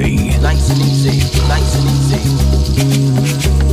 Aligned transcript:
easy. 0.00 0.38
Nice 0.38 0.70
and 0.70 0.80
easy. 0.80 1.18
Nice 1.48 1.76
and 1.76 1.86
easy. 1.90 3.71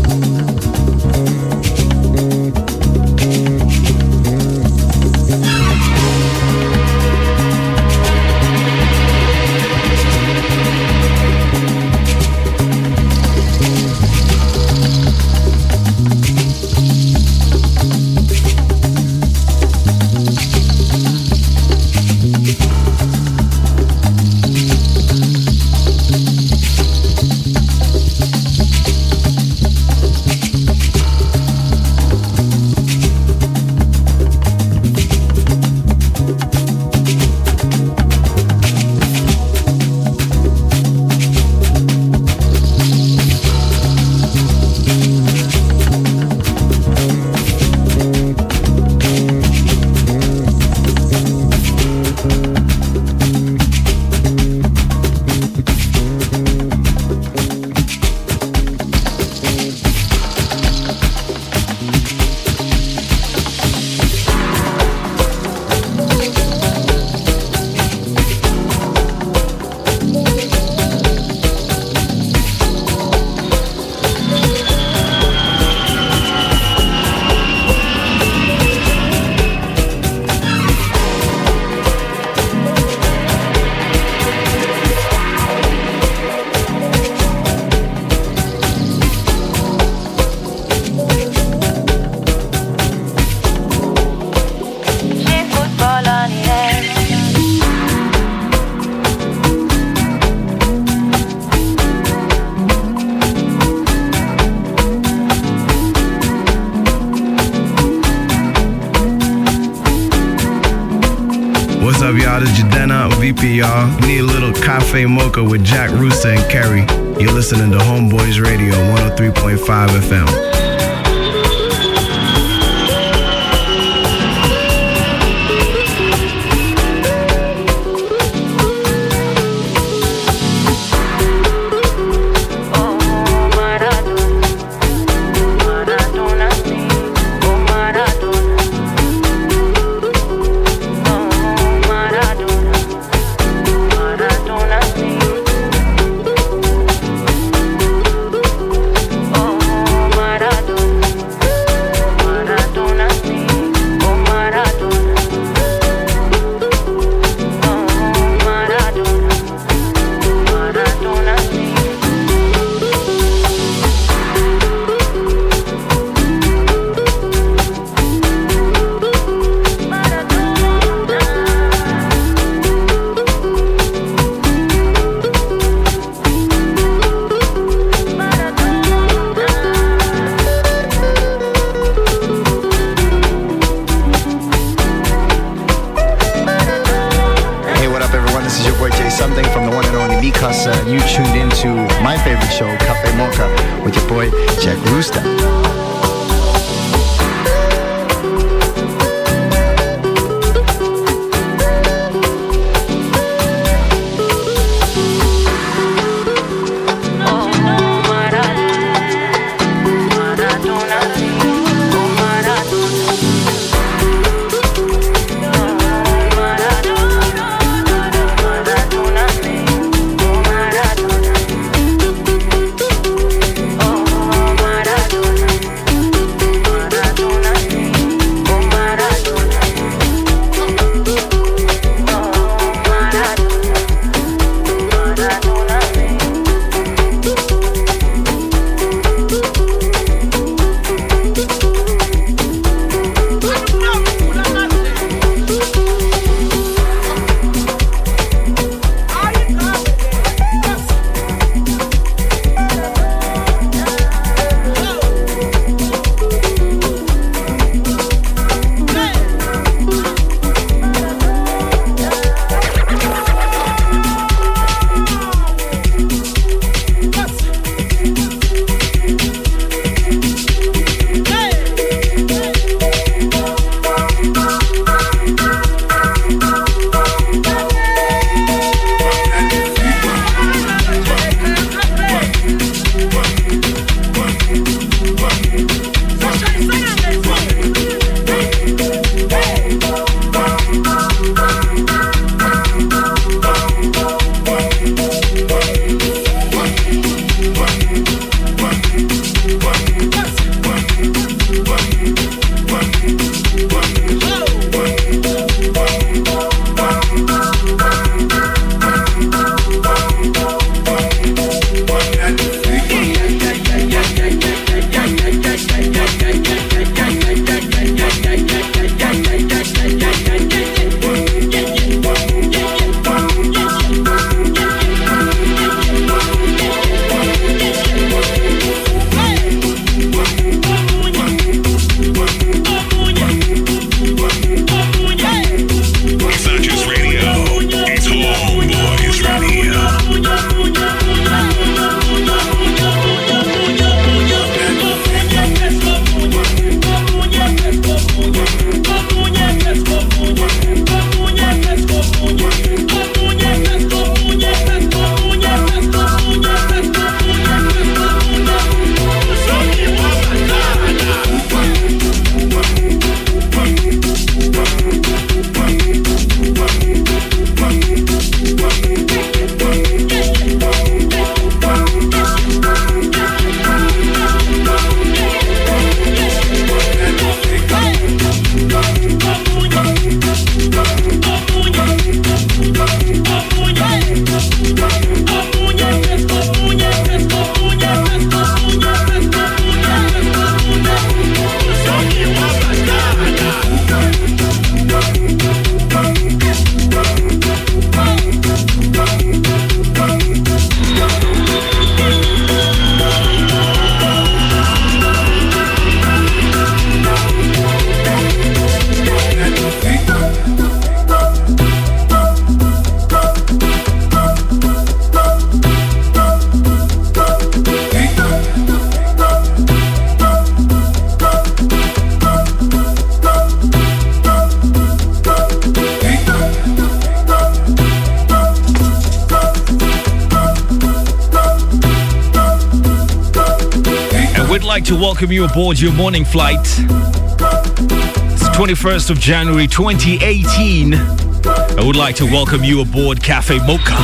Welcome 435.20 435.34
you 435.34 435.44
aboard 435.44 435.78
your 435.78 435.92
morning 435.92 436.24
flight. 436.24 436.62
It's 436.62 438.48
21st 438.56 439.10
of 439.10 439.20
January 439.20 439.68
2018. 439.68 440.94
I 440.94 441.84
would 441.84 441.98
like 441.98 442.16
to 442.16 442.26
welcome 442.26 442.64
you 442.64 442.80
aboard 442.80 443.22
Cafe 443.22 443.58
Mocha. 443.68 443.98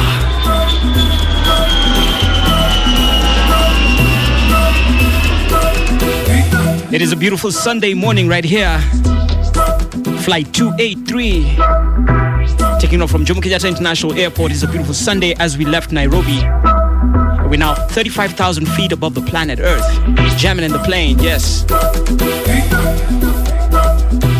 It 6.93 7.01
is 7.01 7.13
a 7.13 7.15
beautiful 7.15 7.50
Sunday 7.50 7.93
morning 7.93 8.27
right 8.27 8.43
here. 8.43 8.77
Flight 10.19 10.53
283. 10.53 11.55
Taking 12.81 13.01
off 13.01 13.10
from 13.10 13.24
Jomo 13.24 13.39
Kenyatta 13.41 13.69
International 13.69 14.12
Airport. 14.19 14.51
It's 14.51 14.63
a 14.63 14.67
beautiful 14.67 14.93
Sunday 14.93 15.34
as 15.39 15.57
we 15.57 15.63
left 15.63 15.93
Nairobi. 15.93 16.41
We're 17.55 17.59
now 17.59 17.74
35,000 17.74 18.65
feet 18.65 18.91
above 18.91 19.13
the 19.13 19.21
planet 19.21 19.62
Earth. 19.62 19.81
Jamming 20.38 20.65
in 20.65 20.74
the 20.74 20.79
plane, 20.79 21.17
yes. 21.19 21.63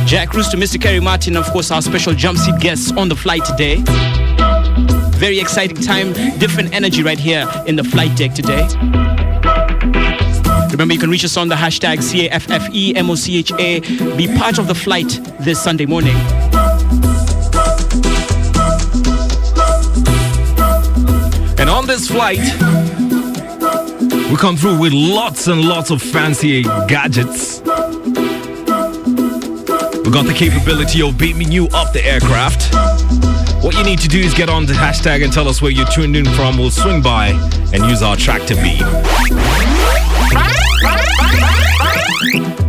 Jack 0.05 0.34
Rooster, 0.34 0.57
Mr. 0.57 0.81
Kerry 0.81 1.00
Martin, 1.00 1.38
of 1.38 1.45
course, 1.51 1.72
our 1.72 1.81
special 1.81 2.13
jump 2.13 2.38
seat 2.38 2.60
guests 2.60 2.91
on 2.91 3.07
the 3.07 3.15
flight 3.15 3.45
today. 3.45 3.81
Very 5.17 5.39
exciting 5.39 5.77
time, 5.77 6.12
different 6.39 6.74
energy 6.74 7.03
right 7.03 7.17
here 7.17 7.50
in 7.65 7.77
the 7.77 7.86
flight 7.86 8.17
deck 8.17 8.34
today. 8.34 8.67
Remember, 10.72 10.93
you 10.93 11.00
can 11.00 11.10
reach 11.10 11.24
us 11.24 11.38
on 11.38 11.48
the 11.48 11.55
hashtag 11.55 12.00
CAFFEMOCHA. 12.29 14.17
Be 14.17 14.27
part 14.38 14.57
of 14.57 14.67
the 14.67 14.75
flight 14.75 15.22
this 15.39 15.63
Sunday 15.63 15.86
morning. 15.86 16.17
And 21.57 21.69
on 21.69 21.88
this 21.88 22.10
flight, 22.10 22.85
we 24.29 24.38
come 24.38 24.58
through 24.58 24.79
with 24.79 24.94
lots 24.94 25.48
and 25.48 25.67
lots 25.67 25.91
of 25.91 26.01
fancy 26.01 26.63
gadgets. 26.63 27.60
We 27.60 27.65
got 30.12 30.25
the 30.25 30.34
capability 30.36 31.01
of 31.01 31.17
beaming 31.17 31.51
you 31.51 31.67
up 31.74 31.94
the 31.94 32.03
aircraft. 32.03 32.74
What 33.63 33.75
you 33.75 33.84
need 33.84 34.00
to 34.00 34.08
do 34.08 34.20
is 34.20 34.34
get 34.34 34.50
on 34.50 34.65
the 34.65 34.74
hashtag 34.74 35.24
and 35.24 35.32
tell 35.32 35.48
us 35.48 35.62
where 35.62 35.72
you're 35.72 35.88
tuned 35.88 36.15
in 36.15 36.25
from. 36.25 36.58
We'll 36.58 36.72
swing 36.72 37.01
by 37.01 37.27
and 37.74 37.84
use 37.89 38.01
our 38.01 38.15
tractor 38.15 38.55
beam. 38.55 38.84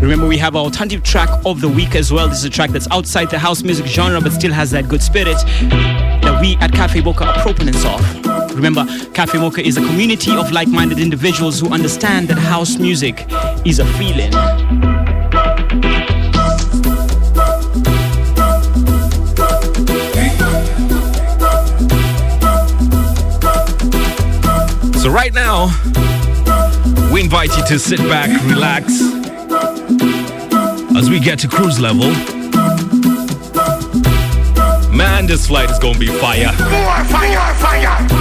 Remember, 0.01 0.27
we 0.27 0.39
have 0.39 0.57
our 0.57 0.63
alternative 0.63 1.03
track 1.03 1.29
of 1.47 1.61
the 1.61 1.69
week 1.69 1.95
as 1.95 2.13
well. 2.13 2.29
This 2.29 2.39
is 2.39 2.45
a 2.45 2.51
track 2.51 2.71
that's 2.71 2.89
outside 2.91 3.31
the 3.31 3.39
house 3.39 3.63
music 3.63 3.87
genre 3.87 4.21
but 4.21 4.33
still 4.33 4.53
has 4.53 4.71
that 4.73 4.89
good 4.89 5.03
spirit 5.03 5.37
that 5.71 6.39
we 6.41 6.57
at 6.57 6.73
Cafe 6.73 7.01
Mocha 7.01 7.25
are 7.25 7.43
proponents 7.43 7.85
of. 7.85 8.25
Remember, 8.57 8.87
Cafe 9.13 9.39
Mocha 9.39 9.61
is 9.61 9.77
a 9.77 9.83
community 9.83 10.35
of 10.35 10.51
like 10.51 10.67
minded 10.67 10.99
individuals 10.99 11.61
who 11.61 11.69
understand 11.75 12.29
that 12.29 12.39
house 12.39 12.79
music 12.79 13.27
is 13.67 13.81
a 13.81 13.87
feeling. 13.99 14.33
So, 24.95 25.11
right 25.11 25.35
now, 25.35 25.67
we 27.13 27.21
invite 27.21 27.55
you 27.59 27.65
to 27.67 27.79
sit 27.79 27.99
back, 27.99 28.31
relax, 28.47 29.03
as 30.97 31.11
we 31.11 31.21
get 31.21 31.39
to 31.41 31.49
cruise 31.49 31.79
level. 31.79 32.11
Man, 34.97 35.27
this 35.27 35.47
flight 35.47 35.71
is 35.71 35.79
gonna 35.79 35.99
be 35.99 36.07
fire. 36.07 36.53
More 36.59 37.05
fire, 37.05 37.55
fire, 37.57 37.99
fire. 37.99 38.16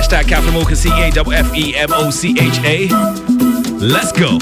Hashtag 0.00 0.28
Cafe 0.28 0.50
Mocha, 0.50 0.74
C 0.74 0.88
A 0.88 1.10
F 1.10 1.30
F 1.30 1.54
E 1.54 1.76
M 1.76 1.90
O 1.92 2.08
C 2.08 2.30
H 2.30 2.58
A. 2.64 2.88
Let's 3.78 4.12
go. 4.12 4.38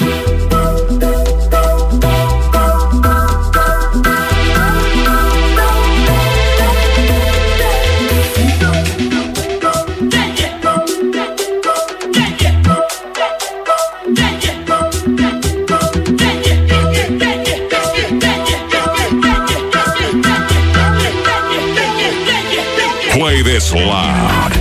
Play 23.11 23.41
this 23.41 23.73
loud. 23.73 24.58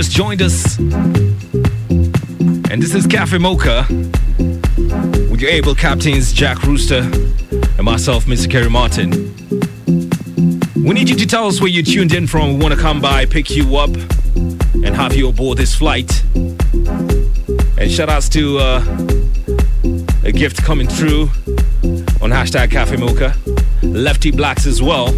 Just 0.00 0.12
joined 0.12 0.40
us, 0.40 0.78
and 0.78 2.82
this 2.82 2.94
is 2.94 3.06
Cafe 3.06 3.36
Mocha 3.36 3.84
with 5.28 5.42
your 5.42 5.50
able 5.50 5.74
captains 5.74 6.32
Jack 6.32 6.62
Rooster 6.62 7.00
and 7.00 7.82
myself, 7.82 8.24
Mr. 8.24 8.50
Kerry 8.50 8.70
Martin. 8.70 9.10
We 10.74 10.94
need 10.94 11.10
you 11.10 11.16
to 11.16 11.26
tell 11.26 11.46
us 11.46 11.60
where 11.60 11.68
you 11.68 11.82
tuned 11.82 12.14
in 12.14 12.26
from. 12.26 12.54
We 12.54 12.62
want 12.62 12.72
to 12.72 12.80
come 12.80 13.02
by, 13.02 13.26
pick 13.26 13.50
you 13.50 13.76
up, 13.76 13.90
and 14.34 14.96
have 14.96 15.14
you 15.14 15.28
aboard 15.28 15.58
this 15.58 15.74
flight. 15.74 16.24
And 17.76 17.90
shout 17.90 18.08
outs 18.08 18.30
to 18.30 18.58
uh, 18.58 18.82
a 20.24 20.32
gift 20.32 20.64
coming 20.64 20.88
through 20.88 21.24
on 22.22 22.30
hashtag 22.30 22.70
Cafe 22.70 22.96
Mocha. 22.96 23.36
Lefty 23.82 24.30
Blacks 24.30 24.66
as 24.66 24.80
well 24.80 25.08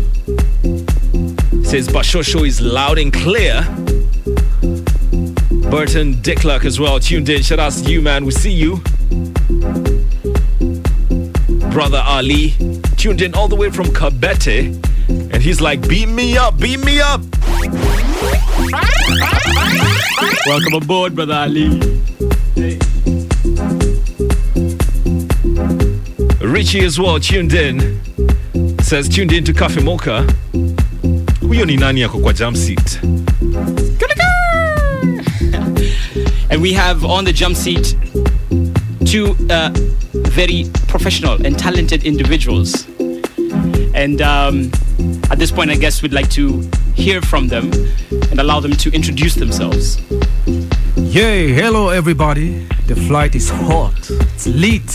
says 1.62 1.88
Bashosho 1.88 2.45
is 2.45 2.61
loud 2.61 2.99
and 2.99 3.12
clear. 3.12 3.64
Burton 5.72 6.12
Dickluck 6.16 6.66
as 6.66 6.78
well, 6.78 7.00
tuned 7.00 7.30
in. 7.30 7.42
Shout 7.42 7.58
out 7.58 7.72
to 7.72 7.90
you, 7.90 8.02
man. 8.02 8.26
We 8.26 8.30
see 8.30 8.52
you. 8.52 8.76
Brother 11.72 12.02
Ali, 12.06 12.50
tuned 12.98 13.22
in 13.22 13.35
all 13.35 13.48
the 13.48 13.56
way 13.56 13.70
from 13.70 13.87
Kabete. 13.87 14.76
And 15.08 15.37
he's 15.42 15.62
like, 15.62 15.80
beat 15.88 16.11
me 16.11 16.37
up, 16.37 16.58
beat 16.58 16.85
me 16.85 17.00
up. 17.00 17.22
Welcome 20.46 20.74
aboard, 20.74 21.14
brother 21.14 21.32
Ali. 21.32 21.70
Richie 26.46 26.85
as 26.85 26.98
well, 27.00 27.18
tuned 27.18 27.54
in. 27.54 27.98
Says, 28.82 29.08
tuned 29.08 29.32
in 29.32 29.42
to 29.44 29.54
Cafe 29.54 29.82
Mocha. 29.82 30.26
Huyo 31.40 31.64
ni 31.66 31.76
nani 31.78 32.06
kwa 32.08 32.32
jump 32.35 32.58
seat? 32.58 33.00
And 36.53 36.61
we 36.61 36.75
have 36.75 37.03
on 37.03 37.25
the 37.25 37.33
jump 37.33 37.57
seat 37.57 37.97
two 39.07 39.35
uh, 39.49 39.71
very 40.12 40.67
professional 40.87 41.47
and 41.47 41.59
talented 41.59 42.05
individuals. 42.05 42.87
And 43.95 44.21
um, 44.21 44.71
at 45.31 45.38
this 45.38 45.51
point, 45.51 45.71
I 45.71 45.77
guess 45.77 46.03
we'd 46.03 46.12
like 46.12 46.29
to 46.33 46.69
hear 46.95 47.23
from 47.23 47.49
them 47.49 47.73
and 48.31 48.38
allow 48.38 48.61
them 48.61 48.73
to 48.73 48.91
introduce 48.93 49.35
themselves. 49.35 49.99
Yay, 50.97 51.53
hello 51.53 51.88
everybody. 51.88 52.67
The 52.87 52.97
flight 52.97 53.35
is 53.35 53.49
hot. 53.49 54.11
It's 54.11 54.47
lit. 54.47 54.95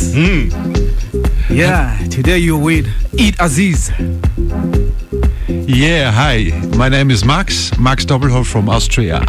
Yeah, 1.50 1.98
today 2.12 2.38
you're 2.38 2.62
with 2.62 2.86
Eid 3.20 3.36
Aziz. 3.40 3.92
Yeah, 5.70 6.12
hi. 6.12 6.50
My 6.78 6.88
name 6.88 7.12
is 7.12 7.26
Max, 7.26 7.78
Max 7.78 8.06
Doppelhoff 8.06 8.46
from 8.50 8.70
Austria. 8.70 9.22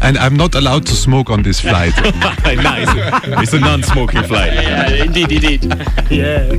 And 0.00 0.16
I'm 0.16 0.34
not 0.34 0.54
allowed 0.54 0.86
to 0.86 0.92
smoke 0.94 1.28
on 1.28 1.42
this 1.42 1.60
flight. 1.60 1.92
nice. 2.02 2.88
It's 3.42 3.52
a 3.52 3.60
non-smoking 3.60 4.22
flight. 4.22 4.54
Yeah, 4.54 5.04
indeed, 5.04 5.30
indeed. 5.30 5.64
yeah. 6.10 6.52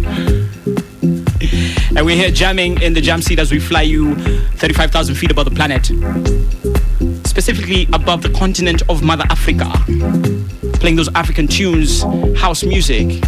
And 1.98 2.06
we're 2.06 2.16
here 2.16 2.30
jamming 2.30 2.80
in 2.84 2.94
the 2.94 3.02
jam 3.02 3.24
seat 3.24 3.40
as 3.40 3.52
we 3.52 3.60
fly 3.60 3.82
you 3.82 4.14
35,000 4.58 5.16
feet 5.16 5.32
above 5.32 5.46
the 5.46 5.56
planet. 5.56 5.88
Specifically 7.26 7.88
above 7.94 8.22
the 8.22 8.30
continent 8.30 8.84
of 8.90 9.02
Mother 9.02 9.26
Africa. 9.32 9.72
Playing 10.80 10.98
those 10.98 11.12
African 11.16 11.48
tunes, 11.48 12.04
house 12.38 12.64
music. 12.64 13.24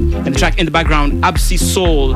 And 0.00 0.26
the 0.26 0.36
track 0.36 0.58
in 0.58 0.64
the 0.64 0.72
background, 0.72 1.22
Absi 1.22 1.56
Soul, 1.56 2.14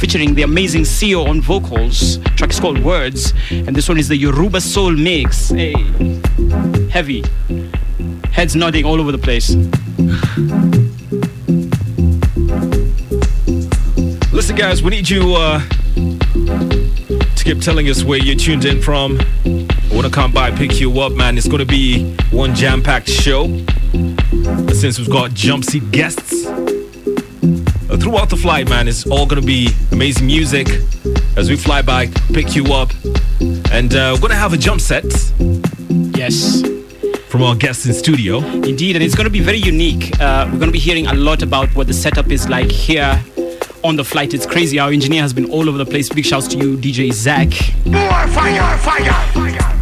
featuring 0.00 0.34
the 0.34 0.42
amazing 0.42 0.80
CEO 0.82 1.28
on 1.28 1.42
vocals. 1.42 2.16
track 2.34 2.48
is 2.48 2.58
called 2.58 2.82
Words. 2.82 3.34
And 3.50 3.76
this 3.76 3.86
one 3.86 3.98
is 3.98 4.08
the 4.08 4.16
Yoruba 4.16 4.58
Soul 4.62 4.92
Mix. 4.92 5.50
Hey. 5.50 5.74
Heavy. 6.90 7.22
Heads 8.32 8.56
nodding 8.56 8.86
all 8.86 8.98
over 8.98 9.12
the 9.12 9.18
place. 9.18 9.50
Listen, 14.32 14.56
guys, 14.56 14.82
we 14.82 14.88
need 14.88 15.10
you 15.10 15.34
uh, 15.34 15.60
to 15.68 17.42
keep 17.44 17.60
telling 17.60 17.90
us 17.90 18.02
where 18.02 18.18
you're 18.18 18.36
tuned 18.36 18.64
in 18.64 18.80
from. 18.80 19.20
I 19.44 19.94
want 19.94 20.06
to 20.06 20.10
come 20.10 20.32
by, 20.32 20.50
pick 20.50 20.80
you 20.80 20.98
up, 21.00 21.12
man. 21.12 21.36
It's 21.36 21.46
going 21.46 21.58
to 21.58 21.66
be 21.66 22.14
one 22.30 22.54
jam 22.54 22.82
packed 22.82 23.10
show. 23.10 23.48
But 23.92 24.76
since 24.76 24.98
we've 24.98 25.10
got 25.10 25.34
jump 25.34 25.64
seat 25.64 25.90
guests 25.90 26.39
throughout 28.00 28.30
the 28.30 28.36
flight, 28.36 28.68
man, 28.68 28.88
it's 28.88 29.06
all 29.06 29.26
going 29.26 29.40
to 29.40 29.46
be 29.46 29.68
amazing 29.92 30.26
music 30.26 30.68
as 31.36 31.48
we 31.50 31.56
fly 31.56 31.82
by, 31.82 32.06
pick 32.32 32.54
you 32.54 32.72
up. 32.72 32.90
And 33.72 33.94
uh, 33.94 34.12
we're 34.14 34.20
going 34.20 34.30
to 34.30 34.36
have 34.36 34.52
a 34.52 34.56
jump 34.56 34.80
set 34.80 35.04
Yes. 36.16 36.62
from 37.28 37.42
our 37.42 37.54
guests 37.54 37.86
in 37.86 37.94
studio. 37.94 38.38
Indeed, 38.38 38.96
and 38.96 39.04
it's 39.04 39.14
going 39.14 39.24
to 39.26 39.30
be 39.30 39.40
very 39.40 39.58
unique. 39.58 40.18
Uh, 40.20 40.44
we're 40.50 40.58
going 40.58 40.68
to 40.68 40.72
be 40.72 40.78
hearing 40.78 41.06
a 41.06 41.14
lot 41.14 41.42
about 41.42 41.68
what 41.76 41.86
the 41.86 41.94
setup 41.94 42.30
is 42.30 42.48
like 42.48 42.70
here 42.70 43.22
on 43.84 43.96
the 43.96 44.04
flight. 44.04 44.34
It's 44.34 44.46
crazy. 44.46 44.78
Our 44.78 44.90
engineer 44.90 45.22
has 45.22 45.32
been 45.32 45.46
all 45.50 45.68
over 45.68 45.78
the 45.78 45.86
place. 45.86 46.08
Big 46.08 46.24
shouts 46.26 46.48
to 46.48 46.58
you, 46.58 46.76
DJ 46.76 47.12
Zach. 47.12 47.48
More 47.86 48.26
fire, 48.28 48.78
fire, 48.78 49.12
fire. 49.32 49.76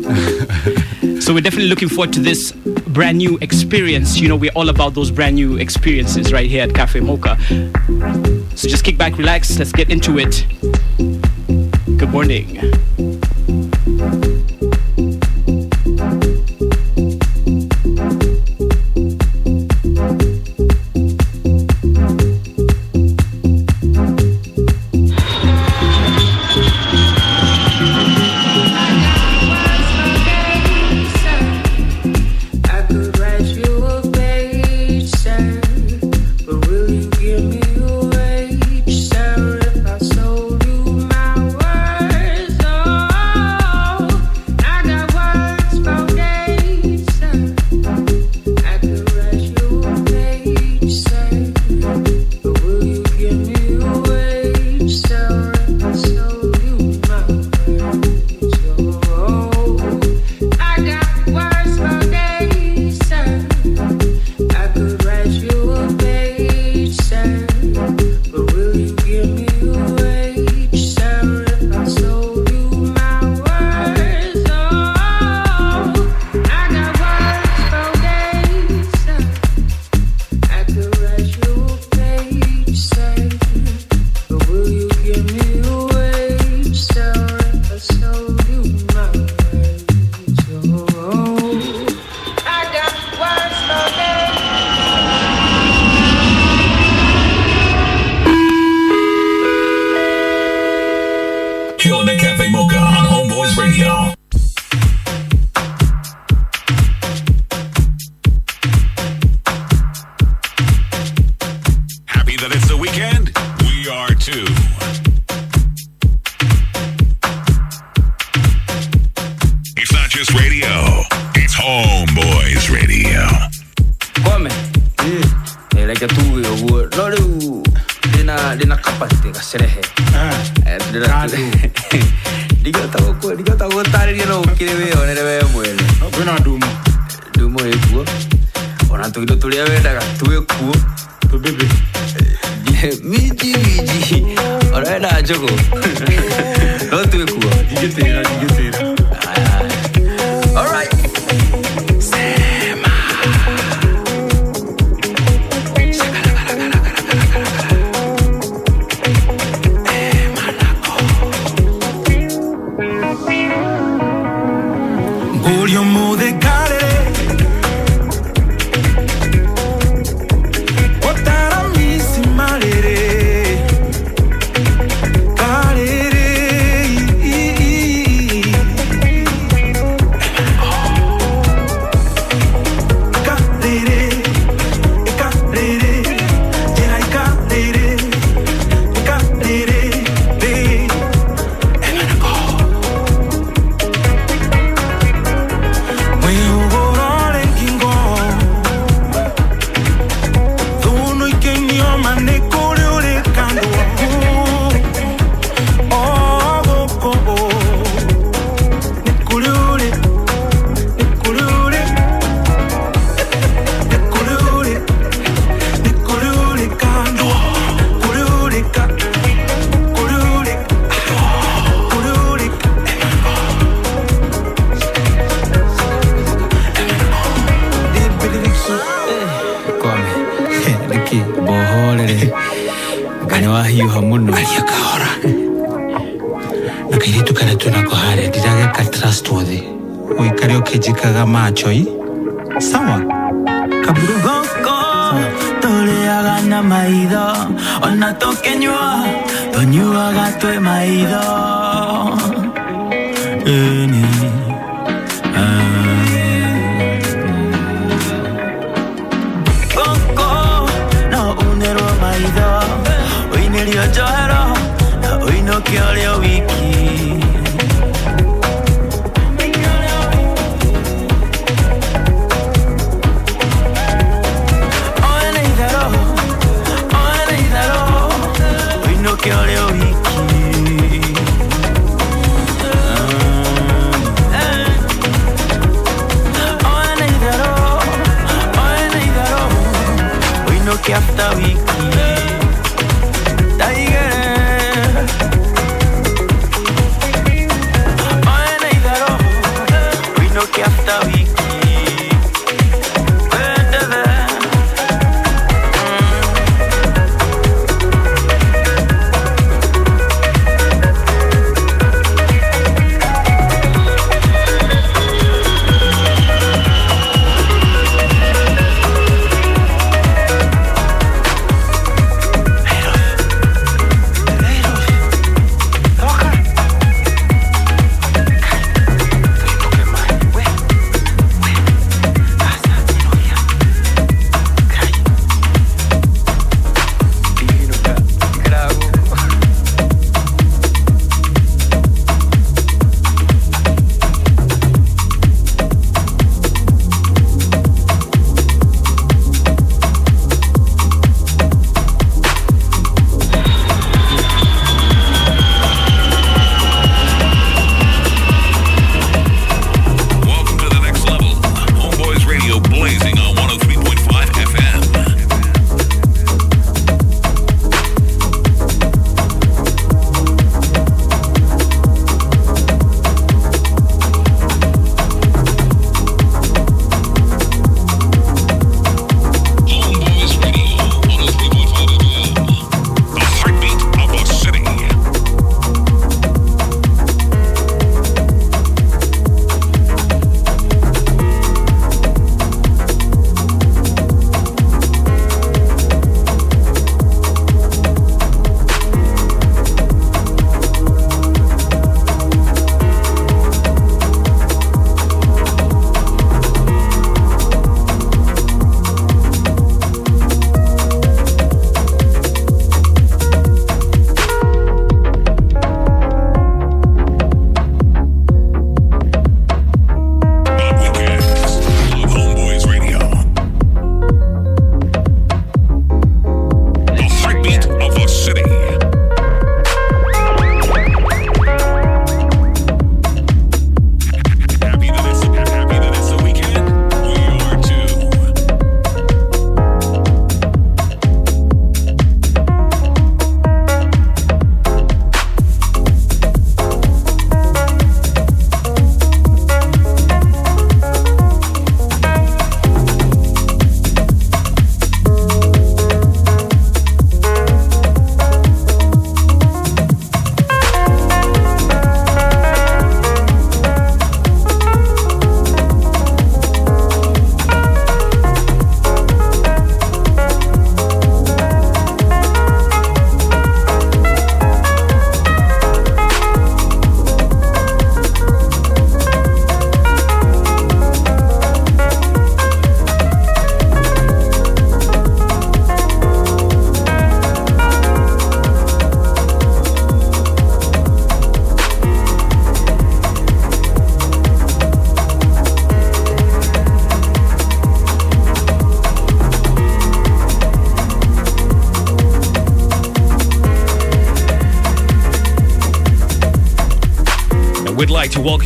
So 1.20 1.34
we're 1.34 1.40
definitely 1.42 1.68
looking 1.68 1.88
forward 1.90 2.14
to 2.14 2.20
this 2.20 2.52
brand 2.88 3.18
new 3.18 3.38
experience. 3.40 4.18
You 4.18 4.28
know, 4.28 4.36
we're 4.36 4.52
all 4.54 4.68
about 4.68 4.94
those 4.94 5.10
brand 5.10 5.36
new 5.36 5.56
experiences 5.56 6.32
right 6.32 6.48
here 6.48 6.62
at 6.62 6.74
Cafe 6.74 7.00
Mocha. 7.00 7.38
So 8.56 8.68
just 8.68 8.84
kick 8.84 8.98
back, 8.98 9.16
relax. 9.18 9.58
Let's 9.58 9.72
get 9.72 9.90
into 9.90 10.18
it. 10.18 10.46
Good 11.98 12.10
morning. 12.10 12.58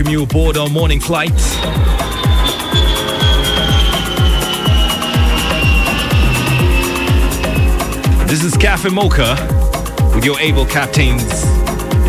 Welcome 0.02 0.12
you 0.12 0.24
aboard 0.24 0.56
our 0.56 0.68
morning 0.68 0.98
flight. 0.98 1.30
This 8.26 8.42
is 8.42 8.56
Cafe 8.56 8.88
Mocha 8.88 9.36
with 10.14 10.24
your 10.24 10.40
able 10.40 10.66
captains 10.66 11.22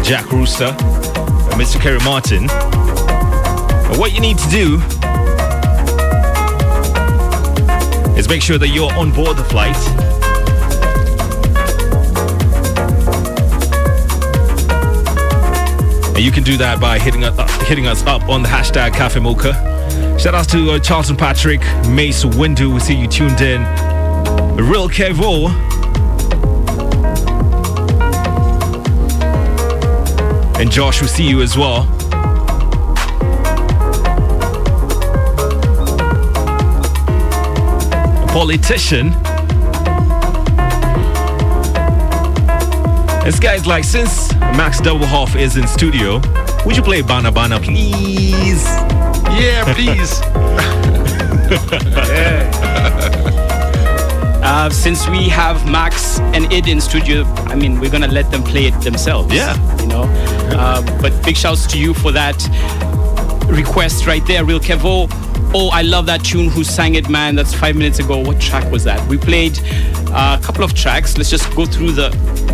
Jack 0.08 0.32
Rooster 0.32 0.66
and 0.66 1.62
Mr. 1.62 1.80
Kerry 1.80 2.00
Martin. 2.00 2.50
And 2.50 4.00
what 4.00 4.14
you 4.14 4.22
need 4.22 4.40
to 4.40 4.50
do 4.50 4.82
is 8.18 8.28
make 8.28 8.42
sure 8.42 8.58
that 8.58 8.70
you're 8.70 8.94
on 8.94 9.12
board 9.12 9.38
the 9.38 9.44
flight. 9.44 10.03
And 16.16 16.24
you 16.24 16.32
can 16.32 16.44
do 16.44 16.58
that 16.58 16.80
by 16.80 17.00
hitting 17.00 17.24
us, 17.24 17.38
uh, 17.40 17.48
hitting 17.66 17.88
us 17.88 18.04
up 18.06 18.30
on 18.30 18.44
the 18.44 18.48
hashtag 18.48 18.94
Cafe 18.94 19.20
Mocha. 19.20 19.54
Shout 20.20 20.36
out 20.36 20.48
to 20.50 20.72
uh, 20.72 20.80
Charlton 20.80 21.16
Patrick, 21.16 21.62
Mace 21.88 22.24
Windu, 22.24 22.74
we 22.74 22.80
see 22.80 22.96
you 22.96 23.08
tuned 23.08 23.42
in. 23.42 23.62
Real 24.56 24.88
Kevo. 24.88 25.50
And 30.60 30.72
Josh, 30.72 31.02
we 31.02 31.08
see 31.08 31.28
you 31.28 31.42
as 31.42 31.58
well. 31.58 31.86
Politician. 38.28 39.10
This 43.24 43.40
guy's 43.40 43.66
like, 43.66 43.84
since 43.84 44.33
Max 44.56 44.80
Doublehoff 44.82 45.40
is 45.40 45.58
in 45.58 45.68
studio, 45.68 46.22
would 46.66 46.76
you 46.78 46.84
play 46.84 47.02
Bana 47.02 47.32
Bana, 47.32 47.60
please? 47.60 48.64
Yeah, 49.34 49.74
please. 49.74 50.22
Uh, 54.44 54.70
since 54.70 55.08
we 55.08 55.30
have 55.30 55.66
Max 55.72 56.20
and 56.20 56.52
Id 56.52 56.68
in 56.68 56.82
studio, 56.82 57.24
I 57.48 57.56
mean, 57.56 57.80
we're 57.80 57.90
gonna 57.90 58.10
let 58.10 58.30
them 58.30 58.44
play 58.44 58.66
it 58.66 58.78
themselves. 58.82 59.34
Yeah. 59.34 59.56
You 59.80 59.88
know. 59.88 60.04
Uh, 60.52 60.82
but 61.02 61.14
big 61.24 61.38
shouts 61.38 61.66
to 61.68 61.80
you 61.80 61.94
for 61.94 62.12
that 62.12 62.36
request 63.48 64.06
right 64.06 64.26
there, 64.28 64.44
Real 64.44 64.60
Kevo. 64.60 65.08
Oh, 65.56 65.70
I 65.72 65.82
love 65.82 66.08
that 66.08 66.26
tune. 66.26 66.50
Who 66.50 66.66
sang 66.66 66.96
it, 66.96 67.10
man? 67.10 67.36
That's 67.36 67.54
five 67.54 67.78
minutes 67.78 68.00
ago. 68.00 68.18
What 68.20 68.42
track 68.42 68.70
was 68.70 68.84
that? 68.84 69.08
We 69.08 69.18
played 69.18 69.58
uh, 70.12 70.38
a 70.40 70.44
couple 70.44 70.66
of 70.66 70.74
tracks. 70.74 71.18
Let's 71.18 71.30
just 71.30 71.54
go 71.56 71.66
through 71.66 71.94
the 71.94 72.10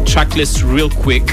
track 0.06 0.36
list 0.36 0.62
real 0.62 0.92
quick. 0.92 1.24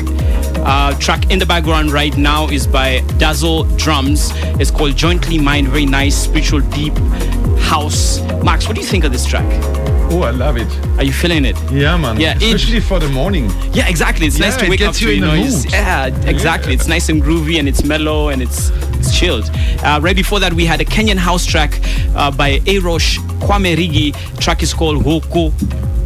Uh, 0.68 0.92
track 0.98 1.30
in 1.30 1.38
the 1.38 1.46
background 1.46 1.92
right 1.92 2.16
now 2.16 2.48
is 2.48 2.66
by 2.66 3.00
Dazzle 3.18 3.64
Drums. 3.76 4.30
It's 4.60 4.70
called 4.70 4.96
Jointly 4.96 5.38
Mind. 5.38 5.68
Very 5.68 5.86
nice, 5.86 6.16
spiritual, 6.16 6.60
deep 6.60 6.92
house. 7.60 8.20
Max, 8.42 8.66
what 8.66 8.74
do 8.74 8.80
you 8.80 8.86
think 8.86 9.04
of 9.04 9.12
this 9.12 9.24
track? 9.24 9.44
Oh, 10.10 10.22
I 10.22 10.30
love 10.30 10.56
it. 10.56 10.68
Are 10.98 11.04
you 11.04 11.12
feeling 11.12 11.44
it? 11.44 11.56
Yeah, 11.70 11.96
man. 11.96 12.18
Yeah, 12.20 12.36
it- 12.36 12.42
Especially 12.54 12.80
for 12.80 12.98
the 12.98 13.08
morning. 13.08 13.50
Yeah, 13.72 13.88
exactly. 13.88 14.26
It's 14.26 14.38
Yeah, 14.38 14.46
nice 14.46 14.56
to 14.56 14.64
it 14.64 14.70
wake 14.70 14.80
up 14.80 14.94
to. 14.96 15.12
you 15.14 15.20
know, 15.20 15.34
yeah, 15.34 16.06
exactly. 16.28 16.74
It's 16.74 16.88
nice 16.88 17.08
and 17.08 17.22
groovy 17.22 17.58
and 17.60 17.68
it's 17.68 17.84
mellow 17.84 18.28
and 18.30 18.42
it's 18.42 18.70
it's 18.98 19.16
chilled. 19.16 19.48
Uh, 19.84 20.00
right 20.02 20.16
before 20.16 20.40
that, 20.40 20.52
we 20.52 20.64
had 20.64 20.80
a 20.80 20.84
Kenyan 20.84 21.16
house 21.18 21.44
track 21.46 21.80
uh, 22.16 22.30
by 22.30 22.58
Arosh 22.60 23.18
Kwame 23.40 23.76
Rigi. 23.76 24.12
Track 24.40 24.62
is 24.62 24.72
called 24.74 25.04
Hoko. 25.04 25.52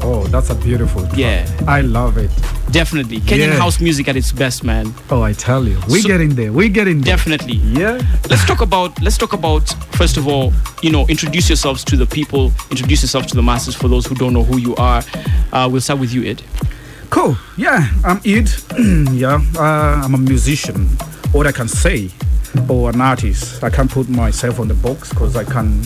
Oh, 0.02 0.24
that's 0.28 0.50
a 0.50 0.54
beautiful. 0.54 1.02
Track. 1.06 1.18
Yeah. 1.18 1.46
I 1.68 1.82
love 1.82 2.16
it. 2.18 2.29
Definitely 2.72 3.18
Kenyan 3.20 3.48
Yeah. 3.48 3.58
house 3.58 3.80
music 3.80 4.08
at 4.08 4.16
its 4.16 4.30
best, 4.32 4.62
man. 4.62 4.94
Oh, 5.10 5.22
I 5.22 5.32
tell 5.32 5.66
you, 5.66 5.78
we 5.88 6.00
So- 6.02 6.08
get 6.08 6.20
in 6.20 6.34
there. 6.36 6.52
We 6.52 6.68
get 6.68 6.86
in 6.86 7.00
there. 7.00 7.16
Definitely. 7.16 7.56
Yeah. 7.56 8.00
Let's 8.28 8.44
talk 8.44 8.60
about 8.60 9.00
let's 9.02 9.18
talk 9.18 9.32
about 9.32 9.74
first 9.92 10.16
of 10.16 10.28
all, 10.28 10.52
you 10.82 10.90
know, 10.90 11.04
introduce 11.08 11.48
yourselves 11.48 11.82
to 11.84 11.96
the 11.96 12.06
people, 12.06 12.52
introduce 12.70 13.02
yourself 13.02 13.26
to 13.28 13.34
the 13.34 13.42
masses 13.42 13.74
for 13.74 13.88
those 13.88 14.06
who 14.06 14.14
don't 14.14 14.32
know 14.32 14.44
who 14.44 14.58
you 14.58 14.76
are. 14.76 15.02
Uh, 15.52 15.68
we'll 15.70 15.80
start 15.80 15.98
with 15.98 16.12
you, 16.14 16.24
Ed. 16.30 16.42
Cool. 17.10 17.36
Yeah, 17.56 17.88
I'm 18.04 18.20
Ed. 18.24 18.48
yeah, 19.12 19.40
uh, 19.58 20.04
I'm 20.04 20.14
a 20.14 20.18
musician. 20.18 20.86
What 21.32 21.46
I 21.46 21.52
can 21.52 21.66
say, 21.68 22.10
or 22.68 22.90
an 22.90 23.00
artist. 23.00 23.64
I 23.64 23.70
can't 23.70 23.90
put 23.90 24.08
myself 24.08 24.60
on 24.60 24.68
the 24.68 24.74
box 24.74 25.08
because 25.10 25.34
I 25.34 25.42
can. 25.44 25.82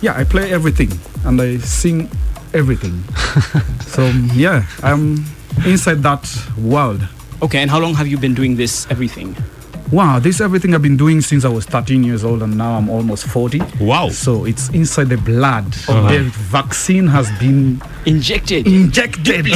Yeah, 0.00 0.16
I 0.18 0.24
play 0.24 0.50
everything 0.52 0.90
and 1.26 1.40
I 1.40 1.58
sing 1.58 2.08
everything. 2.54 3.04
so 3.86 4.06
yeah, 4.34 4.64
I'm 4.82 5.24
inside 5.66 6.02
that 6.02 6.28
world. 6.58 7.06
Okay, 7.40 7.58
and 7.58 7.70
how 7.70 7.78
long 7.78 7.94
have 7.94 8.06
you 8.06 8.18
been 8.18 8.34
doing 8.34 8.56
this 8.56 8.86
everything? 8.90 9.36
Wow, 9.92 10.18
this 10.18 10.36
is 10.36 10.40
everything 10.40 10.74
I've 10.74 10.80
been 10.80 10.96
doing 10.96 11.20
since 11.20 11.44
I 11.44 11.48
was 11.50 11.66
13 11.66 12.02
years 12.02 12.24
old 12.24 12.42
and 12.42 12.56
now 12.56 12.78
I'm 12.78 12.88
almost 12.88 13.26
40. 13.26 13.60
Wow. 13.78 14.08
So 14.08 14.46
it's 14.46 14.70
inside 14.70 15.10
the 15.10 15.18
blood. 15.18 15.66
Uh-huh. 15.86 16.08
The 16.10 16.20
vaccine 16.22 17.06
has 17.08 17.30
been 17.38 17.82
Injected. 18.06 18.66
injected. 18.66 19.46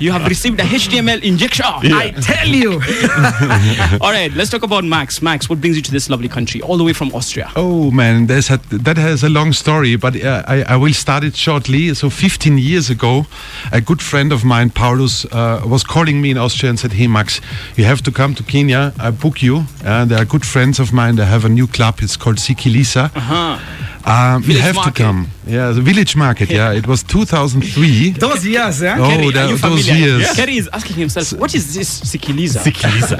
you 0.00 0.12
have 0.12 0.26
received 0.28 0.60
a 0.60 0.62
HTML 0.62 1.20
injection. 1.22 1.64
I 1.66 2.12
tell 2.12 2.46
you. 2.46 2.74
All 4.00 4.12
right, 4.12 4.32
let's 4.34 4.50
talk 4.50 4.62
about 4.62 4.84
Max. 4.84 5.20
Max, 5.20 5.50
what 5.50 5.60
brings 5.60 5.76
you 5.76 5.82
to 5.82 5.90
this 5.90 6.08
lovely 6.08 6.28
country, 6.28 6.62
all 6.62 6.76
the 6.78 6.84
way 6.84 6.92
from 6.92 7.12
Austria? 7.12 7.50
Oh 7.56 7.90
man, 7.90 8.28
there's 8.28 8.50
a, 8.50 8.56
that 8.70 8.96
has 8.96 9.22
a 9.24 9.28
long 9.28 9.52
story, 9.52 9.96
but 9.96 10.16
uh, 10.22 10.44
I, 10.46 10.62
I 10.62 10.76
will 10.76 10.94
start 10.94 11.24
it 11.24 11.36
shortly. 11.36 11.92
So 11.94 12.08
15 12.08 12.56
years 12.56 12.88
ago, 12.88 13.26
a 13.72 13.80
good 13.80 14.00
friend 14.00 14.32
of 14.32 14.44
mine, 14.44 14.70
Paulus, 14.70 15.24
uh, 15.26 15.60
was 15.66 15.82
calling 15.84 16.22
me 16.22 16.30
in 16.30 16.38
Austria 16.38 16.70
and 16.70 16.78
said, 16.78 16.92
"Hey 16.92 17.08
Max, 17.08 17.40
you 17.76 17.84
have 17.84 18.00
to 18.02 18.12
come 18.12 18.34
to 18.36 18.42
Kenya. 18.42 18.91
I 18.98 19.10
book 19.10 19.42
you." 19.42 19.64
Uh, 19.84 20.04
they 20.04 20.16
are 20.16 20.24
good 20.24 20.44
friends 20.44 20.78
of 20.80 20.92
mine. 20.92 21.16
They 21.16 21.24
have 21.26 21.44
a 21.44 21.48
new 21.48 21.66
club. 21.66 22.00
It's 22.02 22.16
called 22.16 22.38
Sikiliza. 22.38 23.10
Uh-huh. 23.14 23.58
Um, 24.04 24.42
you 24.44 24.58
have 24.58 24.74
market. 24.74 24.94
to 24.96 25.02
come. 25.02 25.28
Yeah, 25.46 25.70
the 25.72 25.80
village 25.80 26.16
market. 26.16 26.50
Yeah, 26.50 26.72
it 26.72 26.86
was 26.86 27.02
2003. 27.02 28.10
Those 28.12 28.44
years, 28.46 28.80
yeah. 28.82 28.96
Oh, 28.98 29.08
Kerry, 29.08 29.30
that- 29.30 29.48
those 29.48 29.60
familiar? 29.60 29.94
years. 30.18 30.32
Kerry 30.34 30.56
is 30.56 30.68
asking 30.72 30.96
himself, 30.96 31.32
what 31.34 31.54
is 31.54 31.74
this 31.74 32.00
Sikiliza? 32.00 32.60
Sikiliza. 32.60 33.18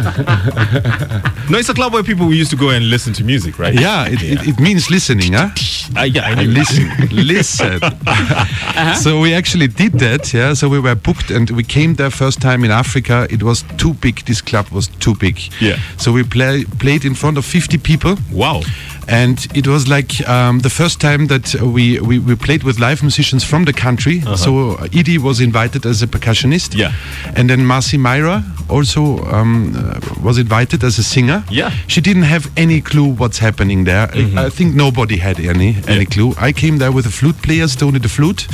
no, 1.50 1.58
it's 1.58 1.68
a 1.68 1.74
club 1.74 1.92
where 1.92 2.02
people 2.02 2.32
used 2.32 2.50
to 2.50 2.56
go 2.56 2.70
and 2.70 2.90
listen 2.90 3.12
to 3.14 3.24
music, 3.24 3.58
right? 3.58 3.74
Yeah, 3.74 4.06
it, 4.08 4.22
It, 4.22 4.48
it 4.48 4.60
means 4.60 4.90
listening, 4.90 5.32
huh? 5.34 5.50
Uh, 5.96 6.02
yeah, 6.14 6.26
I 6.26 6.32
Uh, 6.32 6.34
know. 6.36 6.42
listen, 6.42 6.90
listen. 7.10 7.80
So 9.02 9.20
we 9.20 9.34
actually 9.34 9.68
did 9.68 9.92
that, 10.00 10.32
yeah. 10.32 10.54
So 10.54 10.68
we 10.68 10.78
were 10.80 10.94
booked, 10.94 11.30
and 11.30 11.50
we 11.50 11.62
came 11.64 11.94
there 11.94 12.10
first 12.10 12.40
time 12.40 12.64
in 12.64 12.70
Africa. 12.70 13.26
It 13.30 13.42
was 13.42 13.64
too 13.76 13.94
big. 13.94 14.24
This 14.24 14.40
club 14.40 14.68
was 14.70 14.88
too 15.00 15.14
big. 15.14 15.38
Yeah. 15.60 15.76
So 15.96 16.12
we 16.12 16.22
play, 16.24 16.64
played 16.78 17.04
in 17.04 17.14
front 17.14 17.38
of 17.38 17.44
50 17.44 17.78
people. 17.78 18.16
Wow. 18.32 18.62
And 19.08 19.46
it 19.56 19.66
was 19.66 19.88
like 19.88 20.26
um, 20.28 20.60
the 20.60 20.70
first 20.70 21.00
time 21.00 21.26
that 21.26 21.54
we, 21.60 21.98
we, 22.00 22.18
we 22.18 22.34
played 22.36 22.62
with 22.62 22.78
live 22.78 23.02
musicians 23.02 23.44
from 23.44 23.64
the 23.64 23.72
country. 23.72 24.20
So 24.36 24.72
uh, 24.72 24.86
Edie 24.92 25.18
was 25.18 25.40
invited 25.40 25.84
as 25.86 26.02
a 26.02 26.06
percussionist. 26.06 26.74
Yeah. 26.76 26.92
And 27.36 27.48
then 27.50 27.66
Marcy 27.66 27.98
Myra 27.98 28.42
also 28.68 29.18
um, 29.32 29.74
uh, 29.76 30.00
was 30.22 30.38
invited 30.38 30.84
as 30.84 30.98
a 30.98 31.02
singer. 31.02 31.44
Yeah. 31.50 31.70
She 31.88 32.00
didn't 32.00 32.22
have 32.22 32.50
any 32.56 32.80
clue 32.80 33.08
what's 33.12 33.38
happening 33.38 33.84
there. 33.84 34.08
I 34.14 34.46
I 34.46 34.50
think 34.50 34.74
nobody 34.74 35.16
had 35.18 35.38
any 35.40 35.76
any 35.88 36.06
clue. 36.06 36.34
I 36.38 36.52
came 36.52 36.78
there 36.78 36.92
with 36.92 37.06
a 37.06 37.10
flute 37.10 37.36
player, 37.42 37.68
Stoney 37.68 37.98
the 37.98 38.08
flute. 38.08 38.46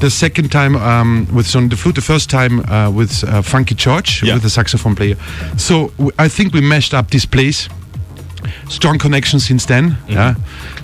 The 0.00 0.10
second 0.10 0.50
time 0.50 0.76
um, 0.76 1.26
with 1.32 1.46
Stoney 1.46 1.68
the 1.68 1.76
flute. 1.76 1.94
The 1.94 2.00
first 2.02 2.28
time 2.30 2.60
uh, 2.60 2.90
with 2.90 3.24
uh, 3.24 3.42
Funky 3.42 3.74
George 3.74 4.22
Yeah. 4.22 4.34
with 4.34 4.42
the 4.42 4.50
saxophone 4.50 4.94
player. 4.94 5.16
So 5.56 5.88
w- 5.98 6.10
I 6.18 6.28
think 6.28 6.52
we 6.54 6.60
mashed 6.60 6.94
up 6.94 7.10
this 7.10 7.26
place. 7.26 7.68
Strong 8.68 8.98
connection 8.98 9.40
since 9.40 9.66
then. 9.66 9.96
Yeah. 10.08 10.34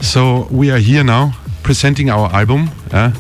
So 0.01 0.47
we 0.51 0.71
are 0.71 0.79
here 0.79 1.05
now 1.05 1.33
presenting 1.63 2.11
our 2.11 2.31
album. 2.33 2.71
Yeah. 2.91 3.13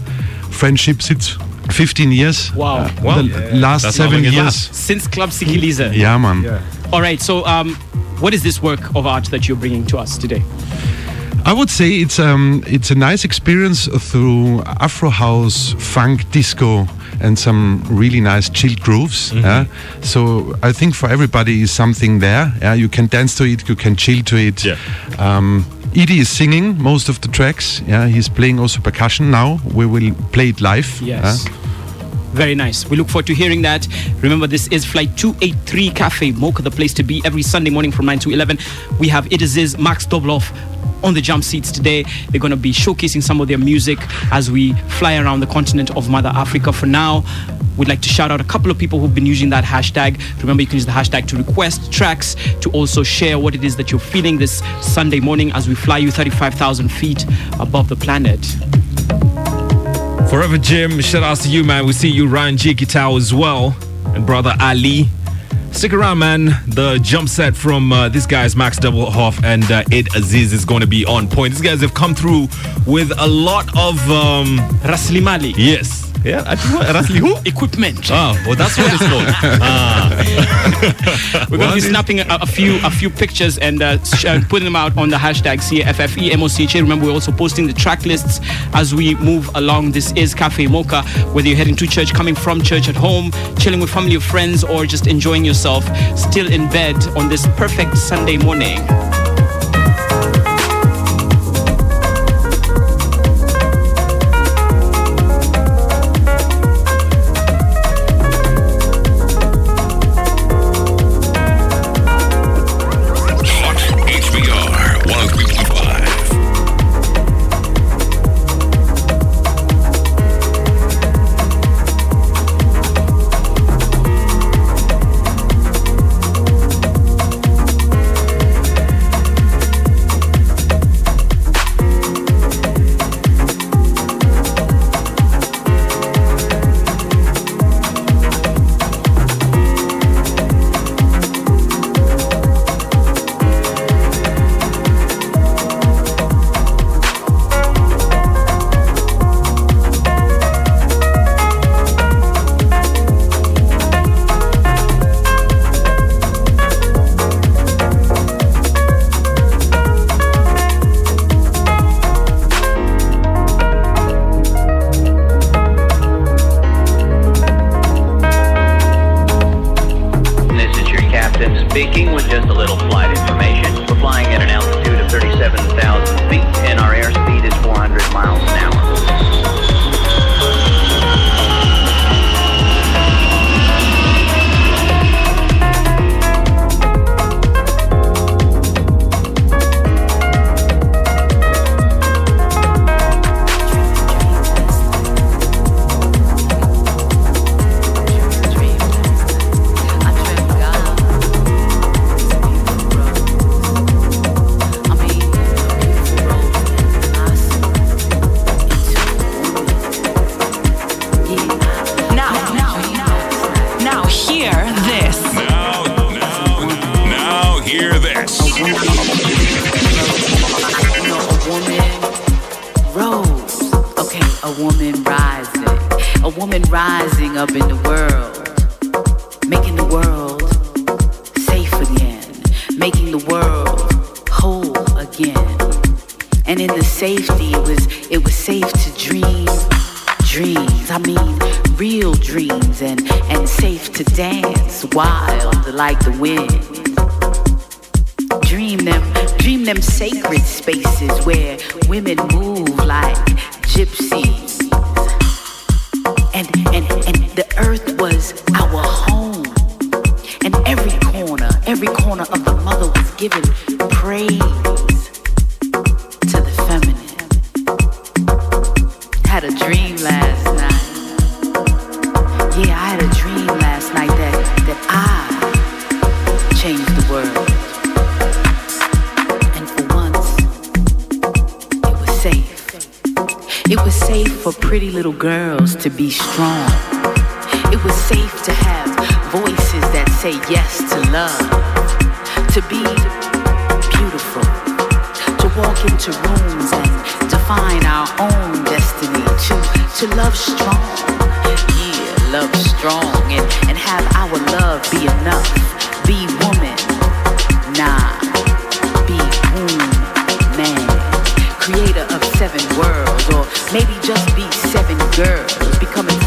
Friendship 0.50 1.02
since 1.02 1.36
15 1.70 2.12
years. 2.12 2.52
Wow. 2.54 2.88
Wow. 3.02 3.22
The 3.22 3.50
last 3.54 3.82
That's 3.82 3.96
seven 3.96 4.22
years. 4.22 4.36
lasts. 4.36 4.76
Since 4.76 5.06
Club 5.08 5.30
Sikiliza. 5.30 5.96
Yeah, 5.96 6.18
man. 6.18 6.42
Yeah. 6.42 6.60
All 6.92 7.00
right, 7.00 7.20
so 7.20 7.44
um, 7.46 7.74
what 8.20 8.34
is 8.34 8.42
this 8.42 8.62
work 8.62 8.94
of 8.94 9.06
art 9.06 9.26
that 9.30 9.48
you're 9.48 9.56
bringing 9.56 9.86
to 9.86 9.98
us 9.98 10.18
today? 10.18 10.42
I 11.44 11.52
would 11.52 11.70
say 11.70 11.90
it's 12.00 12.18
um 12.20 12.62
it's 12.66 12.90
a 12.92 12.94
nice 12.94 13.24
experience 13.24 13.88
through 14.10 14.62
Afro 14.80 15.10
house, 15.10 15.74
funk, 15.78 16.30
disco, 16.30 16.86
and 17.22 17.38
some 17.38 17.82
really 17.88 18.20
nice 18.20 18.50
chill 18.50 18.74
grooves. 18.80 19.32
yeah. 19.32 19.64
So 20.02 20.54
I 20.62 20.72
think 20.72 20.94
for 20.94 21.08
everybody 21.08 21.62
is 21.62 21.70
something 21.70 22.18
there. 22.20 22.52
Yeah, 22.60 22.74
you 22.74 22.88
can 22.88 23.06
dance 23.06 23.36
to 23.38 23.44
it, 23.44 23.68
you 23.68 23.76
can 23.76 23.96
chill 23.96 24.22
to 24.24 24.36
it. 24.36 24.64
Yeah. 24.64 24.76
Um, 25.18 25.64
Edie 25.94 26.20
is 26.20 26.28
singing 26.28 26.76
most 26.82 27.08
of 27.08 27.20
the 27.20 27.28
tracks. 27.28 27.80
Yeah, 27.86 28.06
he's 28.08 28.28
playing 28.28 28.58
also 28.58 28.80
percussion 28.80 29.30
now. 29.30 29.60
We 29.74 29.86
will 29.86 30.14
play 30.32 30.48
it 30.48 30.60
live. 30.60 31.00
Yes. 31.02 31.44
yeah. 31.46 31.56
Very 32.32 32.54
nice. 32.54 32.88
We 32.88 32.96
look 32.96 33.08
forward 33.10 33.26
to 33.26 33.34
hearing 33.34 33.60
that. 33.62 33.86
Remember, 34.22 34.46
this 34.46 34.66
is 34.68 34.86
Flight 34.86 35.18
283 35.18 35.90
Cafe 35.90 36.32
Mocha, 36.32 36.62
the 36.62 36.70
place 36.70 36.94
to 36.94 37.02
be 37.02 37.20
every 37.26 37.42
Sunday 37.42 37.70
morning 37.70 37.92
from 37.92 38.06
9 38.06 38.18
to 38.20 38.30
11. 38.30 38.58
We 38.98 39.08
have 39.08 39.30
It 39.30 39.42
Is 39.42 39.58
Is, 39.58 39.76
Max 39.76 40.06
Dobloff, 40.06 40.50
on 41.02 41.14
the 41.14 41.20
jump 41.20 41.44
seats 41.44 41.70
today. 41.70 42.04
They're 42.30 42.40
going 42.40 42.50
to 42.50 42.56
be 42.56 42.72
showcasing 42.72 43.22
some 43.22 43.40
of 43.40 43.48
their 43.48 43.58
music 43.58 43.98
as 44.32 44.50
we 44.50 44.72
fly 44.98 45.16
around 45.16 45.40
the 45.40 45.46
continent 45.46 45.94
of 45.96 46.08
Mother 46.08 46.30
Africa. 46.34 46.72
For 46.72 46.86
now, 46.86 47.24
we'd 47.76 47.88
like 47.88 48.00
to 48.02 48.08
shout 48.08 48.30
out 48.30 48.40
a 48.40 48.44
couple 48.44 48.70
of 48.70 48.78
people 48.78 48.98
who've 48.98 49.14
been 49.14 49.26
using 49.26 49.50
that 49.50 49.64
hashtag. 49.64 50.20
Remember, 50.40 50.62
you 50.62 50.66
can 50.66 50.76
use 50.76 50.86
the 50.86 50.92
hashtag 50.92 51.26
to 51.28 51.36
request 51.36 51.92
tracks, 51.92 52.36
to 52.60 52.70
also 52.70 53.02
share 53.02 53.38
what 53.38 53.54
it 53.54 53.64
is 53.64 53.76
that 53.76 53.90
you're 53.90 54.00
feeling 54.00 54.38
this 54.38 54.62
Sunday 54.80 55.20
morning 55.20 55.52
as 55.52 55.68
we 55.68 55.74
fly 55.74 55.98
you 55.98 56.10
35,000 56.10 56.88
feet 56.88 57.24
above 57.60 57.88
the 57.88 57.96
planet. 57.96 58.44
Forever 60.30 60.56
Jim, 60.56 61.00
shout 61.00 61.22
outs 61.22 61.42
to 61.42 61.50
you, 61.50 61.62
man. 61.62 61.86
We 61.86 61.92
see 61.92 62.08
you, 62.08 62.26
Ryan 62.26 62.56
G. 62.56 62.74
Kitao 62.74 63.18
as 63.18 63.34
well, 63.34 63.76
and 64.14 64.24
brother 64.24 64.54
Ali. 64.60 65.08
Stick 65.72 65.94
around, 65.94 66.18
man. 66.18 66.44
The 66.68 67.00
jump 67.02 67.28
set 67.28 67.56
from 67.56 67.92
uh, 67.92 68.08
these 68.08 68.26
guys, 68.26 68.54
Max 68.54 68.78
Doublehoff 68.78 69.42
and 69.42 69.64
uh, 69.70 69.82
Ed 69.90 70.14
Aziz, 70.14 70.52
is 70.52 70.64
going 70.64 70.80
to 70.82 70.86
be 70.86 71.04
on 71.06 71.26
point. 71.26 71.54
These 71.54 71.62
guys 71.62 71.80
have 71.80 71.94
come 71.94 72.14
through 72.14 72.48
with 72.86 73.10
a 73.18 73.26
lot 73.26 73.66
of. 73.76 73.98
Um, 74.10 74.58
Raslimali. 74.82 75.54
Yes. 75.56 76.11
Yeah, 76.24 76.44
I 76.46 76.56
think 76.56 76.74
what? 76.74 76.86
Rasli 76.86 77.18
who? 77.18 77.36
Equipment. 77.44 78.10
Oh, 78.10 78.40
well, 78.46 78.54
that's 78.54 78.78
what 78.78 78.92
it's 78.92 79.02
called. 79.02 79.24
ah. 79.60 81.46
We're 81.50 81.58
going 81.58 81.70
to 81.70 81.74
be 81.74 81.80
snapping 81.80 82.20
a, 82.20 82.26
a 82.40 82.46
few 82.46 82.78
a 82.84 82.90
few 82.90 83.10
pictures 83.10 83.58
and 83.58 83.82
uh, 83.82 84.02
sh- 84.04 84.24
uh, 84.24 84.40
putting 84.48 84.64
them 84.64 84.76
out 84.76 84.96
on 84.96 85.08
the 85.08 85.16
hashtag 85.16 85.58
CFFEMOCHA. 85.58 86.80
Remember, 86.80 87.06
we're 87.06 87.12
also 87.12 87.32
posting 87.32 87.66
the 87.66 87.72
track 87.72 88.04
lists 88.06 88.40
as 88.72 88.94
we 88.94 89.14
move 89.16 89.50
along. 89.54 89.92
This 89.92 90.12
is 90.12 90.34
Cafe 90.34 90.66
Mocha. 90.68 91.02
Whether 91.32 91.48
you're 91.48 91.56
heading 91.58 91.76
to 91.76 91.86
church, 91.86 92.14
coming 92.14 92.34
from 92.34 92.62
church 92.62 92.88
at 92.88 92.96
home, 92.96 93.32
chilling 93.58 93.80
with 93.80 93.90
family 93.90 94.16
or 94.16 94.20
friends, 94.20 94.64
or 94.64 94.86
just 94.86 95.06
enjoying 95.06 95.44
yourself, 95.44 95.84
still 96.16 96.50
in 96.50 96.68
bed 96.70 96.96
on 97.16 97.28
this 97.28 97.46
perfect 97.56 97.96
Sunday 97.98 98.36
morning. 98.36 98.78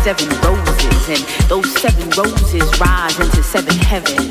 Seven 0.06 0.30
roses, 0.42 1.10
and 1.10 1.50
those 1.50 1.68
seven 1.82 2.08
roses 2.12 2.80
rise 2.80 3.20
into 3.20 3.42
seven 3.42 3.76
heavens 3.76 4.25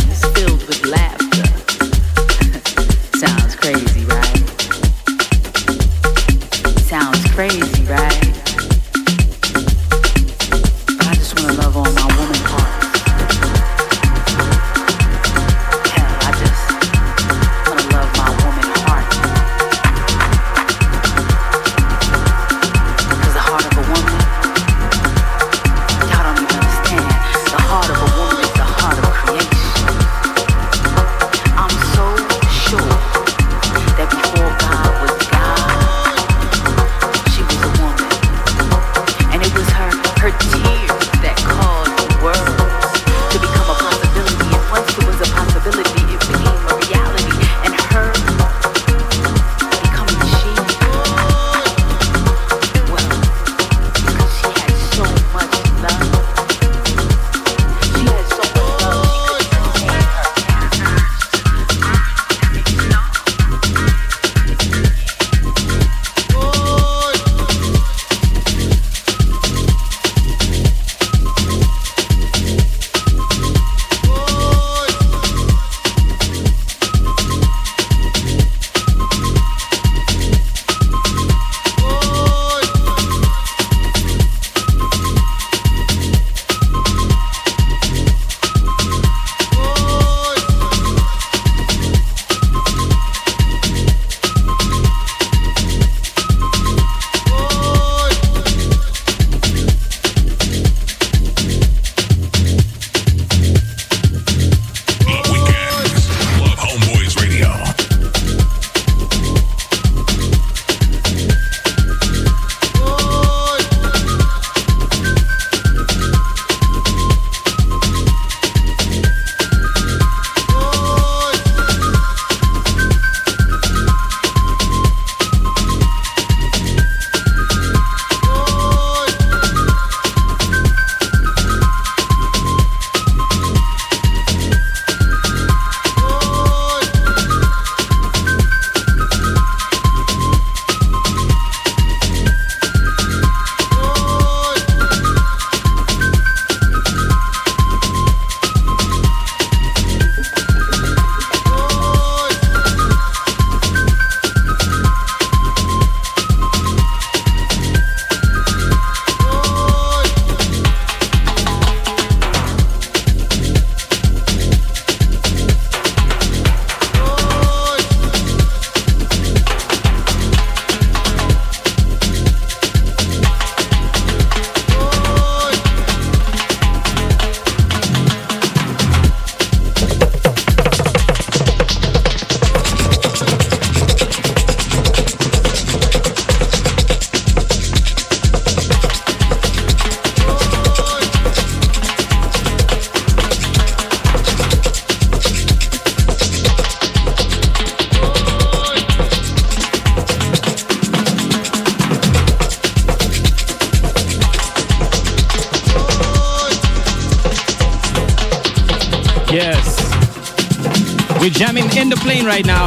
We're 211.24 211.30
jamming 211.30 211.74
in 211.74 211.88
the 211.88 211.96
plane 211.96 212.26
right 212.26 212.44
now. 212.44 212.66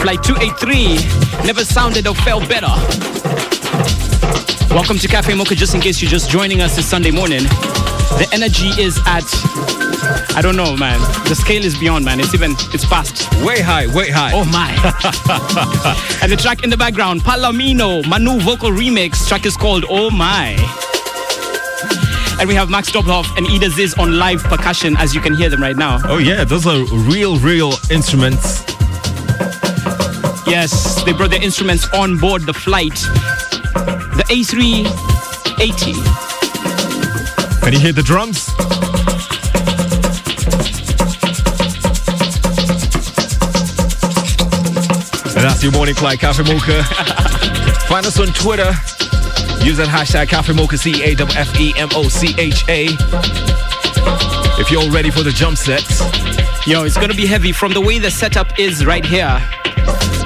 Flight 0.00 0.22
283 0.22 1.44
never 1.44 1.62
sounded 1.62 2.06
or 2.06 2.14
felt 2.14 2.48
better. 2.48 2.72
Welcome 4.72 4.96
to 4.96 5.06
Cafe 5.06 5.34
Mocha, 5.34 5.54
just 5.54 5.74
in 5.74 5.82
case 5.82 6.00
you're 6.00 6.10
just 6.10 6.30
joining 6.30 6.62
us 6.62 6.74
this 6.74 6.86
Sunday 6.86 7.10
morning. 7.10 7.42
The 7.42 8.26
energy 8.32 8.68
is 8.80 8.98
at, 9.04 9.28
I 10.34 10.40
don't 10.40 10.56
know, 10.56 10.74
man. 10.74 11.00
The 11.28 11.34
scale 11.34 11.62
is 11.62 11.78
beyond, 11.78 12.02
man. 12.02 12.18
It's 12.18 12.32
even, 12.32 12.52
it's 12.72 12.86
past. 12.86 13.30
Way 13.44 13.60
high, 13.60 13.94
way 13.94 14.08
high. 14.08 14.30
Oh 14.32 14.46
my. 14.46 14.70
and 16.22 16.32
the 16.32 16.38
track 16.38 16.64
in 16.64 16.70
the 16.70 16.78
background, 16.78 17.20
Palomino, 17.20 18.08
Manu 18.08 18.40
vocal 18.40 18.70
remix. 18.70 19.28
Track 19.28 19.44
is 19.44 19.58
called 19.58 19.84
Oh 19.86 20.10
My. 20.10 20.56
And 22.40 22.48
we 22.48 22.54
have 22.54 22.70
Max 22.70 22.90
Dobloff 22.90 23.36
and 23.36 23.46
Ida 23.46 23.68
Ziz 23.68 23.92
on 23.98 24.16
live 24.16 24.42
percussion, 24.44 24.96
as 24.96 25.14
you 25.14 25.20
can 25.20 25.34
hear 25.34 25.50
them 25.50 25.60
right 25.60 25.76
now. 25.76 25.98
Oh 26.04 26.16
yeah, 26.16 26.42
those 26.42 26.66
are 26.66 26.82
real, 27.10 27.36
real 27.36 27.74
instruments. 27.90 28.64
Yes, 30.46 31.04
they 31.04 31.12
brought 31.12 31.28
their 31.30 31.42
instruments 31.42 31.86
on 31.92 32.16
board 32.16 32.46
the 32.46 32.54
flight. 32.54 32.94
The 34.16 34.24
A380. 34.30 35.94
Can 37.62 37.74
you 37.74 37.78
hear 37.78 37.92
the 37.92 38.02
drums? 38.02 38.48
And 45.36 45.44
that's 45.44 45.62
your 45.62 45.72
morning 45.72 45.94
flight, 45.94 46.20
Cafe 46.20 46.42
Mocha. 46.42 46.82
Find 47.86 48.06
us 48.06 48.18
on 48.18 48.28
Twitter. 48.28 48.74
Use 49.62 49.76
that 49.76 49.88
hashtag 49.88 50.28
Cafe 50.28 50.52
Mocha, 50.54 50.78
C 50.78 51.02
A 51.04 51.12
F 51.12 51.36
F 51.36 51.60
E 51.60 51.74
M 51.76 51.88
O 51.94 52.08
C 52.08 52.34
H 52.38 52.64
A. 52.68 52.88
If 54.58 54.70
you're 54.70 54.82
all 54.82 54.90
ready 54.90 55.10
for 55.10 55.22
the 55.22 55.30
jump 55.30 55.58
sets. 55.58 56.00
Yo, 56.66 56.84
it's 56.84 56.96
gonna 56.96 57.14
be 57.14 57.26
heavy 57.26 57.52
from 57.52 57.72
the 57.72 57.80
way 57.80 57.98
the 57.98 58.10
setup 58.10 58.58
is 58.58 58.86
right 58.86 59.04
here. 59.04 59.40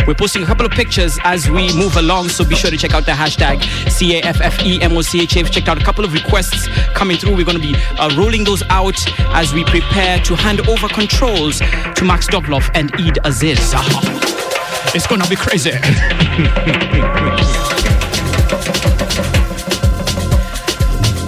We're 0.07 0.15
posting 0.15 0.43
a 0.43 0.47
couple 0.47 0.67
of 0.67 0.73
pictures 0.73 1.19
as 1.25 1.51
we 1.51 1.73
move 1.75 1.97
along, 1.97 2.29
so 2.29 2.45
be 2.45 2.55
sure 2.55 2.71
to 2.71 2.77
check 2.77 2.93
out 2.93 3.07
the 3.07 3.13
hashtag 3.13 3.61
CAFFEMOCHA. 3.87 5.43
We've 5.43 5.51
checked 5.51 5.69
out 5.69 5.81
a 5.81 5.85
couple 5.85 6.05
of 6.05 6.13
requests 6.13 6.69
coming 6.95 7.17
through. 7.17 7.37
We're 7.37 7.47
going 7.47 7.61
to 7.61 7.73
be 7.73 7.75
uh, 7.99 8.15
rolling 8.15 8.45
those 8.45 8.63
out 8.69 8.99
as 9.35 9.55
we 9.55 9.65
prepare 9.65 10.19
to 10.21 10.37
hand 10.37 10.69
over 10.69 10.89
controls 10.89 11.61
to 11.61 12.05
Max 12.05 12.27
Dobloff 12.29 12.71
and 12.75 12.95
Eid 12.97 13.19
Aziz. 13.25 13.73
It's 14.95 15.07
going 15.07 15.23
to 15.23 15.29
be 15.31 15.37
crazy. 15.37 15.73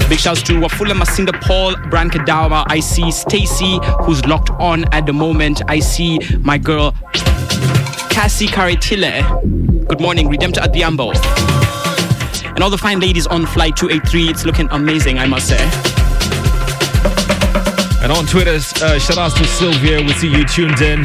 Big 0.09 0.20
shouts 0.20 0.40
to 0.42 0.52
Wafula 0.52 0.92
Masinda 0.92 1.32
Paul, 1.40 1.74
Bran 1.90 2.09
Kadawa. 2.09 2.64
I 2.68 2.78
see 2.78 3.11
Stacy, 3.11 3.80
who's 4.02 4.24
locked 4.24 4.50
on 4.50 4.84
at 4.94 5.04
the 5.04 5.12
moment. 5.12 5.62
I 5.66 5.80
see 5.80 6.20
my 6.42 6.59
girl 6.59 6.92
Cassie 8.11 8.46
Karitile. 8.46 9.88
Good 9.88 10.00
morning, 10.00 10.28
Redemptor 10.28 10.62
Adhiambo. 10.62 11.12
And 12.54 12.62
all 12.62 12.70
the 12.70 12.78
fine 12.78 13.00
ladies 13.00 13.26
on 13.26 13.46
flight 13.46 13.76
283. 13.76 14.28
It's 14.28 14.44
looking 14.44 14.68
amazing, 14.70 15.18
I 15.18 15.26
must 15.26 15.48
say. 15.48 15.59
And 18.00 18.12
on 18.12 18.26
Twitter, 18.26 18.54
uh, 18.54 19.00
shout 19.00 19.18
outs 19.18 19.34
to 19.34 19.44
Sylvia. 19.44 20.00
We 20.02 20.12
see 20.12 20.28
you 20.30 20.44
tuned 20.44 20.82
in. 20.82 21.04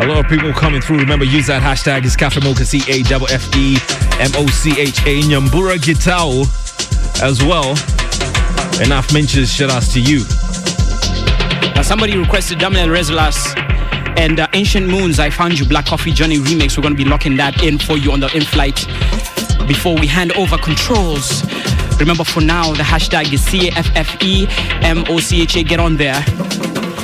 A 0.00 0.06
lot 0.08 0.18
of 0.18 0.26
people 0.28 0.52
coming 0.52 0.80
through. 0.80 0.98
Remember, 0.98 1.24
use 1.24 1.46
that 1.46 1.62
hashtag. 1.62 2.04
It's 2.04 2.16
Cafe 2.16 2.40
Mocha, 2.40 2.64
C 2.64 2.82
A 2.88 3.02
F 3.14 3.22
F 3.30 3.56
E 3.56 3.76
M 4.20 4.32
O 4.34 4.48
C 4.48 4.72
H 4.80 4.98
A. 5.06 5.22
Nyambura 5.22 5.76
Gitao 5.76 6.42
as 7.22 7.40
well. 7.44 7.76
Enough 8.80 9.12
mentions, 9.12 9.52
shout 9.52 9.70
outs 9.70 9.92
to 9.92 10.00
you. 10.00 10.24
Now, 11.74 11.82
somebody 11.82 12.16
requested 12.16 12.58
Damian 12.58 12.92
Lazarus 12.92 13.54
and 14.16 14.40
uh, 14.40 14.48
Ancient 14.52 14.88
Moons. 14.88 15.18
I 15.18 15.30
found 15.30 15.58
you 15.58 15.64
Black 15.64 15.86
Coffee 15.86 16.12
Johnny 16.12 16.38
remix. 16.38 16.76
We're 16.76 16.82
going 16.82 16.96
to 16.96 17.02
be 17.02 17.08
locking 17.08 17.36
that 17.36 17.62
in 17.62 17.78
for 17.78 17.96
you 17.96 18.12
on 18.12 18.20
the 18.20 18.34
in 18.36 18.42
flight 18.42 18.86
before 19.68 19.98
we 19.98 20.06
hand 20.06 20.32
over 20.32 20.58
controls. 20.58 21.44
Remember, 21.98 22.24
for 22.24 22.40
now, 22.40 22.72
the 22.72 22.82
hashtag 22.82 23.32
is 23.32 23.44
C 23.44 23.68
A 23.68 23.72
F 23.72 23.88
F 23.94 24.22
E 24.22 24.46
M 24.82 25.04
O 25.08 25.20
C 25.20 25.42
H 25.42 25.56
A. 25.56 25.62
Get 25.62 25.78
on 25.78 25.96
there. 25.96 26.22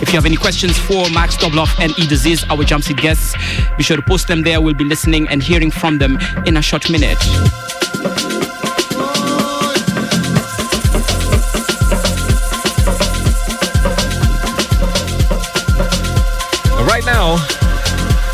If 0.01 0.09
you 0.09 0.15
have 0.15 0.27
any 0.27 0.37
questions 0.37 0.79
for 0.79 1.09
Max 1.11 1.37
Dobloff 1.37 1.79
and 1.81 1.93
Ida 1.99 2.17
Ziz, 2.17 2.45
our 2.51 2.65
jumpseat 2.65 2.97
guests, 2.97 3.35
be 3.77 3.83
sure 3.83 3.97
to 3.97 4.03
post 4.03 4.29
them 4.29 4.43
there. 4.43 4.61
We'll 4.61 4.75
be 4.75 4.85
listening 4.85 5.29
and 5.29 5.43
hearing 5.43 5.71
from 5.71 5.99
them 5.99 6.19
in 6.47 6.57
a 6.57 6.63
short 6.63 6.91
minute. 6.91 7.19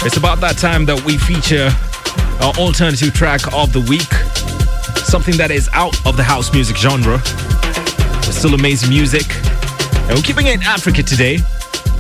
It's 0.05 0.17
about 0.17 0.41
that 0.41 0.57
time 0.59 0.85
that 0.87 1.03
we 1.05 1.17
feature 1.19 1.71
our 2.45 2.53
alternative 2.55 3.15
track 3.15 3.41
of 3.55 3.73
the 3.73 3.81
week. 3.81 4.11
Something 5.07 5.37
that 5.37 5.51
is 5.51 5.69
out 5.73 5.95
of 6.07 6.17
the 6.17 6.23
house 6.23 6.53
music 6.53 6.77
genre. 6.77 7.19
But 7.19 8.33
still 8.33 8.55
amazing 8.55 8.89
music. 8.91 9.25
And 10.09 10.15
we're 10.17 10.23
keeping 10.23 10.47
it 10.47 10.55
in 10.57 10.63
Africa 10.63 11.03
today. 11.03 11.39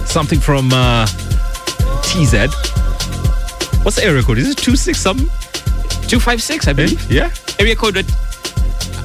Something 0.05 0.40
from 0.40 0.70
uh, 0.72 1.07
TZ. 2.02 2.48
What's 3.84 3.96
the 3.96 4.05
area 4.05 4.22
code? 4.22 4.38
Is 4.38 4.50
it 4.50 4.59
26 4.59 4.98
something? 4.98 5.26
256, 6.09 6.68
I 6.68 6.72
believe. 6.72 7.11
Yeah? 7.11 7.30
Area 7.59 7.76
code. 7.76 8.05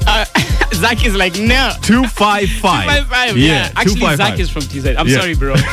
Uh, 0.06 0.24
Zach 0.74 1.04
is 1.04 1.14
like, 1.14 1.34
no. 1.34 1.72
255. 1.82 2.62
255, 2.62 3.36
yeah. 3.36 3.44
Yeah, 3.44 3.72
Actually, 3.76 4.00
255. 4.00 4.16
Zach 4.16 4.38
is 4.38 4.50
from 4.50 4.62
TZ. 4.62 4.96
I'm 4.96 5.06
Yeah. 5.08 5.20
sorry, 5.20 5.34
bro. 5.34 5.54
Man. 5.54 5.64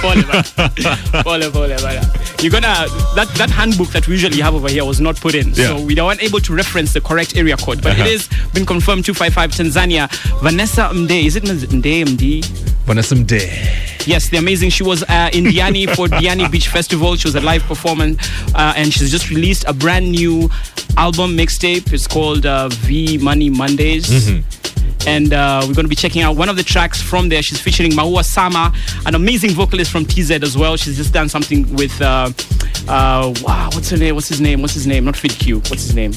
Pole, 1.23 1.51
pole, 1.51 1.67
man. 1.67 2.03
You're 2.39 2.51
gonna, 2.51 2.85
that, 3.15 3.27
that 3.38 3.49
handbook 3.49 3.89
that 3.89 4.07
we 4.07 4.13
usually 4.13 4.39
have 4.41 4.53
over 4.53 4.69
here 4.69 4.85
was 4.85 5.01
not 5.01 5.15
put 5.19 5.33
in. 5.33 5.47
Yeah. 5.49 5.75
So 5.77 5.81
we 5.81 5.95
weren't 5.95 6.21
able 6.21 6.39
to 6.41 6.53
reference 6.55 6.93
the 6.93 7.01
correct 7.01 7.35
area 7.35 7.57
code. 7.57 7.81
But 7.81 7.93
Uh-huh. 7.93 8.03
it 8.03 8.11
is 8.11 8.29
been 8.53 8.65
confirmed 8.65 9.05
255 9.05 9.51
Tanzania. 9.51 10.07
Vanessa 10.41 10.89
Mdee, 10.93 11.25
is 11.25 11.35
it 11.35 11.43
Mdee, 11.43 12.03
Mdee? 12.05 12.45
Vanessa 12.85 13.15
Mdee. 13.15 14.05
Yes, 14.07 14.29
the 14.29 14.38
amazing. 14.38 14.69
She 14.69 14.83
was 14.83 15.01
uh, 15.03 15.29
in 15.33 15.45
Diani 15.45 15.88
for 15.95 16.07
Diani 16.19 16.49
Beach 16.51 16.67
Festival. 16.67 17.15
She 17.15 17.27
was 17.27 17.35
a 17.35 17.41
live 17.41 17.63
performance, 17.63 18.19
uh, 18.53 18.73
and 18.77 18.93
she's 18.93 19.09
just 19.11 19.29
released 19.31 19.65
a 19.67 19.73
brand 19.73 20.11
new 20.11 20.49
album 20.95 21.35
mixtape. 21.35 21.91
It's 21.91 22.07
called 22.07 22.45
uh, 22.45 22.69
V 22.69 23.17
Money 23.17 23.49
Mondays. 23.49 24.07
And 25.08 25.32
uh, 25.34 25.62
we're 25.62 25.74
going 25.74 25.86
to 25.86 25.89
be 25.89 25.95
checking 25.95 26.22
out 26.22 26.36
one 26.36 26.49
of 26.49 26.58
the 26.58 26.64
tracks 26.64 27.01
from 27.01 27.30
there. 27.30 27.41
She's 27.41 27.62
featuring 27.62 27.91
Maua 27.91 28.26
Sama, 28.26 28.74
an 29.05 29.16
amazing 29.16 29.51
vocalist 29.51 29.89
from 29.89 30.05
TZ 30.05 30.32
as 30.32 30.58
well. 30.58 30.76
She's 30.76 30.97
just 30.97 31.14
done 31.14 31.30
something 31.30 31.74
with, 31.76 31.99
uh, 32.01 32.30
uh, 32.89 33.34
wow, 33.41 33.70
what's 33.74 33.89
her 33.89 33.97
name? 33.97 34.16
What's 34.16 34.28
his 34.28 34.41
name? 34.41 34.62
What's 34.62 34.74
his 34.74 34.86
name? 34.86 35.05
Not 35.05 35.16
Fid 35.16 35.32
Q. 35.32 35.55
What's 35.60 35.84
his 35.84 35.95
name? 35.95 36.12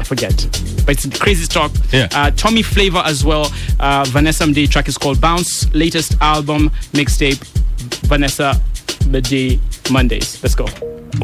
I 0.00 0.04
forget. 0.04 0.34
But 0.84 0.96
it's 0.96 1.18
crazy 1.18 1.46
talk. 1.46 1.70
Yeah. 1.92 2.08
Uh, 2.12 2.32
Tommy 2.32 2.62
Flavor 2.62 3.02
as 3.04 3.24
well. 3.24 3.52
Uh, 3.78 4.04
Vanessa 4.08 4.44
Mdee 4.44 4.68
track 4.68 4.88
is 4.88 4.98
called 4.98 5.20
Bounce. 5.20 5.72
Latest 5.72 6.16
album 6.20 6.70
mixtape. 6.92 7.38
Vanessa 8.08 8.60
Mdee 9.04 9.60
Mondays. 9.92 10.42
Let's 10.42 10.56
go. 10.56 10.66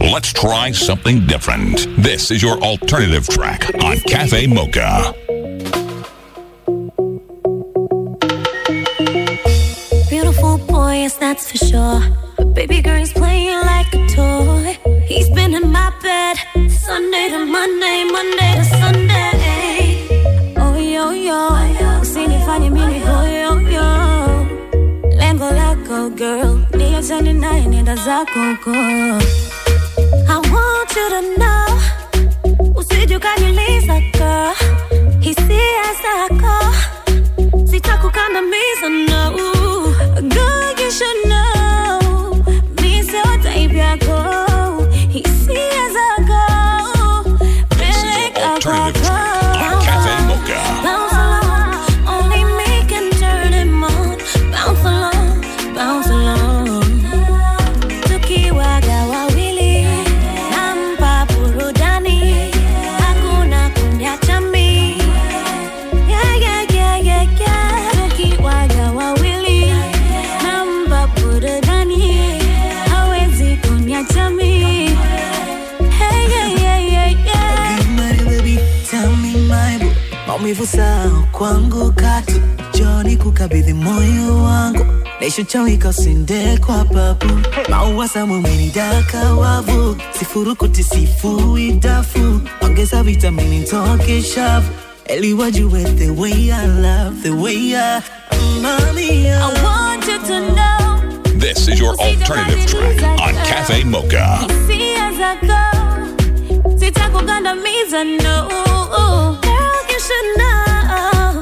Let's 0.01 0.33
try 0.33 0.71
something 0.71 1.27
different. 1.27 1.89
This 2.01 2.31
is 2.31 2.41
your 2.41 2.59
alternative 2.59 3.27
track 3.27 3.69
on 3.83 3.99
Cafe 4.01 4.47
Mocha. 4.47 5.13
Beautiful 10.99 11.21
that's 11.21 11.51
for 11.53 11.59
sure. 11.59 12.01
But 12.37 12.55
baby 12.55 12.83
girl, 12.83 12.99
he's 12.99 13.13
playing 13.13 13.61
like 13.73 13.87
a 13.95 14.05
toy. 14.09 14.77
He's 15.07 15.31
been 15.31 15.55
in 15.55 15.71
my 15.71 15.93
bed 16.03 16.37
Sunday 16.71 17.29
to 17.29 17.39
Monday, 17.47 17.99
Monday 18.17 18.51
to 18.59 18.65
Sunday. 18.81 20.55
Oh, 20.57 20.75
yo, 20.77 21.11
yo. 21.11 21.41
Usinifanye 22.03 22.71
mimi 22.71 22.99
hoyo, 22.99 23.31
yo. 23.31 23.59
Yo, 23.59 23.71
yo. 23.77 23.89
Lengo 25.21 25.49
lako, 25.59 26.17
girl. 26.17 26.55
Ni 26.77 26.95
achane 26.97 27.33
naye, 27.33 27.65
nenda 27.69 27.95
zako. 27.97 28.41
I 30.29 30.37
want 30.53 30.91
you 30.99 31.09
to 31.15 31.21
know. 31.39 31.69
Usije 32.75 33.17
ukaniuliza, 33.17 34.01
girl. 34.19 34.53
Hisia 35.21 35.87
zako. 36.03 36.57
Sitakukandamiza, 37.71 38.89
no. 39.09 39.23
Girl, 40.35 40.75
should 40.99 41.29
know. 41.29 41.58
Maumivu 80.49 80.67
sao 80.67 81.29
kwangu 81.33 81.93
katu 81.93 82.41
joni 82.79 83.17
kukabidhi 83.17 83.73
moyo 83.73 84.43
wangu. 84.45 84.87
Naishochawika 85.21 85.89
usinde 85.89 86.59
kwa 86.59 86.85
babu. 86.85 87.27
Maua 87.69 88.09
samumwenidaka 88.09 89.35
wavu. 89.35 89.97
Sifurukuti 90.19 90.83
sifui 90.85 91.73
dafu. 91.73 92.41
Ongeza 92.61 93.03
vitamini 93.03 93.59
ntoke 93.59 94.23
shavu. 94.23 94.69
Eliwajue 95.07 95.85
the 95.85 96.11
way 96.11 96.53
I 96.53 96.67
love 96.67 97.23
the 97.23 97.31
way 97.31 97.75
I 97.77 98.01
Mommy, 98.63 99.29
I 99.31 99.63
want 99.63 100.07
you 100.09 100.19
to 100.19 100.41
know. 100.55 101.39
This 101.39 101.69
is 101.69 101.79
your 101.81 101.95
alternative 102.01 102.67
track 102.67 103.21
on 103.21 103.35
Cafe 103.35 103.85
Mocha. 103.85 104.39
hisia 104.49 105.13
zako 105.13 105.59
sitakugandamiza 106.79 108.05
no 108.05 108.49
Girl, 108.49 109.37
you 109.45 109.48
should 110.09 110.29
know 110.41 111.33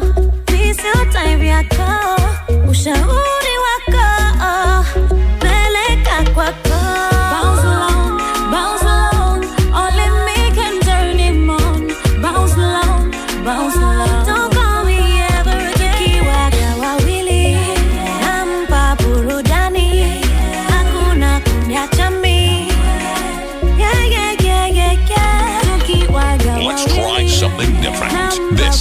mi 0.52 0.74
sio 0.78 0.98
type 1.14 1.46
yako 1.46 1.88
ushauri 2.70 3.25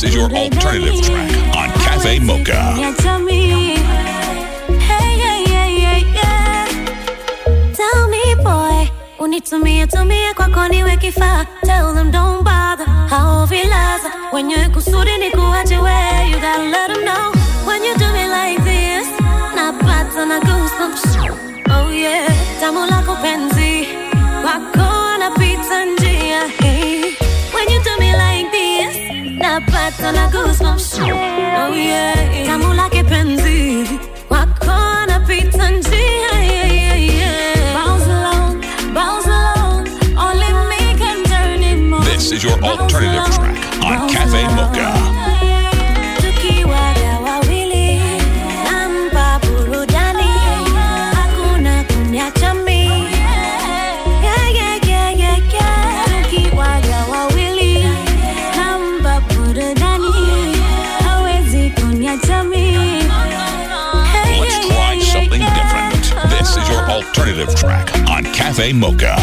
is 0.06 0.14
your 0.16 0.30
alternative 0.32 1.02
track 1.02 1.32
on 1.56 1.70
Cafe 1.84 2.20
Mocha. 2.20 2.76
Tumie 9.88 10.34
kwako 10.34 10.68
niwe 10.68 10.98
kifaa. 10.98 11.46
Tell 11.66 11.94
them 11.94 12.12
don't 12.12 12.44
bother, 12.44 12.88
kusudi 14.70 15.18
ni 15.18 15.32
kuache 15.32 15.78
we, 15.78 16.30
you 16.32 16.40
gotta 16.40 16.64
let 16.64 16.88
them 16.88 17.04
know. 17.06 17.32
When 17.68 17.84
you 17.84 17.96
do 17.98 18.06
me 18.14 18.28
like 18.28 18.64
this, 18.64 19.08
na. 19.56 20.40
Oh 21.70 21.92
yeah, 21.92 22.28
napata 30.06 30.12
na 30.12 30.30
goosebumps. 30.30 31.00
Oh 31.00 31.74
yeah, 31.74 32.46
tamu 32.46 32.74
lake 32.74 33.04
penzi, 33.04 33.88
wako 34.30 35.06
napita 35.08 35.70
njia. 35.72 36.44
Yeah, 36.44 36.74
yeah, 36.74 36.96
yeah. 36.96 37.74
Bounce 37.74 38.08
along, 38.08 38.62
bounce 38.94 39.28
along, 39.28 39.88
only 40.18 40.54
me 40.70 40.98
can 40.98 41.24
turn 41.24 41.62
him 41.62 41.94
on. 41.94 42.04
This 42.06 42.32
is 42.32 42.44
your 42.44 42.60
alternative 42.64 43.35
Cafe 68.56 68.72
Mocha. 68.72 69.16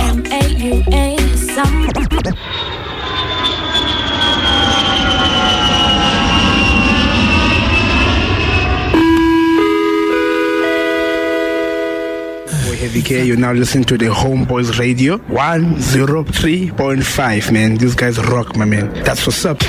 Heavy 12.76 13.00
K, 13.00 13.24
you're 13.24 13.38
now 13.38 13.52
listening 13.52 13.84
to 13.84 13.96
the 13.96 14.06
Homeboyz 14.06 14.78
Radio 14.78 15.16
103.5, 15.16 17.52
man. 17.52 17.76
These 17.76 17.94
guys 17.94 18.18
rock, 18.18 18.54
my 18.54 18.66
man. 18.66 18.92
That's 19.02 19.26
what's 19.26 19.46
up. 19.46 19.62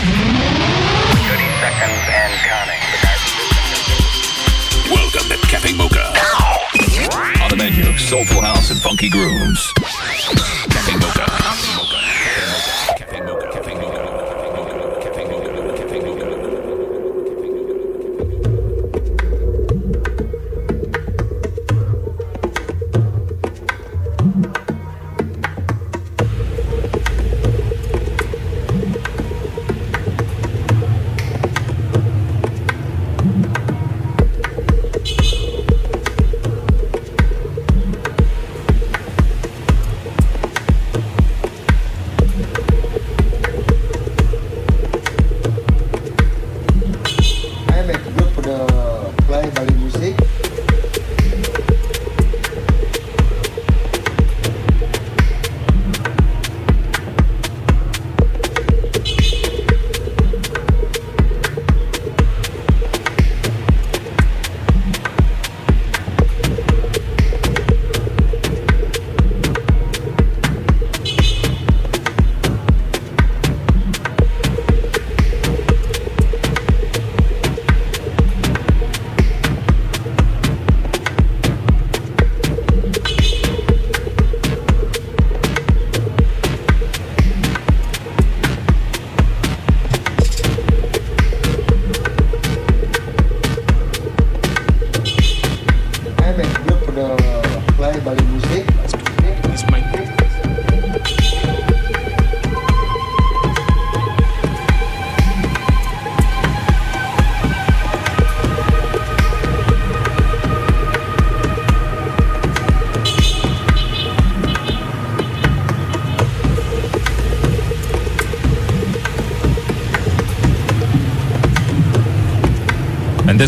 Soulful 8.14 8.42
house 8.42 8.70
and 8.70 8.80
funky 8.80 9.10
grooves. 9.10 9.74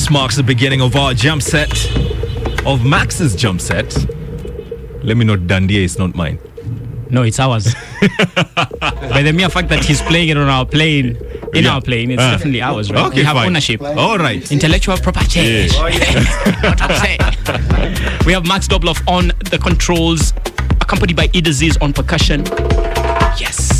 This 0.06 0.12
marks 0.12 0.36
the 0.36 0.44
beginning 0.44 0.82
of 0.82 0.96
our 0.96 1.16
jump 1.16 1.42
set, 1.42 1.72
of 2.64 2.86
Max's 2.86 3.36
jump 3.36 3.60
set. 3.60 3.92
Let 5.04 5.18
me 5.18 5.26
note 5.26 5.48
Dundee 5.48 5.84
is 5.84 5.98
not 5.98 6.14
mine. 6.14 6.38
No, 7.10 7.24
it's 7.24 7.40
ours. 7.40 7.74
By 8.54 9.24
the 9.24 9.34
mere 9.36 9.50
fact 9.50 9.70
that 9.70 9.84
he's 9.84 10.04
playing 10.04 10.30
it 10.30 10.38
on 10.38 10.48
our 10.48 10.64
plane, 10.64 11.18
in 11.56 11.64
Yeah. 11.64 11.74
our 11.74 11.82
plane, 11.82 12.12
it's 12.12 12.22
Ah. 12.22 12.32
definitely 12.34 12.62
ours, 12.62 12.92
right? 12.92 13.06
Okay, 13.08 13.22
we 13.22 13.24
have 13.24 13.36
fine. 13.36 13.48
ownership. 13.48 13.82
All 13.82 14.20
right. 14.20 14.52
Intellectual 14.52 14.96
property. 14.98 15.40
Yeah. 15.40 15.68
What 15.74 16.82
I'm 16.84 17.02
saying. 17.02 18.26
we 18.28 18.34
have 18.34 18.46
Max 18.46 18.68
Dobloff 18.68 19.02
on 19.08 19.32
the 19.50 19.58
controls, 19.58 20.34
accompanied 20.82 21.16
by 21.16 21.30
Idaziz 21.34 21.78
on 21.78 21.94
percussion. 21.94 22.44
Yes. 23.40 23.75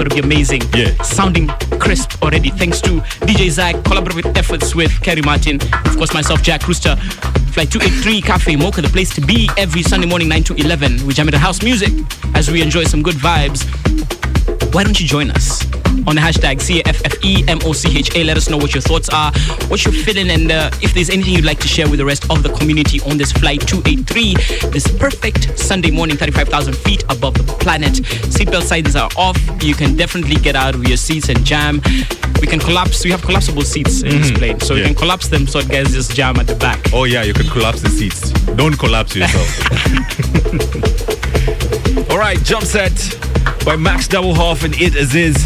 To 0.00 0.08
be 0.08 0.20
amazing. 0.20 0.62
Yeah. 0.74 0.96
Sounding 1.02 1.48
crisp 1.78 2.22
already. 2.22 2.48
Thanks 2.48 2.80
to 2.80 3.00
DJ 3.26 3.50
Zach, 3.50 3.76
collaborative 3.76 4.34
efforts 4.34 4.74
with 4.74 4.90
Kerry 5.02 5.20
Martin, 5.20 5.60
of 5.60 5.96
course 5.98 6.14
myself, 6.14 6.42
Jack 6.42 6.66
Rooster. 6.66 6.96
Flight 7.52 7.70
283 7.70 8.22
Cafe 8.22 8.56
Mocha, 8.56 8.80
the 8.80 8.88
place 8.88 9.14
to 9.14 9.20
be 9.20 9.50
every 9.58 9.82
Sunday 9.82 10.06
morning 10.06 10.28
9 10.28 10.44
to 10.44 10.54
11. 10.54 11.06
We 11.06 11.12
jam 11.12 11.28
into 11.28 11.38
house 11.38 11.62
music 11.62 11.90
as 12.34 12.50
we 12.50 12.62
enjoy 12.62 12.84
some 12.84 13.02
good 13.02 13.16
vibes. 13.16 13.62
Why 14.72 14.84
don't 14.84 14.98
you 14.98 15.06
join 15.06 15.30
us 15.30 15.69
on 16.06 16.14
the 16.16 16.20
hashtag 16.20 16.56
CAFFEMOCHA? 16.58 18.24
Let 18.24 18.36
us 18.36 18.48
know 18.48 18.56
what 18.56 18.74
your 18.74 18.82
thoughts 18.82 19.08
are, 19.10 19.32
what 19.68 19.84
you're 19.84 19.92
feeling, 19.94 20.30
and 20.30 20.50
uh, 20.50 20.70
if 20.82 20.94
there's 20.94 21.10
anything 21.10 21.34
you'd 21.34 21.44
like 21.44 21.60
to 21.60 21.68
share 21.68 21.88
with 21.88 21.98
the 21.98 22.04
rest 22.04 22.28
of 22.30 22.42
the 22.42 22.50
community 22.50 23.00
on 23.02 23.16
this 23.18 23.32
flight 23.32 23.60
283, 23.66 24.34
this 24.70 24.86
perfect 24.98 25.58
Sunday 25.58 25.90
morning, 25.90 26.16
35,000 26.16 26.74
feet 26.76 27.02
above 27.08 27.34
the 27.34 27.44
planet. 27.54 27.92
Seatbelt 28.34 28.62
signs 28.62 28.96
are 28.96 29.10
off. 29.16 29.38
You 29.62 29.74
can 29.74 29.96
definitely 29.96 30.36
get 30.36 30.56
out 30.56 30.74
of 30.74 30.86
your 30.86 30.96
seats 30.96 31.28
and 31.28 31.44
jam. 31.44 31.80
We 32.40 32.46
can 32.46 32.58
collapse. 32.58 33.04
We 33.04 33.10
have 33.10 33.22
collapsible 33.22 33.62
seats 33.62 34.02
in 34.02 34.20
this 34.20 34.30
Mhm. 34.30 34.38
plane, 34.38 34.60
so 34.60 34.74
Yeah. 34.74 34.86
can 34.86 34.94
collapse 34.94 35.28
them 35.28 35.46
so 35.46 35.58
it 35.58 35.68
guys 35.68 35.92
just 35.92 36.14
jam 36.14 36.38
at 36.38 36.46
the 36.46 36.54
back. 36.54 36.80
Oh 36.92 37.04
yeah, 37.04 37.22
you 37.22 37.34
can 37.34 37.46
collapse 37.48 37.82
the 37.82 37.90
seats. 37.90 38.30
Don't 38.56 38.76
collapse 38.78 39.14
yourself. 39.14 39.60
All 42.10 42.18
right, 42.18 42.42
jump 42.42 42.64
set 42.64 42.92
by 43.64 43.76
Max 43.76 44.08
Doublehoff 44.08 44.64
and 44.64 44.74
It 44.80 44.94
Aziz. 44.96 45.36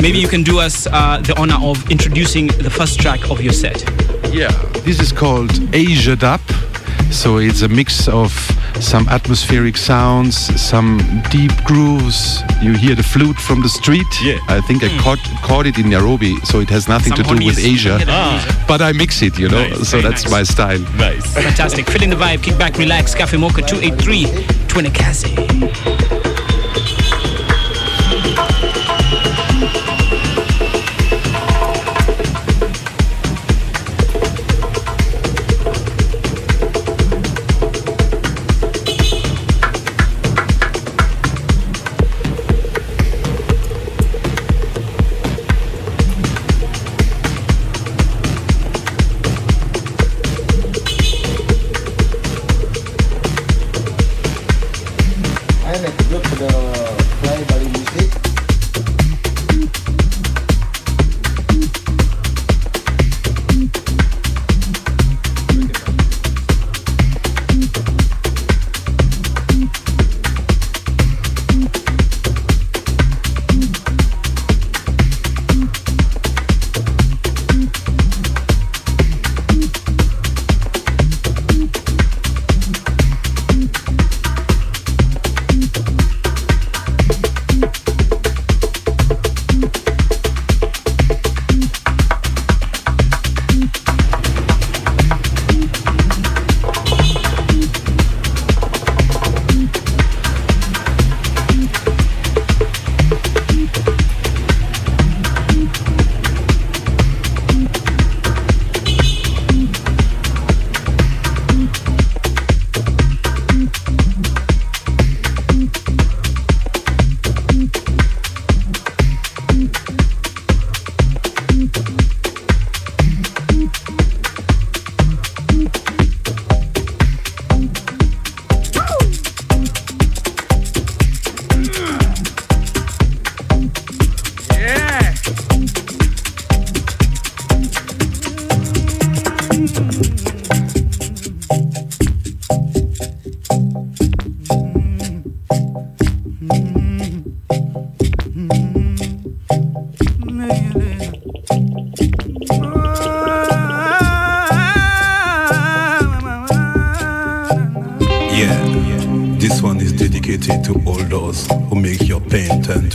Maybe 0.00 0.18
you 0.18 0.28
can 0.28 0.42
do 0.42 0.58
us 0.60 0.86
uh, 0.86 1.18
the 1.22 1.34
honor 1.38 1.56
of 1.62 1.90
introducing 1.90 2.48
the 2.48 2.70
first 2.70 3.00
track 3.00 3.30
of 3.30 3.40
your 3.40 3.52
set. 3.52 3.82
Yeah, 4.32 4.50
this 4.84 5.00
is 5.00 5.12
called 5.12 5.50
Asia 5.74 6.16
Dub. 6.16 6.40
So 7.10 7.38
it's 7.38 7.62
a 7.62 7.68
mix 7.68 8.08
of 8.08 8.32
some 8.80 9.08
atmospheric 9.08 9.76
sounds, 9.76 10.36
some 10.60 10.98
deep 11.30 11.52
grooves. 11.64 12.42
You 12.60 12.72
hear 12.72 12.94
the 12.96 13.04
flute 13.04 13.36
from 13.36 13.62
the 13.62 13.68
street. 13.68 14.06
Yeah. 14.22 14.38
I 14.48 14.60
think 14.62 14.82
I 14.82 14.88
caught, 14.98 15.20
caught 15.42 15.66
it 15.66 15.78
in 15.78 15.90
Nairobi, 15.90 16.34
so 16.40 16.58
it 16.60 16.68
has 16.70 16.88
nothing 16.88 17.14
Some 17.14 17.24
to 17.24 17.34
do 17.38 17.44
with 17.46 17.54
honeys. 17.56 17.64
Asia. 17.64 17.98
Ah. 18.08 18.64
But 18.66 18.82
I 18.82 18.92
mix 18.92 19.22
it, 19.22 19.38
you 19.38 19.48
know, 19.48 19.68
Nice, 19.68 19.88
so 19.88 19.98
very 20.00 20.02
that's 20.10 20.24
nice. 20.24 20.32
my 20.32 20.42
style. 20.42 20.80
Nice. 20.96 21.34
Fantastic. 21.34 21.88
Feeling 21.88 22.10
the 22.10 22.16
vibe. 22.16 22.42
Kick 22.42 22.58
back, 22.58 22.76
relax. 22.78 23.14
Cafe 23.14 23.36
Mocha 23.36 23.62
283 23.62 24.24
Twinikazi. 24.66 26.13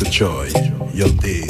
To 0.10 0.26
your 0.93 1.10
day 1.22 1.49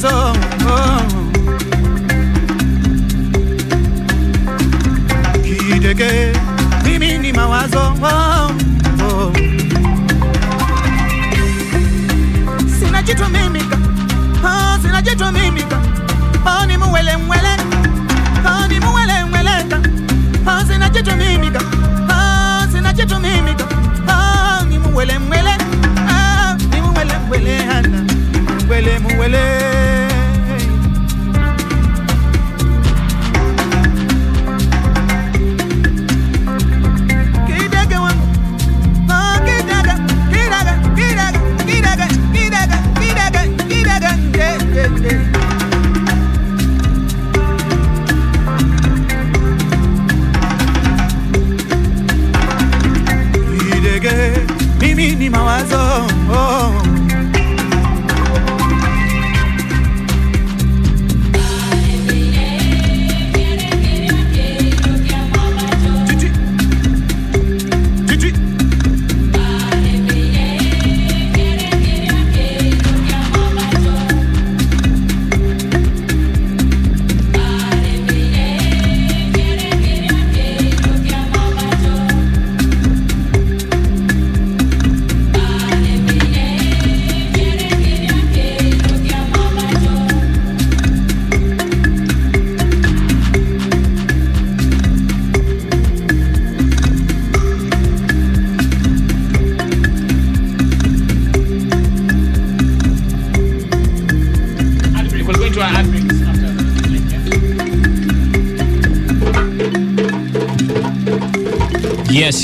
ni 0.00 0.08
mawazo 0.12 0.32
oh. 0.66 1.02
Kidege 5.42 6.32
mimi 6.84 7.18
ni 7.18 7.32
mawazo 7.32 7.78
oh. 8.02 8.52
Oh. 9.02 9.32
Sina 12.78 13.02
jitu 13.02 13.24
mimi 13.28 13.60
ka 13.60 13.78
oh, 14.44 14.78
sina 14.82 15.02
jitu 15.02 15.24
mimi 15.32 15.62
ka 15.62 15.78
oh, 16.46 16.66
ni 16.66 16.76
muwele 16.76 17.16
mwele 17.16 17.56
oh, 18.46 18.66
ni 18.68 18.80
muwele 18.80 19.24
mwele 19.24 19.50
oh, 20.46 20.64
sina 20.66 20.88
jitu 20.88 21.16
mimi 21.16 21.50
ka 21.50 21.60
oh, 22.10 22.72
sina 22.72 22.92
jitu 22.92 23.20
mimi 23.20 23.54
ka 23.54 23.64
oh, 24.08 24.64
ni 24.64 24.78
muwele 24.78 25.18
mwele 25.18 25.50
ah, 26.08 26.56
ni 26.74 26.80
muwele 26.80 27.18
mwele 27.28 27.58
ana 27.68 28.04
muwele 28.66 28.98
muwele 28.98 29.79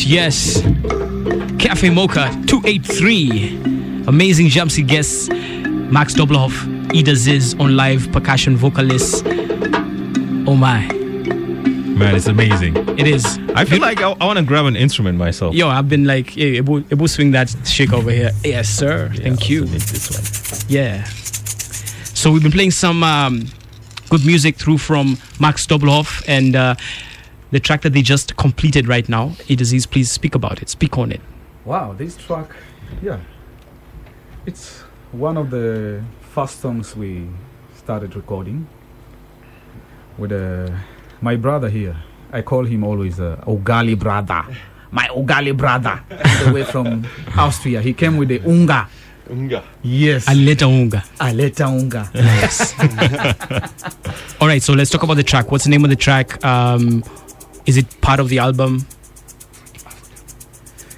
Yes. 0.07 0.63
Cafe 1.59 1.91
Mocha 1.91 2.31
283. 2.47 4.05
Amazing 4.07 4.47
Jamsi 4.47 4.87
guests. 4.87 5.29
Max 5.29 6.15
Doblhoff, 6.15 6.53
Idd 6.93 7.09
Aziz 7.09 7.55
on 7.59 7.77
live 7.77 8.13
percussion 8.13 8.57
vocalist. 8.57 9.25
Oh 10.47 10.55
my. 10.55 10.87
Man, 10.87 12.15
it's 12.15 12.29
amazing. 12.29 12.77
It 12.97 13.09
is. 13.09 13.25
I 13.57 13.65
feel 13.65 13.81
like 13.81 14.01
I, 14.01 14.13
I 14.13 14.27
want 14.27 14.39
to 14.39 14.45
grab 14.45 14.67
an 14.67 14.77
instrument 14.77 15.19
myself. 15.19 15.57
Yo, 15.57 15.69
I've 15.69 15.89
been 15.89 16.05
like, 16.05 16.31
hey, 16.31 16.59
Ebu, 16.59 16.85
Ebu 16.93 17.09
swing 17.09 17.33
that 17.33 17.53
shake 17.65 17.93
over 17.93 18.13
here. 18.13 18.31
Yes, 18.45 18.69
sir. 18.69 19.11
Thank 19.13 19.51
you. 19.51 19.65
This 19.65 20.09
one. 20.09 20.71
Yeah. 20.71 21.03
So 22.15 22.31
we've 22.31 22.45
been 22.45 22.53
playing 22.53 22.71
some 22.71 23.03
um, 23.03 23.47
good 24.09 24.25
music 24.25 24.55
through 24.55 24.79
from 24.79 25.19
Max 25.41 25.67
Doblhoff 25.67 26.23
and 26.29 26.55
uh, 26.55 26.77
the 27.51 27.61
track 27.61 27.83
that 27.83 27.93
they 27.93 28.03
just 28.03 28.37
completed 28.37 28.89
right 28.89 29.09
now. 29.09 29.31
Idd 29.49 29.61
Aziz, 29.61 29.87
please 29.87 30.11
speak 30.11 30.35
about 30.35 30.63
it. 30.63 30.69
Speak 30.69 30.99
on 30.99 31.13
it. 31.13 31.21
Wow, 31.65 31.93
this 31.93 32.17
track, 32.17 32.51
yeah, 33.03 33.19
it's 34.47 34.81
one 35.13 35.37
of 35.37 35.51
the 35.51 36.03
first 36.21 36.61
songs 36.61 36.95
we 36.95 37.29
started 37.77 38.15
recording 38.15 38.69
with 40.19 40.33
uh, 40.33 40.71
my 41.21 41.37
brother 41.37 41.69
here. 41.69 41.97
I 42.33 42.43
call 42.43 42.65
him 42.65 42.85
always 42.85 43.19
uh, 43.21 43.43
Ogali 43.47 43.99
brother. 43.99 44.45
My 44.91 45.09
Ogali 45.09 45.57
brother, 45.57 46.01
all 46.11 46.45
the 46.47 46.53
way 46.53 46.65
from 46.65 47.07
Austria. 47.37 47.81
He 47.81 47.93
came 47.93 48.17
with 48.17 48.29
the 48.29 48.41
unga. 48.41 48.89
Unga. 49.29 49.65
Yes. 49.83 50.29
Aleta 50.29 50.67
unga. 50.67 51.03
Aleta 51.21 51.65
unga. 51.67 52.09
Yes. 52.15 52.73
All 54.41 54.47
right, 54.47 54.63
so 54.63 54.73
let's 54.73 54.89
talk 54.91 55.03
about 55.03 55.15
the 55.15 55.25
track. 55.25 55.51
What's 55.51 55.65
the 55.65 55.71
name 55.71 55.83
of 55.83 55.91
the 55.91 55.97
track? 55.97 56.45
Um, 56.45 57.03
is 57.67 57.77
it 57.77 58.01
part 58.01 58.21
of 58.21 58.29
the 58.29 58.39
album? 58.39 58.87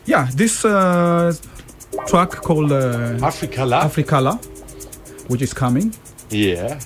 Yeah, 0.07 0.29
this 0.35 0.65
uh, 0.65 1.33
track 2.07 2.31
called 2.31 2.73
uh, 2.73 3.19
Africa 3.23 3.65
La. 3.67 4.39
Which 5.29 5.43
is 5.43 5.53
coming. 5.53 5.95
Yeah. 6.31 6.81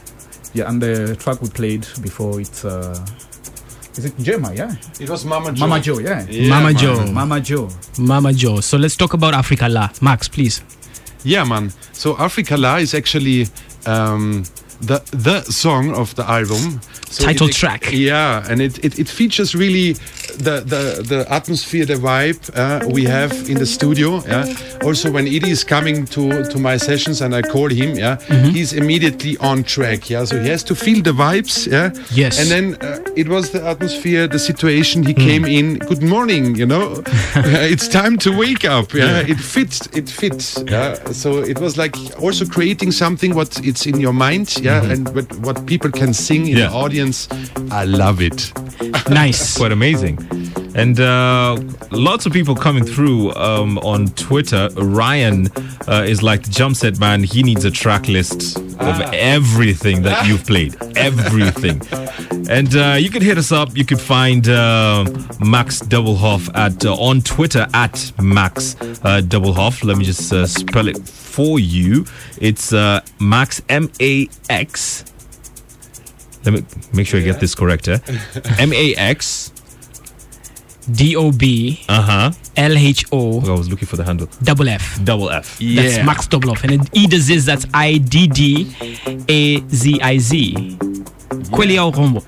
Yeah, 0.55 0.69
and 0.69 0.83
the 0.83 1.17
track 1.17 1.41
we 1.41 1.49
played 1.49 1.87
before 2.03 2.41
it's 2.41 2.65
uh, 2.65 2.99
is 3.97 4.05
it 4.07 4.19
Gemma? 4.19 4.53
Yeah, 4.55 4.75
It 5.01 5.09
was 5.11 5.25
Mama 5.25 5.53
Joe. 5.53 5.67
Mama 5.67 5.81
Joe. 5.81 5.99
Yeah, 5.99 6.49
Mama 6.49 6.73
Joe. 6.75 7.07
Mama 7.13 7.41
Joe. 7.41 7.69
Mama 7.99 8.33
Joe. 8.33 8.61
So 8.61 8.77
let's 8.79 8.97
talk 8.97 9.13
about 9.15 9.35
Africa 9.35 9.69
La. 9.69 9.91
Max, 10.01 10.29
please. 10.29 10.63
Yeah, 11.25 11.45
man. 11.45 11.71
So 11.93 12.17
Africa 12.19 12.57
La 12.57 12.77
is 12.77 12.95
actually 12.95 13.47
um, 13.87 14.45
the 14.83 15.01
the 15.13 15.43
song 15.51 15.95
of 15.95 16.15
the 16.15 16.23
album. 16.29 16.81
So 17.09 17.25
Title 17.25 17.49
it- 17.49 17.55
track. 17.55 17.93
Yeah, 17.93 18.45
and 18.51 18.61
it, 18.61 18.79
it, 18.85 18.99
it 18.99 19.09
features 19.09 19.55
really 19.55 19.97
the, 20.39 20.61
the, 20.61 21.03
the 21.07 21.27
atmosphere, 21.33 21.85
the 21.87 21.95
vibe 21.95 22.41
uh, 22.57 22.87
we 22.89 23.05
have 23.05 23.33
in 23.49 23.59
the 23.59 23.67
studio. 23.67 24.23
Yeah. 24.27 24.53
Also, 24.83 25.11
when 25.11 25.27
Edie 25.27 25.51
is 25.51 25.65
coming 25.65 26.05
to, 26.07 26.45
to 26.45 26.59
my 26.59 26.77
sessions 26.77 27.21
and 27.21 27.35
I 27.35 27.43
call 27.43 27.69
him, 27.69 27.97
yeah, 27.97 28.17
Mhm. 28.29 28.51
he's 28.53 28.73
immediately 28.73 29.37
on 29.39 29.63
track. 29.65 30.11
Yeah. 30.11 30.25
So 30.25 30.41
he 30.41 30.49
has 30.49 30.63
to 30.65 30.75
feel 30.75 31.03
the 31.03 31.13
vibes. 31.13 31.67
Yeah. 31.71 31.91
Yes. 32.13 32.39
And 32.41 32.51
then 32.51 32.77
uh, 32.81 32.99
it 33.17 33.29
was 33.29 33.51
the 33.51 33.63
atmosphere, 33.67 34.27
the 34.27 34.39
situation. 34.39 35.03
He 35.03 35.15
came 35.15 35.45
in. 35.45 35.79
Good 35.79 36.03
morning. 36.03 36.57
You 36.57 36.67
know, 36.67 37.03
it's 37.73 37.89
time 37.89 38.19
to 38.19 38.31
wake 38.37 38.65
up. 38.65 38.93
Yeah. 38.95 39.21
Yeah. 39.23 39.33
It 39.33 39.41
fits. 39.41 39.87
It 39.93 40.09
fits. 40.09 40.63
Yeah. 40.67 40.95
So 41.13 41.39
it 41.43 41.59
was 41.61 41.77
like 41.77 41.95
also 42.21 42.45
creating 42.47 42.93
something 42.93 43.35
what 43.35 43.59
it's 43.65 43.87
in 43.87 44.01
your 44.01 44.13
mind. 44.15 44.57
Yeah. 44.63 44.83
And 44.93 45.09
what, 45.15 45.33
what 45.41 45.67
people 45.67 45.91
can 45.91 46.13
sing 46.15 46.47
in 46.47 46.57
Yeah. 46.57 46.69
the 46.69 46.75
audience. 46.75 47.29
I 47.71 47.85
love 47.85 48.21
it. 48.21 48.53
Nice. 49.09 49.57
Quite 49.63 49.73
amazing. 49.73 50.19
And 50.75 50.99
uh, 51.01 51.59
lots 51.91 52.25
of 52.25 52.33
people 52.33 52.55
coming 52.55 52.85
through 52.85 53.35
um, 53.35 53.79
on 53.79 54.09
Twitter. 54.09 54.69
Ryan 54.77 55.49
uh, 55.87 56.05
is 56.07 56.23
like, 56.23 56.45
the 56.45 56.51
jump 56.51 56.77
set 56.77 56.99
man, 56.99 57.23
he 57.23 57.43
needs 57.43 57.65
a 57.65 57.71
track 57.71 58.09
list 58.09 58.57
of 58.57 59.01
everything 59.13 60.03
that 60.03 60.27
you've 60.29 60.47
played. 60.47 60.77
Everything. 60.97 61.81
And 62.49 62.75
uh, 62.75 62.97
you 62.99 63.11
can 63.11 63.23
hit 63.23 63.39
us 63.39 63.53
up. 63.53 63.77
You 63.77 63.85
could 63.85 64.01
find 64.01 64.49
uh, 64.49 65.05
Max 65.41 65.81
Doblhoff 65.81 66.51
at 66.55 66.85
uh, 66.85 66.95
on 66.95 67.21
Twitter 67.21 67.67
at 67.73 68.13
Max 68.21 68.75
uh, 68.81 69.21
Doblhoff. 69.23 69.85
Let 69.85 69.97
me 69.99 70.05
just 70.05 70.33
uh, 70.33 70.47
spell 70.47 70.89
it 70.89 70.99
for 71.09 71.59
you. 71.59 72.05
It's 72.41 72.73
uh, 72.73 73.01
Max 73.21 73.63
M 73.69 73.91
A 74.01 74.29
X. 74.51 75.05
Let 76.45 76.55
me 76.55 76.65
make 76.93 77.07
sure 77.07 77.21
I 77.21 77.23
get 77.23 77.39
this 77.39 77.55
correct. 77.55 77.87
Eh? 77.89 77.99
M 78.59 78.73
A 78.73 78.95
X 78.97 79.53
D 80.91 81.15
O 81.17 81.31
B 81.33 81.81
Uh 81.89 82.03
huh. 82.03 82.31
L 82.57 82.77
H 82.77 83.05
O 83.13 83.41
I 83.41 83.51
was 83.59 83.69
looking 83.71 83.87
for 83.87 83.97
the 83.97 84.05
handle. 84.05 84.29
double 84.43 84.69
F. 84.69 84.99
Double 85.05 85.31
F. 85.31 85.61
Yeah. 85.61 85.83
That's 85.83 86.05
Max 86.07 86.27
Double 86.27 86.51
Off. 86.51 86.63
And 86.65 86.73
then 86.73 86.89
E 86.93 87.07
the 87.07 87.19
Ziz, 87.19 87.45
that's 87.47 87.67
I 87.75 87.99
D 87.99 88.27
D 88.27 88.67
A 89.29 89.61
Z 89.69 90.01
I 90.03 90.19
Z. 90.19 90.77
Kweli 91.51 91.79
au 91.79 91.91
rombo? 91.93 92.21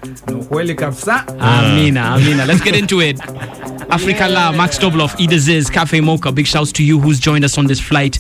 Kweli 0.49 0.75
kabisa. 0.75 1.25
Amina, 1.41 2.15
Amina. 2.15 2.45
Let's 2.47 2.61
get 2.63 2.75
into 2.77 3.01
it. 3.01 3.19
Africa 3.91 4.29
La, 4.29 4.53
Max 4.53 4.79
Doblhoff, 4.79 5.15
Idd 5.19 5.33
Aziz, 5.35 5.71
Cafe 5.71 6.01
Mocha. 6.01 6.33
Big 6.33 6.47
shouts 6.47 6.73
to 6.73 6.85
you 6.85 6.99
who's 7.01 7.19
joined 7.19 7.45
us 7.45 7.59
on 7.59 7.67
this 7.67 7.81
flight. 7.81 8.19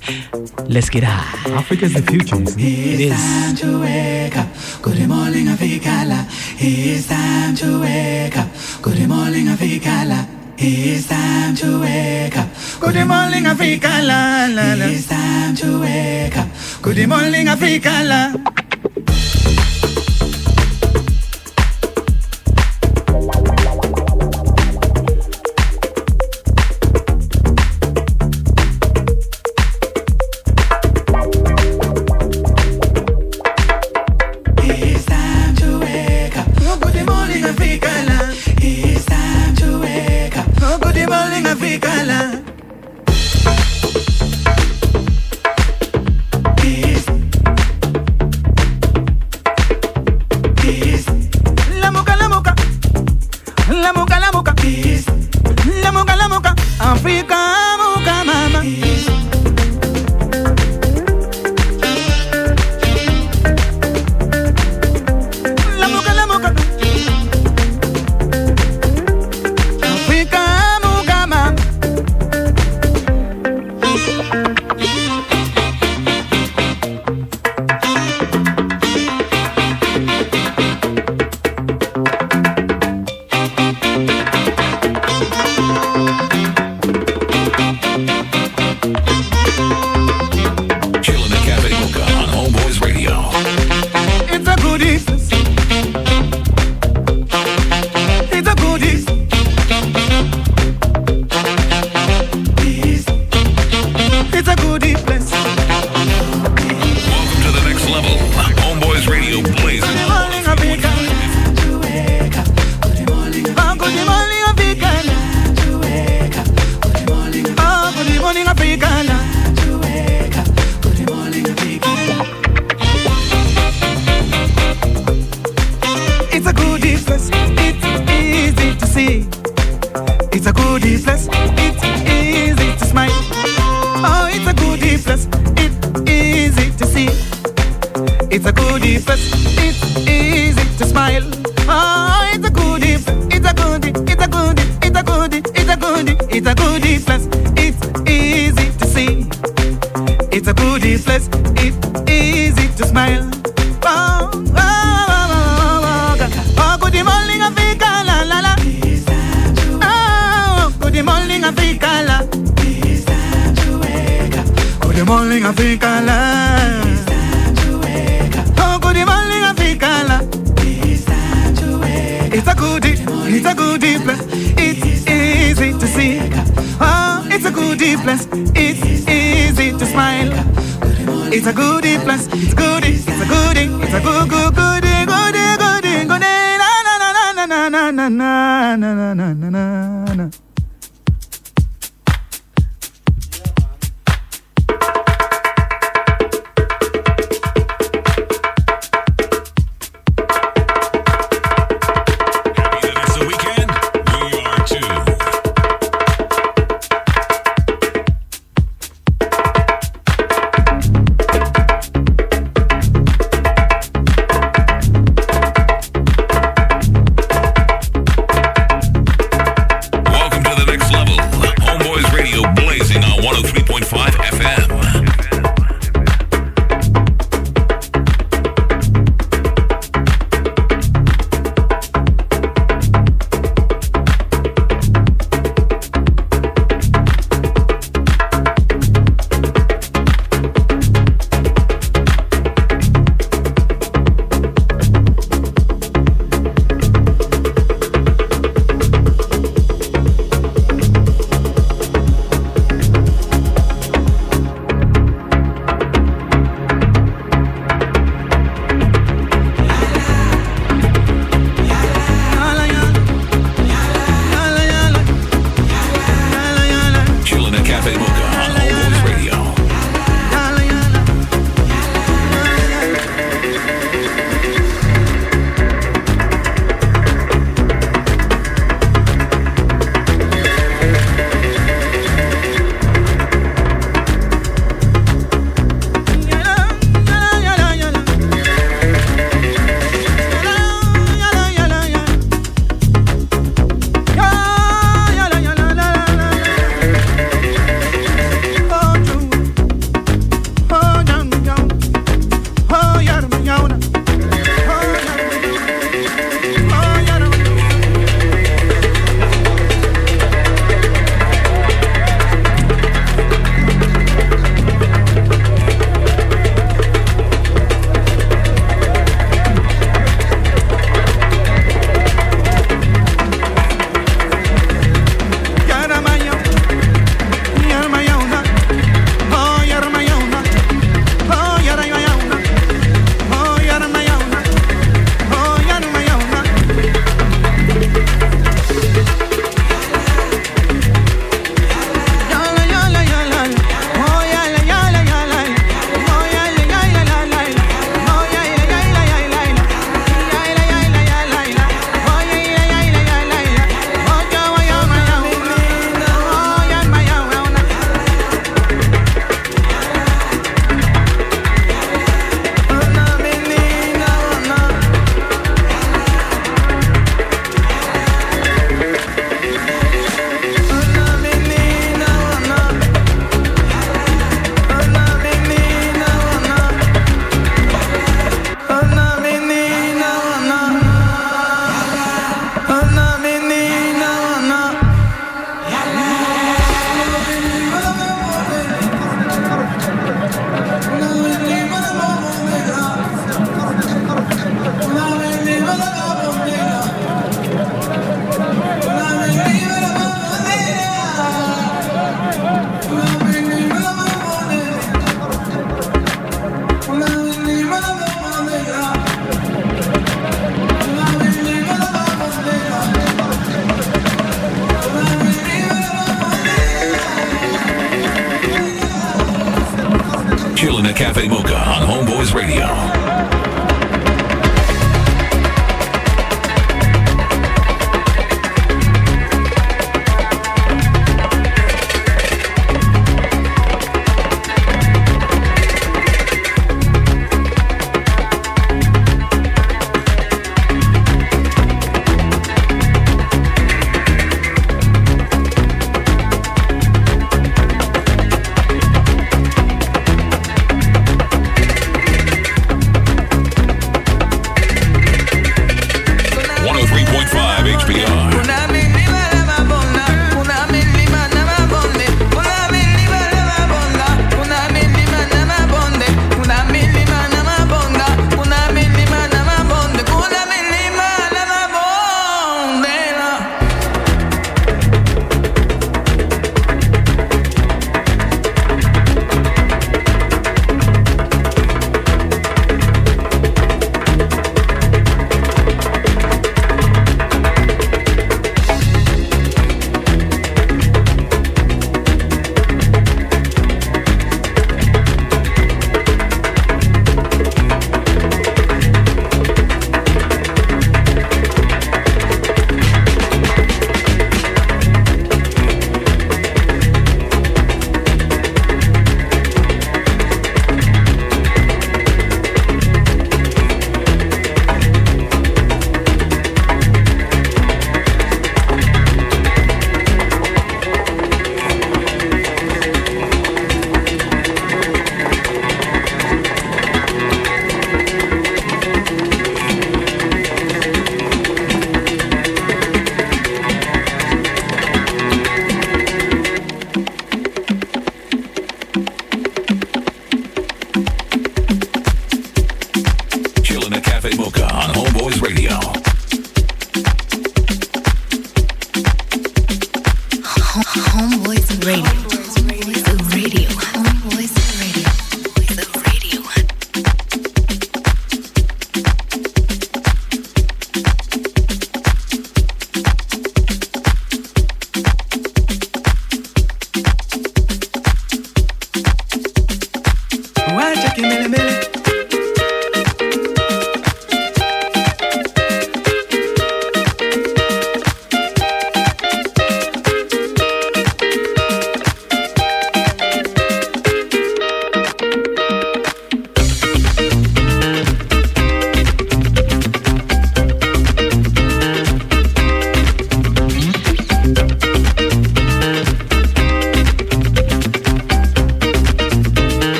Let's 0.68 0.88
get 0.88 1.04
high. 1.04 1.50
Africa's 1.52 1.92
the 1.94 2.02
future, 2.02 2.36
isn't 2.40 2.58
it? 2.60 2.64
It 2.64 3.00
is. 3.00 3.12
time 3.12 3.56
to 3.56 3.80
wake 3.80 4.36
up. 4.36 4.48
Good 4.82 5.08
morning, 5.08 5.46
Africala. 5.46 6.26
It's 6.58 7.08
time 7.08 7.54
to 7.56 7.80
wake 7.80 8.36
up. 8.36 8.48
Good 8.82 9.08
morning, 9.08 9.46
Africala. 9.46 10.26
It's 10.56 11.08
time 11.08 11.54
to 11.56 11.80
wake 11.80 12.36
up. 12.36 12.48
Good 12.80 13.06
morning, 13.06 13.44
Africala. 13.44 14.92
It's 14.92 15.08
time 15.08 15.54
to 15.56 15.80
wake 15.80 16.36
up. 16.36 16.48
Good 16.82 17.08
morning, 17.08 17.46
Africala. 17.46 18.34
It's 18.96 20.13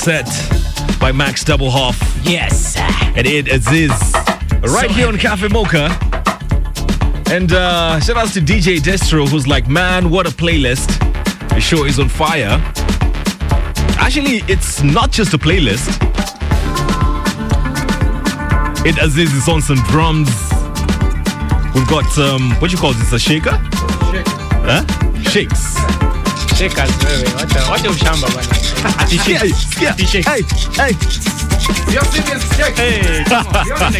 set 0.00 0.24
by 0.98 1.12
Max 1.12 1.44
Doblhoff. 1.44 1.94
Yes. 2.24 2.74
And 3.16 3.26
it 3.26 3.48
is 3.48 4.14
right 4.62 4.90
here 4.90 5.06
on 5.08 5.18
Cafe 5.18 5.48
Mocha. 5.48 5.90
And 7.30 7.52
uh, 7.52 8.00
shout 8.00 8.16
outs 8.16 8.32
to 8.32 8.40
DJ 8.40 8.78
Destro, 8.78 9.28
who's 9.28 9.46
like, 9.46 9.68
man, 9.68 10.08
what 10.08 10.26
a 10.26 10.30
playlist. 10.30 10.88
The 11.50 11.60
show 11.60 11.84
is 11.84 11.98
on 11.98 12.08
fire. 12.08 12.58
Actually, 13.98 14.42
it's 14.48 14.82
not 14.82 15.10
just 15.12 15.34
a 15.34 15.38
playlist. 15.38 15.90
Idd 18.84 19.02
Aziz 19.02 19.34
is 19.34 19.48
on 19.50 19.60
some 19.60 19.78
drums. 19.88 20.30
We've 21.74 21.88
got 21.88 22.18
um, 22.18 22.52
what 22.52 22.72
you 22.72 22.78
call 22.78 22.94
this? 22.94 23.12
A 23.12 23.18
shaker? 23.18 23.58
Huh? 24.64 24.82
Shakes. 25.30 25.69
Bwana. 33.78 33.96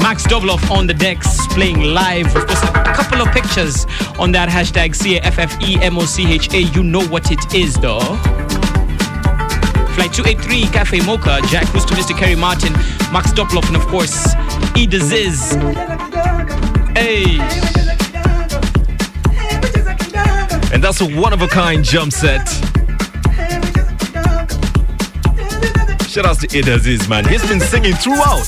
Max 0.00 0.26
Doblhoff 0.26 0.70
on 0.70 0.86
the 0.88 0.94
decks 0.94 1.46
playing 1.54 1.80
live. 1.80 2.34
We've 2.34 2.46
posted 2.46 2.70
a 2.70 2.94
couple 2.94 3.22
of 3.22 3.28
pictures 3.32 3.86
on 4.18 4.32
that 4.32 4.48
hashtag 4.48 4.96
C 4.96 5.18
A 5.18 5.20
F 5.20 5.38
F 5.38 5.56
E 5.62 5.78
M 5.80 5.96
O 5.98 6.04
C 6.04 6.26
H 6.32 6.52
A. 6.52 6.62
You 6.62 6.82
know 6.82 7.06
what 7.06 7.30
it 7.30 7.54
is, 7.54 7.76
though. 7.76 8.00
Flight 9.94 10.12
283, 10.12 10.66
Cafe 10.72 11.00
Mocha, 11.06 11.40
Jack 11.48 11.72
Rooster, 11.72 11.94
Mr. 11.94 12.18
Kerry 12.18 12.34
Martin, 12.34 12.72
Max 13.12 13.30
Doblhoff, 13.30 13.68
and 13.68 13.76
of 13.76 13.86
course, 13.86 14.34
E 14.76 14.84
Diziz. 14.86 15.52
Hey. 16.96 17.63
That's 20.84 21.00
a 21.00 21.06
one 21.18 21.32
of 21.32 21.40
a 21.40 21.48
kind 21.48 21.82
jump 21.82 22.12
set. 22.12 22.46
Shout 26.06 26.26
out 26.26 26.38
to 26.40 26.46
Idd 26.48 26.68
Aziz, 26.74 27.08
man. 27.08 27.24
He's 27.24 27.48
been 27.48 27.58
singing 27.58 27.94
throughout. 27.94 28.46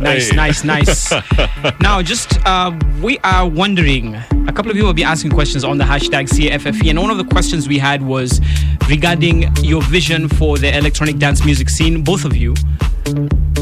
Nice, 0.00 0.30
Hey. 0.30 0.36
nice, 0.36 0.64
nice. 0.64 1.12
now, 1.80 2.00
just 2.00 2.38
uh, 2.46 2.76
we 3.02 3.18
are 3.18 3.46
wondering. 3.48 4.14
A 4.48 4.52
couple 4.52 4.70
of 4.70 4.76
you 4.76 4.84
will 4.84 4.94
be 4.94 5.04
asking 5.04 5.30
questions 5.30 5.62
on 5.62 5.76
the 5.78 5.84
hashtag 5.84 6.28
CFFE, 6.28 6.88
and 6.90 6.98
one 6.98 7.10
of 7.10 7.18
the 7.18 7.24
questions 7.24 7.68
we 7.68 7.78
had 7.78 8.02
was 8.02 8.40
regarding 8.88 9.54
your 9.56 9.82
vision 9.82 10.26
for 10.28 10.56
the 10.58 10.74
electronic 10.76 11.18
dance 11.18 11.44
music 11.44 11.68
scene, 11.68 12.02
both 12.02 12.24
of 12.24 12.34
you. 12.34 12.54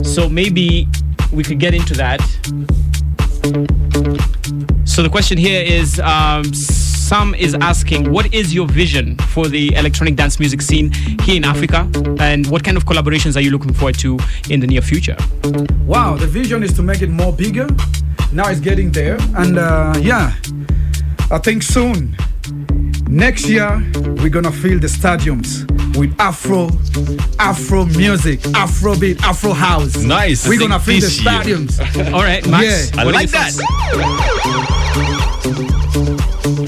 So 0.04 0.28
maybe 0.28 0.86
we 1.32 1.42
could 1.42 1.58
get 1.58 1.74
into 1.74 1.94
that. 1.94 2.20
So 4.84 5.02
the 5.02 5.08
question 5.10 5.38
here 5.38 5.62
is 5.62 5.98
um, 6.00 6.44
Sam 7.08 7.34
is 7.34 7.54
asking, 7.62 8.12
what 8.12 8.34
is 8.34 8.52
your 8.52 8.66
vision 8.66 9.16
for 9.16 9.48
the 9.48 9.74
electronic 9.76 10.14
dance 10.14 10.38
music 10.38 10.60
scene 10.60 10.92
here 11.22 11.36
in 11.36 11.44
Africa? 11.44 11.90
And 12.20 12.46
what 12.48 12.62
kind 12.62 12.76
of 12.76 12.84
collaborations 12.84 13.34
are 13.34 13.40
you 13.40 13.50
looking 13.50 13.72
forward 13.72 13.98
to 14.00 14.18
in 14.50 14.60
the 14.60 14.66
near 14.66 14.82
future? 14.82 15.16
Wow, 15.86 16.16
the 16.18 16.26
vision 16.26 16.62
is 16.62 16.74
to 16.74 16.82
make 16.82 17.00
it 17.00 17.08
more 17.08 17.32
bigger. 17.32 17.66
Now 18.30 18.50
it's 18.50 18.60
getting 18.60 18.92
there, 18.92 19.16
and 19.38 19.56
uh, 19.56 19.94
yeah, 20.02 20.34
I 21.30 21.38
think 21.38 21.62
soon, 21.62 22.14
next 23.08 23.48
year, 23.48 23.82
we're 24.20 24.28
gonna 24.28 24.52
fill 24.52 24.78
the 24.78 24.88
stadiums 24.88 25.64
with 25.96 26.14
Afro, 26.20 26.68
Afro 27.38 27.86
music, 27.86 28.44
Afro 28.54 28.94
beat, 28.98 29.24
Afro 29.24 29.54
house. 29.54 29.96
Nice. 29.96 30.46
We're 30.46 30.58
gonna 30.58 30.78
fill 30.78 31.00
the 31.00 31.06
stadiums. 31.06 31.80
All 32.12 32.20
right, 32.20 32.46
Max. 32.46 32.90
Yeah. 32.94 33.00
I 33.00 33.04
what 33.06 33.14
are 33.14 33.18
like 33.18 33.32
your 33.32 33.40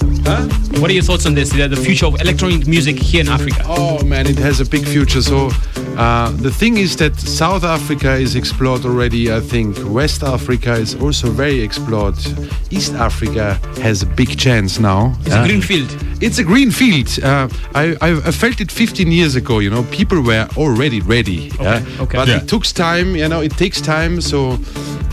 that. 0.00 0.09
Thoughts? 0.24 0.80
What 0.80 0.90
are 0.90 0.94
your 0.94 1.02
thoughts 1.02 1.26
on 1.26 1.34
this? 1.34 1.50
The 1.50 1.68
the 1.68 1.76
future 1.76 2.06
of 2.06 2.20
electronic 2.20 2.66
music 2.66 2.96
here 2.98 3.20
in 3.20 3.28
Africa. 3.28 3.62
Oh 3.66 4.02
man, 4.04 4.26
it 4.26 4.38
has 4.38 4.60
a 4.60 4.64
big 4.64 4.86
future. 4.86 5.22
So 5.22 5.50
uh, 5.96 6.30
the 6.32 6.50
thing 6.50 6.76
is 6.78 6.96
that 6.96 7.16
South 7.16 7.64
Africa 7.64 8.14
is 8.14 8.34
explored 8.36 8.84
already. 8.84 9.32
I 9.32 9.40
think 9.40 9.76
West 9.84 10.22
Africa 10.22 10.72
is 10.74 10.94
also 10.94 11.30
very 11.30 11.60
explored. 11.60 12.16
East 12.70 12.94
Africa 12.94 13.54
has 13.82 14.02
a 14.02 14.06
big 14.06 14.38
chance 14.38 14.78
now. 14.78 15.14
It's 15.26 15.34
a 15.34 15.44
green 15.44 15.60
field. 15.62 15.90
It's 16.22 16.38
a 16.38 16.44
green 16.44 16.70
field. 16.70 17.08
Uh, 17.22 17.48
I, 17.74 17.96
I, 18.00 18.10
I 18.28 18.30
felt 18.30 18.60
it 18.60 18.70
15 18.70 19.10
years 19.10 19.36
ago. 19.36 19.58
You 19.58 19.70
know, 19.70 19.82
people 19.90 20.20
were 20.22 20.46
already 20.56 21.00
ready. 21.00 21.50
yeah? 21.60 21.82
okay. 22.00 22.16
But 22.18 22.28
Yeah. 22.28 22.36
it 22.42 22.48
took 22.48 22.64
time. 22.64 23.16
You 23.16 23.28
know, 23.28 23.40
it 23.40 23.52
takes 23.56 23.80
time. 23.80 24.20
So 24.20 24.52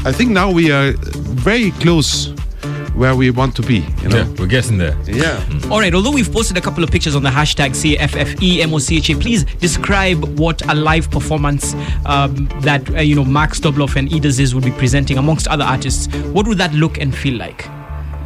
I 0.05 0.11
think 0.11 0.31
now 0.31 0.51
we 0.51 0.71
are 0.71 0.93
very 1.47 1.71
close 1.71 2.33
where 2.97 3.15
we 3.15 3.29
want 3.29 3.55
to 3.55 3.61
be. 3.61 3.85
You 4.01 4.09
know. 4.09 4.17
Yeah, 4.17 4.33
we're 4.39 4.47
getting 4.47 4.77
there. 4.77 4.97
Yeah. 5.05 5.43
All 5.71 5.79
right, 5.79 5.93
although 5.93 6.11
we've 6.11 6.31
posted 6.31 6.57
a 6.57 6.61
couple 6.61 6.83
of 6.83 6.91
pictures 6.91 7.15
on 7.15 7.23
the 7.23 7.29
hashtag 7.29 7.71
CFFEMOCHA, 7.71 9.21
please 9.21 9.43
describe 9.59 10.23
what 10.39 10.65
a 10.67 10.73
live 10.73 11.09
performance 11.11 11.75
um, 12.05 12.47
that, 12.61 12.89
uh, 12.89 13.01
you 13.01 13.15
know, 13.15 13.23
Max 13.23 13.59
Doblhoff 13.59 13.95
and 13.95 14.09
Idd 14.09 14.25
Aziz 14.25 14.55
would 14.55 14.63
be 14.65 14.71
presenting 14.71 15.17
amongst 15.17 15.47
other 15.47 15.63
artists. 15.63 16.07
What 16.33 16.47
would 16.47 16.57
that 16.57 16.73
look 16.73 16.97
and 16.97 17.15
feel 17.15 17.37
like? 17.37 17.67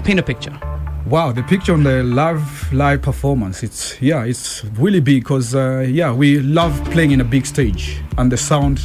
Paint 0.04 0.20
a 0.20 0.24
picture. 0.24 0.58
Wow, 1.06 1.34
the 1.34 1.44
picture 1.44 1.74
on 1.74 1.84
the 1.84 2.04
live 2.04 2.72
live 2.72 3.02
performance. 3.02 3.64
It's 3.64 4.02
yeah, 4.02 4.24
it's 4.24 4.64
really 4.80 5.02
big 5.02 5.24
because 5.24 5.54
uh, 5.54 5.86
yeah, 5.88 6.14
we 6.14 6.40
love 6.40 6.82
playing 6.92 7.12
in 7.12 7.20
a 7.20 7.26
big 7.26 7.46
stage 7.46 7.98
and 8.18 8.32
the 8.32 8.38
sound 8.38 8.80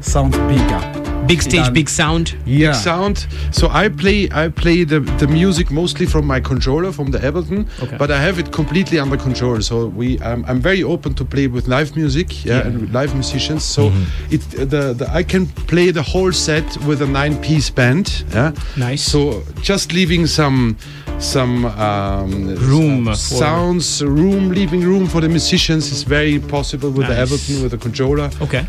sounds 0.00 0.36
bigger. 0.36 1.15
Big 1.26 1.42
stage, 1.42 1.54
Yeah. 1.66 1.70
big 1.70 1.88
sound. 1.88 2.34
Yeah. 2.46 2.70
big 2.72 2.74
sound. 2.80 3.26
So 3.50 3.68
I 3.68 3.88
play 3.88 4.28
I 4.32 4.48
play 4.48 4.84
the, 4.84 5.00
the 5.18 5.26
music 5.26 5.70
mostly 5.70 6.06
from 6.06 6.26
my 6.26 6.40
controller 6.40 6.92
from 6.92 7.10
the 7.10 7.18
Ableton, 7.18 7.66
Okay. 7.82 7.96
but 7.98 8.10
I 8.10 8.20
have 8.20 8.38
it 8.38 8.52
completely 8.52 8.98
under 9.00 9.16
control. 9.16 9.60
So 9.60 9.86
we 9.86 10.18
I'm, 10.20 10.44
I'm 10.48 10.60
very 10.60 10.82
open 10.82 11.14
to 11.14 11.24
play 11.24 11.46
with 11.48 11.66
live 11.68 11.96
music, 11.96 12.44
yeah, 12.44 12.66
and 12.66 12.92
live 12.92 13.12
musicians. 13.14 13.64
So 13.64 13.92
it 14.30 14.40
the, 14.70 14.94
the 14.94 15.06
I 15.20 15.22
can 15.24 15.46
play 15.66 15.90
the 15.92 16.02
whole 16.02 16.32
set 16.32 16.76
with 16.86 17.02
a 17.02 17.06
nine 17.06 17.36
piece 17.42 17.70
band. 17.70 18.24
Yeah, 18.32 18.52
Nice. 18.76 19.02
So 19.02 19.42
just 19.62 19.92
leaving 19.92 20.26
some 20.26 20.76
some 21.18 21.64
um, 21.64 22.54
Room 22.70 23.14
sounds, 23.14 24.02
room, 24.02 24.50
leaving 24.50 24.82
room 24.82 25.06
for 25.06 25.20
the 25.22 25.28
musicians 25.28 25.90
is 25.90 26.02
very 26.04 26.38
possible 26.38 26.90
with 26.90 27.06
the 27.08 27.14
Nice. 27.14 27.30
Ableton 27.30 27.62
with 27.62 27.70
the 27.72 27.78
controller. 27.78 28.30
Okay. 28.40 28.66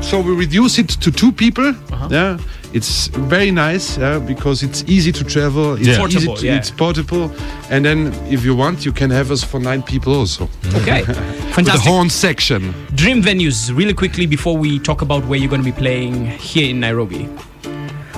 So 0.00 0.20
we 0.20 0.34
reduce 0.34 0.78
it 0.78 0.88
to 0.88 1.10
two 1.10 1.30
people. 1.32 1.68
Uh-huh. 1.68 2.08
Yeah, 2.10 2.38
it's 2.72 3.08
very 3.08 3.50
nice 3.50 3.98
yeah, 3.98 4.18
because 4.18 4.62
it's 4.62 4.82
easy 4.86 5.12
to 5.12 5.24
travel. 5.24 5.74
It's 5.74 5.86
Yeah. 5.88 5.98
Portable, 5.98 6.36
to- 6.36 6.46
yeah. 6.46 6.56
It's 6.56 6.70
portable, 6.70 7.30
and 7.70 7.84
then 7.84 8.12
if 8.30 8.44
you 8.44 8.54
want, 8.56 8.84
you 8.86 8.92
can 8.92 9.10
have 9.10 9.30
us 9.30 9.44
for 9.44 9.60
nine 9.60 9.82
people 9.82 10.14
also. 10.14 10.48
Okay. 10.80 11.04
With 11.56 11.66
the 11.66 11.78
horn 11.90 12.08
section. 12.10 12.72
Dream 12.94 13.20
venues, 13.22 13.70
really 13.76 13.94
quickly 13.94 14.26
before 14.26 14.56
we 14.56 14.78
talk 14.78 15.02
about 15.02 15.24
where 15.26 15.38
you're 15.38 15.50
going 15.50 15.64
to 15.64 15.70
be 15.72 15.76
playing 15.76 16.26
here 16.38 16.70
in 16.70 16.80
Nairobi. 16.80 17.28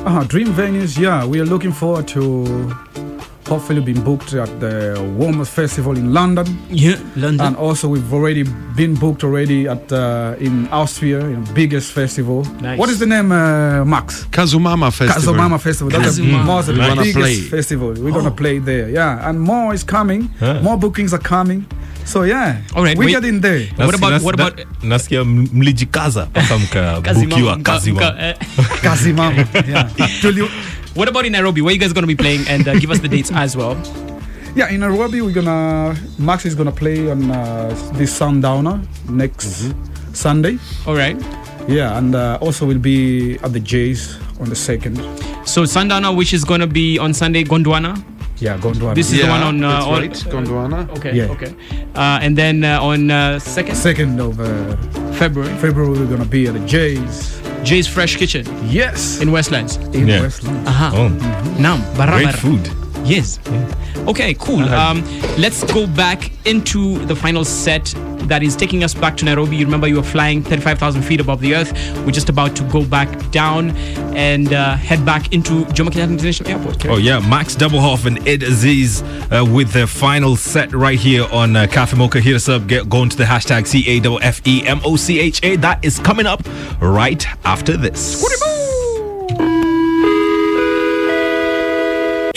Uh, 0.04 0.24
dream 0.24 0.48
venues, 0.48 0.98
yeah, 0.98 1.24
we 1.26 1.40
are 1.40 1.46
looking 1.46 1.72
forward 1.72 2.06
to 2.08 2.70
hopefully 3.50 3.80
been 3.80 4.00
booked 4.04 4.32
at 4.34 4.48
the 4.60 4.94
Warmest 5.18 5.52
Festival 5.52 5.96
in 5.98 6.12
London. 6.14 6.46
Yeah, 6.70 6.96
London. 7.16 7.40
And 7.46 7.56
also 7.56 7.88
we've 7.88 8.12
already 8.14 8.44
been 8.76 8.94
booked 8.94 9.24
already 9.24 9.66
at 9.68 9.92
uh, 9.92 10.34
in 10.46 10.68
Austria, 10.70 11.18
in 11.20 11.44
the 11.44 11.52
biggest 11.52 11.92
festival. 11.92 12.44
Nice. 12.62 12.78
What 12.78 12.90
is 12.90 12.98
the 12.98 13.06
name, 13.06 13.32
uh, 13.32 13.84
Max? 13.84 14.24
Kazumama 14.30 14.90
Festival. 14.92 15.34
Kazumama 15.34 15.58
Festival. 15.60 15.90
That's 15.90 16.16
the 16.16 16.22
Kazumama. 16.22 16.44
most 16.44 16.68
We're 16.68 16.76
gonna 16.76 17.02
biggest 17.02 17.18
play. 17.18 17.36
festival. 17.58 17.88
We're 17.98 18.12
gonna 18.12 18.30
play 18.30 18.58
there. 18.60 18.88
Yeah, 18.90 19.28
and 19.28 19.40
more 19.40 19.74
is 19.74 19.84
coming. 19.84 20.30
Huh. 20.40 20.60
More 20.62 20.76
bookings 20.78 21.12
are 21.12 21.22
coming. 21.22 21.64
So 22.04 22.22
yeah, 22.24 22.56
All 22.74 22.82
right, 22.84 22.98
we 22.98 23.06
wait. 23.06 23.12
get 23.12 23.24
in 23.24 23.40
there. 23.40 23.66
What 23.76 23.94
about- 23.94 24.12
Nas- 24.12 24.22
what 24.24 24.34
about- 24.34 24.66
nasikia 24.82 25.24
mlijikaza 25.24 26.26
mpaka 26.26 26.58
mkabukiwa 26.58 27.56
Mka- 27.56 27.62
kazi 27.62 27.92
mka- 27.92 28.04
wa 28.04 28.22
eh. 28.28 28.34
Kazimama. 28.82 29.44
yeah. 29.68 29.90
Till 30.92 30.96
you- 30.96 30.98
What 30.98 31.08
about 31.08 31.24
in 31.26 31.32
Nairobi? 31.32 31.60
Where 31.62 31.72
you 31.72 31.80
guys 31.80 31.92
going 31.92 32.02
to 32.02 32.06
be 32.08 32.16
playing? 32.16 32.46
And 32.48 32.66
uh, 32.66 32.78
give 32.78 32.90
us 32.90 33.00
the 33.00 33.08
dates 33.08 33.30
as 33.32 33.56
well. 33.56 33.76
Yeah, 34.56 34.68
in 34.68 34.80
Nairobi, 34.80 35.20
we're 35.22 35.32
gonna 35.32 35.94
Max 36.18 36.44
is 36.44 36.56
gonna 36.56 36.72
play 36.72 37.08
on 37.08 37.30
uh, 37.30 37.68
this 37.94 38.12
Sundowner 38.12 38.82
next 39.08 39.72
Sunday. 40.12 40.58
All 40.86 40.96
right. 40.96 41.16
Yeah, 41.68 41.96
and 41.98 42.16
uh, 42.16 42.36
also 42.40 42.66
we'll 42.66 42.78
be 42.80 43.38
at 43.44 43.52
the 43.52 43.60
Jays 43.60 44.18
on 44.40 44.48
the 44.48 44.56
second. 44.56 44.96
So 45.46 45.64
Sundowner, 45.66 46.12
which 46.12 46.32
is 46.34 46.44
going 46.44 46.60
to 46.60 46.66
be 46.66 46.98
on 46.98 47.14
Sunday, 47.14 47.44
Gondwana. 47.44 48.02
Yeah, 48.38 48.58
Gondwana. 48.58 48.96
This 48.96 49.12
is 49.12 49.20
the 49.22 49.28
one 49.28 49.40
on. 49.42 49.62
Uh, 49.62 49.70
that's 49.70 49.86
on- 49.86 50.00
right, 50.00 50.12
Gondwana. 50.46 50.90
Okay. 50.98 51.14
Yeah. 51.14 51.26
Okay. 51.30 51.54
Uh, 51.94 52.18
and 52.20 52.36
then 52.36 52.64
uh, 52.64 52.82
on 52.82 53.08
uh, 53.12 53.38
second 53.38 53.76
second 53.76 54.18
of 54.20 54.40
uh, 54.40 54.74
February, 55.12 55.54
February, 55.58 55.90
we're 55.96 56.06
gonna 56.10 56.24
be 56.24 56.48
at 56.48 56.54
the 56.54 56.66
Jays. 56.66 57.39
Jay's 57.64 57.86
Fresh 57.86 58.16
Kitchen 58.16 58.44
Yes, 58.68 59.20
in 59.20 59.30
Westlands. 59.32 59.76
in 59.92 60.06
Yeah. 60.08 60.22
Westland. 60.22 60.66
Aha. 60.68 60.90
Oh, 60.94 61.08
Nam. 61.60 61.80
Barabara. 61.96 62.22
great 62.24 62.34
food. 62.34 62.68
Yes. 63.04 63.38
Okay, 64.08 64.34
cool. 64.34 64.62
Um, 64.68 65.02
let's 65.38 65.64
go 65.72 65.86
back 65.86 66.32
into 66.46 67.04
the 67.06 67.16
final 67.16 67.44
set 67.44 67.94
that 68.30 68.42
is 68.42 68.54
taking 68.54 68.84
us 68.84 68.94
back 68.94 69.16
to 69.18 69.24
Nairobi. 69.24 69.56
You 69.56 69.64
remember 69.64 69.88
you 69.88 69.96
were 69.96 70.02
flying 70.02 70.42
35,000 70.42 71.02
feet 71.02 71.20
above 71.20 71.40
the 71.40 71.54
earth. 71.54 71.72
We're 72.04 72.12
just 72.12 72.28
about 72.28 72.54
to 72.56 72.62
go 72.64 72.84
back 72.84 73.30
down 73.30 73.70
and 74.16 74.52
uh, 74.52 74.76
head 74.76 75.04
back 75.04 75.32
into 75.32 75.64
Jomo 75.66 75.88
Kenyatta 75.88 76.10
International 76.12 76.50
Airport. 76.50 76.86
Oh 76.86 76.96
yeah, 76.96 77.18
Max 77.18 77.56
Doblhoff 77.56 78.06
and 78.06 78.18
Idd 78.18 78.42
Aziz 78.42 79.02
uh, 79.02 79.44
with 79.44 79.72
their 79.72 79.86
final 79.86 80.36
set 80.36 80.72
right 80.72 80.98
here 80.98 81.26
on 81.32 81.56
uh, 81.56 81.66
Cafe 81.66 81.96
Mocha. 81.96 82.20
Hit 82.20 82.36
us 82.36 82.48
up, 82.48 82.66
get 82.66 82.88
going 82.88 83.08
to 83.08 83.16
the 83.16 83.24
hashtag 83.24 83.66
C 83.66 83.98
A 83.98 84.20
F 84.22 84.46
E 84.46 84.66
M 84.66 84.80
O 84.84 84.96
C 84.96 85.18
H 85.18 85.42
A. 85.42 85.56
That 85.56 85.84
is 85.84 85.98
coming 85.98 86.26
up 86.26 86.42
right 86.80 87.24
after 87.44 87.76
this. 87.76 88.22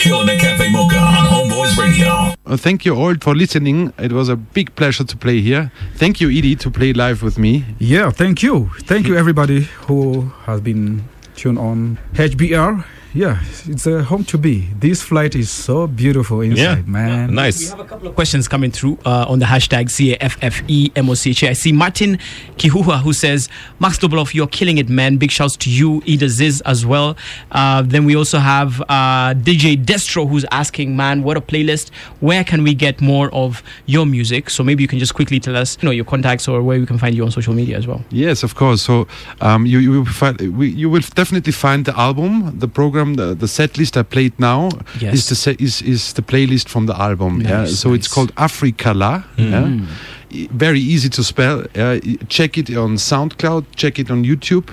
Killing 0.04 0.26
the 0.26 0.36
Cafe 0.36 0.68
Mocha 0.68 0.98
on 0.98 1.24
Homeboyz 1.32 1.78
Radio. 1.78 2.34
Uh, 2.44 2.58
thank 2.58 2.84
you 2.84 2.94
all 2.94 3.14
for 3.22 3.34
listening. 3.34 3.90
It 3.98 4.12
was 4.12 4.28
a 4.28 4.36
big 4.36 4.76
pleasure 4.76 5.02
to 5.02 5.16
play 5.16 5.40
here. 5.40 5.72
Thank 5.94 6.20
you, 6.20 6.28
Edie, 6.28 6.56
to 6.56 6.70
play 6.70 6.92
live 6.92 7.22
with 7.22 7.38
me. 7.38 7.64
Yeah, 7.78 8.10
thank 8.10 8.42
you, 8.42 8.68
thank 8.80 9.06
you 9.06 9.16
everybody 9.16 9.62
who 9.86 10.30
has 10.44 10.60
been 10.60 11.04
tuned 11.36 11.58
on 11.58 11.98
HBR 12.12 12.84
yeah, 13.14 13.38
it's 13.66 13.86
a 13.86 14.02
home 14.02 14.24
to 14.24 14.36
be. 14.36 14.68
This 14.80 15.00
flight 15.00 15.36
is 15.36 15.48
so 15.48 15.86
beautiful 15.86 16.40
inside, 16.40 16.88
man. 16.88 17.32
Nice. 17.32 17.60
We 17.60 17.68
have 17.70 17.80
a 17.80 17.84
couple 17.84 18.08
of 18.08 18.16
questions 18.16 18.48
coming 18.48 18.72
through 18.72 18.98
uh, 19.06 19.26
on 19.28 19.38
the 19.38 19.44
hashtag 19.46 19.86
CAFFEMOCHA. 19.86 21.48
I 21.48 21.52
see 21.52 21.70
Martin 21.70 22.18
Kihuha 22.56 23.02
who 23.02 23.12
says, 23.12 23.48
Max 23.78 23.98
Doblhoff, 23.98 24.34
you're 24.34 24.48
killing 24.48 24.78
it, 24.78 24.88
man. 24.88 25.16
Big 25.16 25.30
shouts 25.30 25.56
to 25.58 25.70
you, 25.70 26.00
Idd 26.00 26.22
Aziz 26.22 26.60
as 26.62 26.84
well. 26.84 27.16
Uh, 27.52 27.82
then 27.82 28.04
we 28.04 28.16
also 28.16 28.38
have 28.38 28.80
uh, 28.82 29.34
DJ 29.34 29.76
Destro 29.76 30.28
who's 30.28 30.44
asking, 30.50 30.96
man, 30.96 31.22
what 31.22 31.36
a 31.36 31.40
playlist. 31.40 31.90
Where 32.18 32.42
can 32.42 32.64
we 32.64 32.74
get 32.74 33.00
more 33.00 33.32
of 33.32 33.62
your 33.86 34.06
music? 34.06 34.50
So 34.50 34.64
maybe 34.64 34.82
you 34.82 34.88
can 34.88 34.98
just 34.98 35.14
quickly 35.14 35.38
tell 35.38 35.56
us, 35.56 35.78
you 35.80 35.86
know, 35.86 35.92
your 35.92 36.04
contacts 36.04 36.48
or 36.48 36.62
where 36.62 36.80
we 36.80 36.86
can 36.86 36.98
find 36.98 37.14
you 37.14 37.22
on 37.24 37.30
social 37.30 37.54
media 37.54 37.76
as 37.78 37.86
well. 37.86 38.04
Yes, 38.10 38.42
of 38.42 38.56
course. 38.56 38.82
So 38.82 39.06
um, 39.40 39.66
you 39.66 39.78
you 39.78 39.92
will 39.92 40.04
find 40.04 40.40
we, 40.56 40.70
you 40.70 40.90
will 40.90 41.02
definitely 41.14 41.52
find 41.52 41.84
the 41.84 41.96
album, 41.96 42.58
the 42.58 42.66
program, 42.66 43.03
the, 43.14 43.34
the 43.34 43.46
set 43.46 43.76
list 43.76 43.96
I 43.96 44.02
played 44.02 44.32
now 44.38 44.70
Yes. 45.00 45.14
is 45.14 45.26
the 45.28 45.34
set, 45.34 45.60
is 45.60 45.82
is 45.82 46.12
the 46.14 46.22
playlist 46.22 46.68
from 46.70 46.86
the 46.86 46.94
album. 47.00 47.40
yeah. 47.42 47.60
Nice, 47.64 47.78
So 47.78 47.92
it's 47.94 48.08
called 48.08 48.32
Africala. 48.36 49.22
Yeah. 49.36 49.66
Mm. 49.66 49.86
E- 50.30 50.48
Very 50.58 50.80
easy 50.80 51.08
to 51.10 51.22
spell. 51.22 51.64
Uh, 51.76 51.98
check 52.28 52.56
it 52.58 52.70
on 52.76 52.96
SoundCloud. 52.96 53.64
Check 53.76 53.98
it 53.98 54.10
on 54.10 54.24
YouTube. 54.24 54.68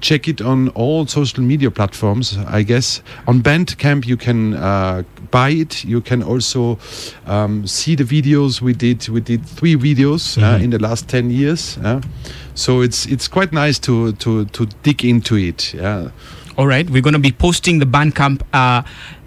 Check 0.00 0.28
it 0.28 0.40
on 0.42 0.68
all 0.74 1.06
social 1.06 1.42
media 1.42 1.70
platforms. 1.70 2.36
I 2.58 2.62
guess 2.64 3.02
on 3.26 3.40
Bandcamp 3.42 4.04
you 4.06 4.16
can 4.18 4.52
uh, 4.54 5.02
buy 5.30 5.50
it. 5.60 5.84
You 5.84 6.00
can 6.02 6.22
also 6.22 6.78
um, 7.26 7.66
see 7.66 7.96
the 7.96 8.04
videos 8.04 8.60
we 8.60 8.74
did. 8.74 9.08
We 9.08 9.20
did 9.20 9.46
three 9.46 9.76
videos 9.76 10.36
uh, 10.36 10.58
Mhm. 10.58 10.62
in 10.64 10.70
the 10.70 10.78
last 10.78 11.08
ten 11.08 11.30
years. 11.30 11.78
uh. 11.84 12.00
so 12.54 12.82
it's 12.82 13.06
it's 13.06 13.28
quite 13.28 13.52
nice 13.52 13.80
to 13.80 14.12
to 14.12 14.44
to 14.44 14.66
dig 14.82 15.04
into 15.04 15.36
it. 15.36 15.74
Yeah. 15.74 16.10
All 16.56 16.66
right, 16.66 16.88
we're 16.88 17.02
going 17.02 17.14
to 17.14 17.18
be 17.18 17.32
posting 17.32 17.80
the 17.80 17.84
Bandcamp 17.84 18.42
uh, 18.52 18.82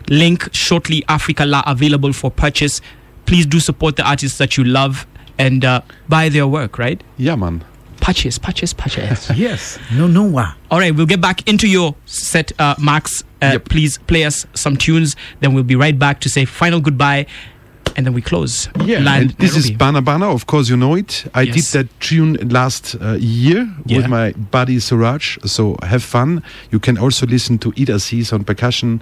link 0.09 0.47
shortly. 0.53 1.03
Africa 1.09 1.45
La 1.45 1.61
available 1.67 2.13
for 2.13 2.31
purchase. 2.31 2.79
Please 3.25 3.45
do 3.45 3.59
support 3.59 3.97
the 3.97 4.07
artists 4.07 4.37
that 4.37 4.55
you 4.55 4.63
love 4.63 5.05
and 5.37 5.65
uh, 5.65 5.81
buy 6.07 6.29
their 6.29 6.47
work. 6.47 6.79
Right? 6.79 7.03
Yeah, 7.17 7.35
man. 7.35 7.65
Purchase, 7.99 8.37
purchase, 8.37 8.73
purchase. 8.73 9.29
yes. 9.35 9.77
No, 9.91 10.07
no. 10.07 10.23
Wa. 10.23 10.53
All 10.71 10.79
right, 10.79 10.95
we'll 10.95 11.05
get 11.05 11.19
back 11.19 11.45
into 11.49 11.67
your 11.67 11.95
set, 12.05 12.53
uh, 12.59 12.75
Max. 12.79 13.23
Uh, 13.41 13.59
Please 13.59 13.97
play 13.97 14.23
us 14.23 14.45
some 14.53 14.77
tunes. 14.77 15.15
Then 15.41 15.53
we'll 15.53 15.63
be 15.63 15.75
right 15.75 15.97
back 15.97 16.21
to 16.21 16.29
say 16.29 16.45
final 16.45 16.79
goodbye, 16.79 17.27
and 17.97 18.05
then 18.05 18.13
we 18.13 18.21
close. 18.21 18.69
Yeah, 18.85 18.99
Land 18.99 19.31
and 19.31 19.31
this 19.39 19.57
is 19.57 19.71
Bana 19.71 20.01
Bana. 20.01 20.29
Of 20.31 20.45
course, 20.45 20.69
you 20.69 20.77
know 20.77 20.93
it. 20.95 21.25
I 21.33 21.41
Yes. 21.41 21.55
did 21.55 21.65
that 21.79 21.99
tune 21.99 22.37
last 22.49 22.95
uh, 23.01 23.17
year 23.19 23.67
Yeah. 23.85 23.97
with 23.97 24.07
my 24.07 24.31
buddy 24.51 24.79
Suraj. 24.79 25.37
So 25.45 25.75
have 25.81 26.03
fun. 26.03 26.43
You 26.71 26.79
can 26.79 26.97
also 26.97 27.25
listen 27.25 27.57
to 27.59 27.71
Idd 27.71 27.89
Aziz 27.89 28.31
on 28.31 28.43
percussion, 28.43 29.01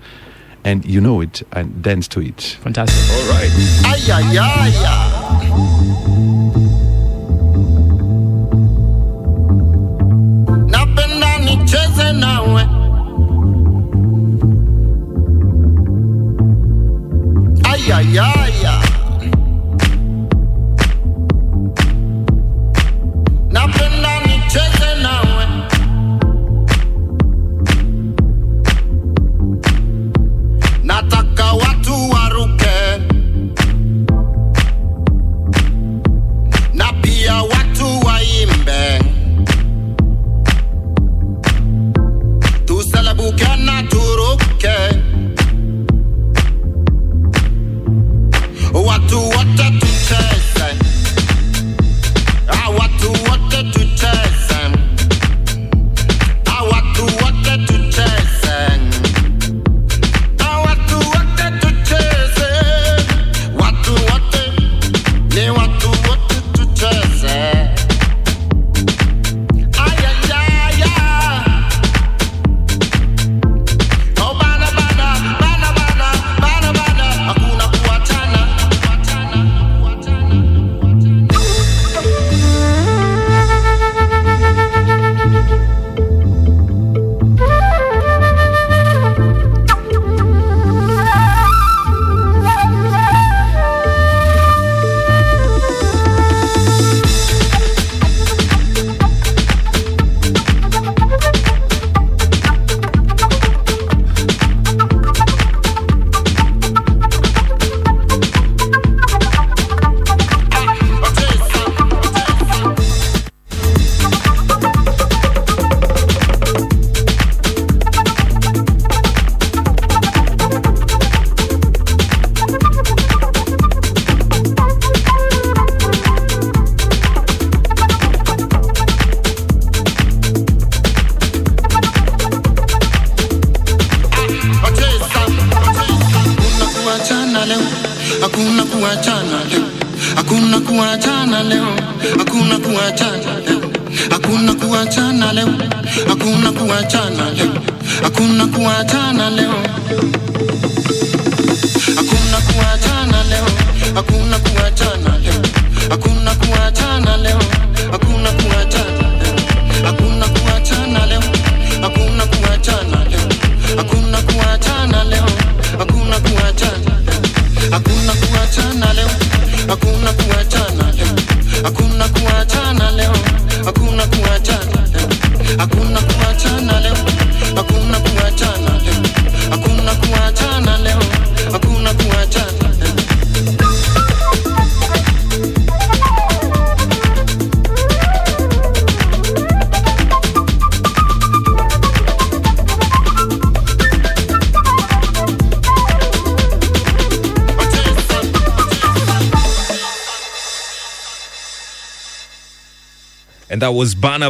and 0.63 0.85
you 0.85 1.01
know 1.01 1.22
it 1.22 1.43
and 1.51 1.81
dance 1.84 2.07
to 2.09 2.22
it. 2.22 2.57
Fantastic. 2.63 3.03
All 3.11 3.27
right. 3.35 3.51
Ay, 3.85 4.11
ay, 4.11 4.38
ay, 4.39 4.73
ay. 4.88 6.15
Napenda 10.72 11.39
nicheze 11.39 12.11
nawe 12.13 12.63
Ay, 17.63 17.91
ay, 17.91 18.17
ay, 18.19 18.64
I 43.36 43.38
cannot 43.38 43.94
okay. 44.53 45.14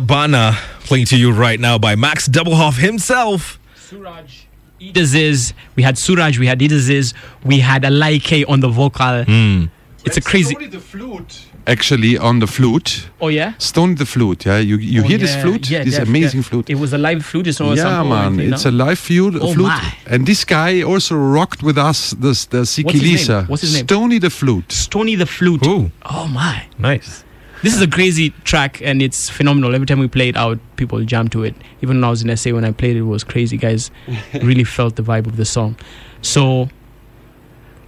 Bana 0.02 0.28
Bana 0.28 0.58
playing 0.86 1.06
to 1.08 1.18
you 1.18 1.32
right 1.32 1.60
now 1.60 1.78
by 1.78 1.96
Max 1.96 2.28
Doblhoff 2.28 2.78
himself. 2.80 3.60
Suraj. 3.76 4.46
Idd 4.82 4.98
Aziz, 4.98 5.54
we 5.76 5.84
had 5.84 5.98
Suraj, 5.98 6.38
we 6.38 6.48
had 6.48 6.60
Idd 6.60 6.72
Aziz, 6.74 7.14
we 7.46 7.60
had 7.60 7.84
Alaike 7.84 8.44
on 8.50 8.60
the 8.60 8.68
vocal. 8.68 9.24
Hmm. 9.24 9.66
It's 10.04 10.18
a 10.18 10.22
crazy. 10.22 10.54
The 10.56 10.80
flute. 10.80 11.46
Actually, 11.68 12.16
on 12.18 12.38
the 12.40 12.46
flute. 12.46 13.10
Oh 13.20 13.30
yeah. 13.30 13.54
Stone 13.58 13.96
the 13.96 14.06
flute. 14.06 14.46
Yeah, 14.46 14.60
you 14.60 14.78
you 14.78 15.02
Oh, 15.02 15.08
hear 15.08 15.18
this 15.18 15.36
flute? 15.36 15.68
yeah, 15.70 15.84
this 15.84 15.96
def- 15.98 16.08
amazing 16.08 16.42
def. 16.42 16.50
flute. 16.50 16.70
It 16.70 16.76
was 16.76 16.94
a 16.94 16.98
live 16.98 17.26
flute. 17.26 17.48
It's 17.48 17.60
a 17.60 17.64
yeah, 17.66 17.76
sample 17.76 18.10
man, 18.10 18.34
anything, 18.34 18.54
it's 18.54 18.66
no? 18.66 18.72
a 18.72 18.86
live 18.86 19.00
flute. 19.00 19.36
Oh, 19.42 19.54
flute. 19.54 19.68
my. 19.68 19.94
And 20.06 20.28
this 20.28 20.46
guy 20.46 20.84
also 20.84 21.16
rocked 21.16 21.64
with 21.64 21.78
us 21.78 22.12
the 22.12 22.34
the 22.52 22.60
What's 22.60 22.76
his 23.02 23.30
name? 23.30 23.46
What's 23.48 23.62
his 23.64 23.74
name? 23.74 23.86
Stony 23.88 24.20
the 24.20 24.30
flute. 24.30 24.72
Stony 24.72 25.16
the 25.16 25.26
flute. 25.26 25.66
Oh 25.66 26.28
my. 26.28 26.68
Nice. 26.78 27.24
This 27.64 27.74
is 27.74 27.82
a 27.82 27.88
crazy 27.88 28.30
track 28.44 28.82
and 28.82 29.02
it's 29.02 29.30
phenomenal. 29.30 29.74
Every 29.74 29.88
time 29.88 30.00
we 30.00 30.08
play 30.08 30.30
it 30.30 30.38
out, 30.38 30.60
people 30.76 31.04
jam 31.04 31.28
to 31.30 31.44
it. 31.44 31.56
Even 31.82 31.98
when 31.98 32.04
I 32.04 32.10
was 32.10 32.22
in 32.22 32.36
SA, 32.38 32.52
when 32.52 32.64
I 32.66 32.72
played 32.72 32.96
it, 32.96 33.00
it 33.00 33.04
was 33.04 33.24
crazy. 33.24 33.58
Guys 33.58 33.90
really 34.42 34.64
felt 34.64 34.96
the 34.98 35.04
vibe 35.04 35.26
of 35.26 35.38
the 35.38 35.46
song. 35.46 35.76
So, 36.22 36.70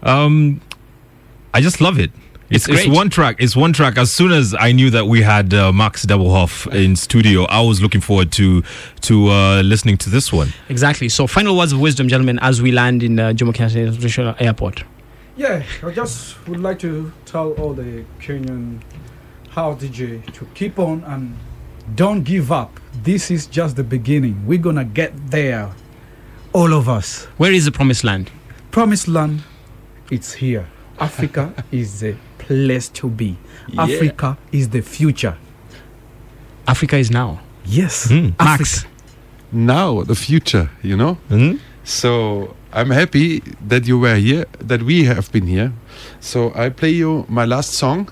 Um, 0.03 0.61
I 1.53 1.61
just 1.61 1.81
love 1.81 1.99
it. 1.99 2.11
It's, 2.49 2.67
It's 2.69 2.85
it's, 2.85 2.95
one 2.95 3.09
track. 3.09 3.37
It's 3.39 3.55
one 3.57 3.73
track. 3.73 3.97
As 3.97 4.13
soon 4.13 4.31
as 4.31 4.55
I 4.57 4.71
knew 4.71 4.89
that 4.91 5.05
we 5.05 5.21
had 5.21 5.53
uh, 5.53 5.73
Max 5.73 6.05
Doblhoff 6.05 6.73
in 6.73 6.95
studio, 6.95 7.43
I 7.45 7.59
was 7.61 7.81
looking 7.81 7.99
forward 7.99 8.31
to 8.33 8.63
to 9.01 9.27
uh, 9.29 9.61
listening 9.63 9.97
to 9.97 10.09
this 10.09 10.31
one. 10.31 10.53
exactly. 10.69 11.09
So, 11.09 11.27
final 11.27 11.57
words 11.57 11.73
of 11.73 11.81
wisdom, 11.81 12.07
gentlemen, 12.07 12.39
as 12.39 12.61
we 12.61 12.71
land 12.71 13.03
in 13.03 13.19
uh, 13.19 13.33
Jomo 13.33 13.53
Kenyatta 13.53 13.85
International 13.87 14.33
Airport. 14.39 14.85
Yeah, 15.35 15.61
I 15.83 15.91
just 15.91 16.47
would 16.47 16.61
like 16.61 16.79
to 16.79 17.11
tell 17.25 17.51
all 17.53 17.73
the 17.73 18.05
Kenyan 18.21 18.79
house 19.57 19.81
DJ 19.81 20.23
to 20.33 20.45
keep 20.53 20.77
on 20.77 21.03
and 21.05 21.35
don't 21.95 22.21
give 22.21 22.51
up. 22.51 22.79
This 23.01 23.31
is 23.31 23.47
just 23.47 23.75
the 23.75 23.83
beginning. 23.83 24.45
We're 24.45 24.59
gonna 24.59 24.85
get 24.85 25.11
there, 25.31 25.71
all 26.53 26.73
of 26.73 26.87
us. 26.87 27.25
Where 27.37 27.51
is 27.51 27.65
the 27.65 27.71
promised 27.71 28.03
land? 28.03 28.29
Promised 28.69 29.07
land, 29.07 29.41
it's 30.11 30.33
here. 30.33 30.67
Africa 30.99 31.51
is 31.71 32.01
the 32.01 32.15
place 32.37 32.87
to 32.89 33.09
be. 33.09 33.35
Yeah. 33.69 33.81
Africa 33.81 34.37
is 34.51 34.69
the 34.69 34.81
future. 34.81 35.35
Africa 36.67 36.97
is 36.97 37.09
now. 37.09 37.39
Yes, 37.65 38.09
hmm. 38.09 38.29
Max. 38.39 38.85
Now 39.51 40.03
the 40.03 40.15
future, 40.15 40.69
you 40.83 40.95
know. 40.95 41.15
Hmm? 41.29 41.55
So 41.83 42.55
I'm 42.71 42.91
happy 42.91 43.41
that 43.67 43.87
you 43.87 43.97
were 43.97 44.17
here, 44.17 44.45
that 44.59 44.83
we 44.83 45.05
have 45.05 45.31
been 45.31 45.47
here. 45.47 45.73
So 46.19 46.51
I 46.53 46.69
play 46.69 46.91
you 46.91 47.25
my 47.27 47.45
last 47.45 47.73
song. 47.73 48.09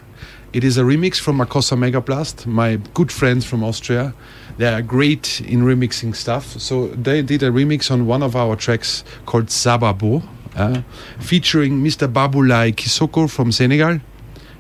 It 0.56 0.64
is 0.64 0.77
a 0.77 0.84
remix 0.84 1.19
from 1.19 1.38
Makossa 1.40 1.76
Megablast, 1.77 2.45
my 2.45 2.77
good 2.94 3.11
friends 3.11 3.44
from 3.45 3.61
Austria. 3.61 4.14
They 4.57 4.68
are 4.73 4.82
great 4.82 5.41
in 5.41 5.64
remixing 5.64 6.15
stuff. 6.15 6.45
So 6.68 6.88
they 7.07 7.22
did 7.22 7.44
a 7.44 7.49
remix 7.52 7.91
on 7.91 8.06
one 8.07 8.23
of 8.23 8.38
our 8.38 8.56
tracks 8.56 9.03
called 9.26 9.48
Sababo, 9.48 10.23
uh, 10.56 10.82
featuring 11.19 11.84
Mr. 11.84 12.07
Babulai 12.11 12.73
Kisoko 12.73 13.30
from 13.30 13.52
Senegal 13.52 13.99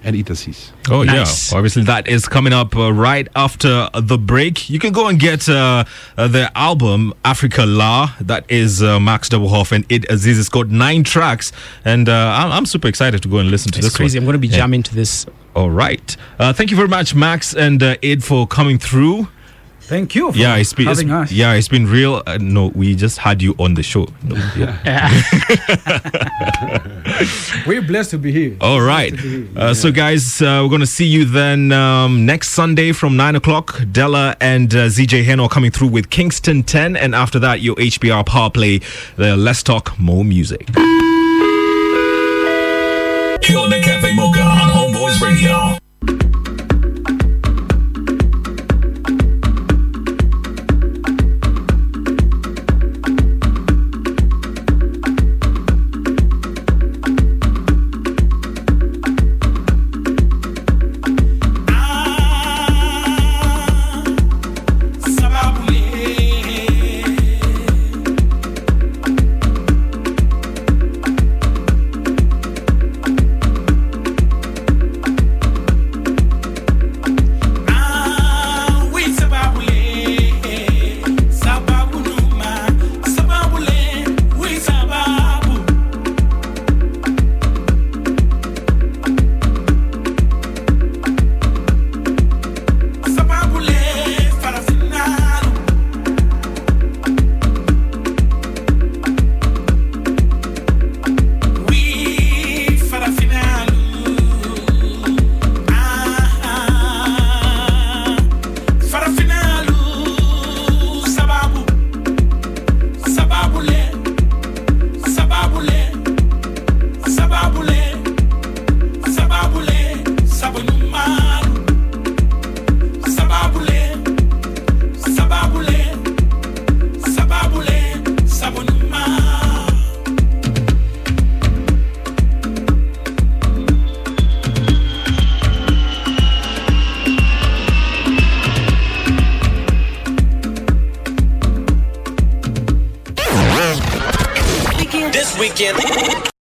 and 0.03 0.15
Idd 0.17 0.29
Aziz. 0.31 0.73
Oh 0.89 1.03
Nice. 1.03 1.51
yeah, 1.53 1.57
obviously 1.57 1.83
that 1.83 2.09
is 2.09 2.27
coming 2.27 2.51
up 2.51 2.75
uh, 2.75 2.91
right 2.91 3.29
after 3.33 3.87
the 3.97 4.17
break. 4.17 4.69
You 4.69 4.79
can 4.79 4.91
go 4.91 5.07
and 5.07 5.17
get 5.17 5.47
uh, 5.47 5.85
uh, 6.17 6.27
their 6.27 6.49
album 6.55 7.13
Africa 7.23 7.65
La. 7.65 8.11
That 8.19 8.43
is 8.51 8.83
uh, 8.83 8.99
Max 8.99 9.29
Doblhoff 9.29 9.71
and 9.71 9.87
Idd 9.87 10.09
Aziz. 10.09 10.37
It's 10.39 10.49
got 10.49 10.67
nine 10.67 11.05
tracks, 11.05 11.53
and 11.85 12.09
uh, 12.09 12.33
I'm, 12.37 12.51
I'm 12.51 12.65
super 12.65 12.89
excited 12.89 13.23
to 13.23 13.29
go 13.29 13.37
and 13.37 13.49
listen 13.49 13.71
to 13.71 13.79
It's 13.79 13.87
this. 13.87 13.95
crazy. 13.95 14.19
One. 14.19 14.23
I'm 14.23 14.25
going 14.25 14.33
to 14.33 14.39
be 14.39 14.49
Yeah. 14.49 14.57
jamming 14.57 14.83
to 14.83 14.93
this. 14.93 15.25
All 15.55 15.69
right. 15.69 16.15
Uh, 16.37 16.51
thank 16.53 16.69
you 16.71 16.77
very 16.77 16.89
much, 16.89 17.15
Max 17.15 17.53
and 17.55 17.81
uh, 17.81 17.95
Idd, 17.97 18.23
for 18.23 18.45
coming 18.47 18.77
through. 18.77 19.27
Thank 19.79 20.15
you 20.15 20.31
for 20.31 20.37
yeah, 20.37 20.55
it's 20.55 20.73
been 20.73 20.87
it's, 20.87 21.03
us. 21.03 21.31
yeah, 21.31 21.53
it's 21.53 21.67
been 21.67 21.85
real. 21.85 22.23
Uh, 22.25 22.39
no, 22.41 22.69
we 22.73 22.95
just 22.95 23.19
had 23.19 23.39
you 23.39 23.53
on 23.59 23.75
the 23.75 23.83
show. 23.83 24.07
No, 24.23 24.35
yeah. 24.57 25.11
We're 27.67 27.83
blessed 27.83 28.09
to 28.11 28.17
be 28.17 28.31
here. 28.31 28.57
All 28.61 28.81
right. 28.81 29.11
Blessed 29.11 29.23
to 29.23 29.45
be 29.45 29.53
here. 29.53 29.63
Uh, 29.63 29.73
So, 29.75 29.91
guys, 29.91 30.41
uh, 30.41 30.61
we're 30.63 30.69
going 30.69 30.81
to 30.81 30.87
see 30.87 31.05
you 31.05 31.23
then 31.25 31.71
um, 31.71 32.25
next 32.25 32.49
Sunday 32.49 32.93
from 32.93 33.15
9 33.15 33.35
o'clock. 33.35 33.79
Della 33.91 34.35
and 34.41 34.73
uh, 34.73 34.87
ZJ 34.87 35.23
Heno 35.23 35.47
coming 35.47 35.69
through 35.69 35.89
with 35.89 36.09
Kingston 36.09 36.63
10. 36.63 36.95
And 36.97 37.13
after 37.13 37.37
that, 37.37 37.61
your 37.61 37.75
HBR 37.75 38.25
Power 38.25 38.49
Play, 38.49 38.79
the 39.17 39.37
Let's 39.37 39.61
Talk 39.61 39.99
More 39.99 40.25
Music. 40.25 40.67
Killing 43.45 43.69
the 43.69 43.79
Cafe 43.79 44.11
Mocha 44.13 44.41
on 44.41 44.69
Homeboyz 44.71 45.21
Radio. 45.21 45.84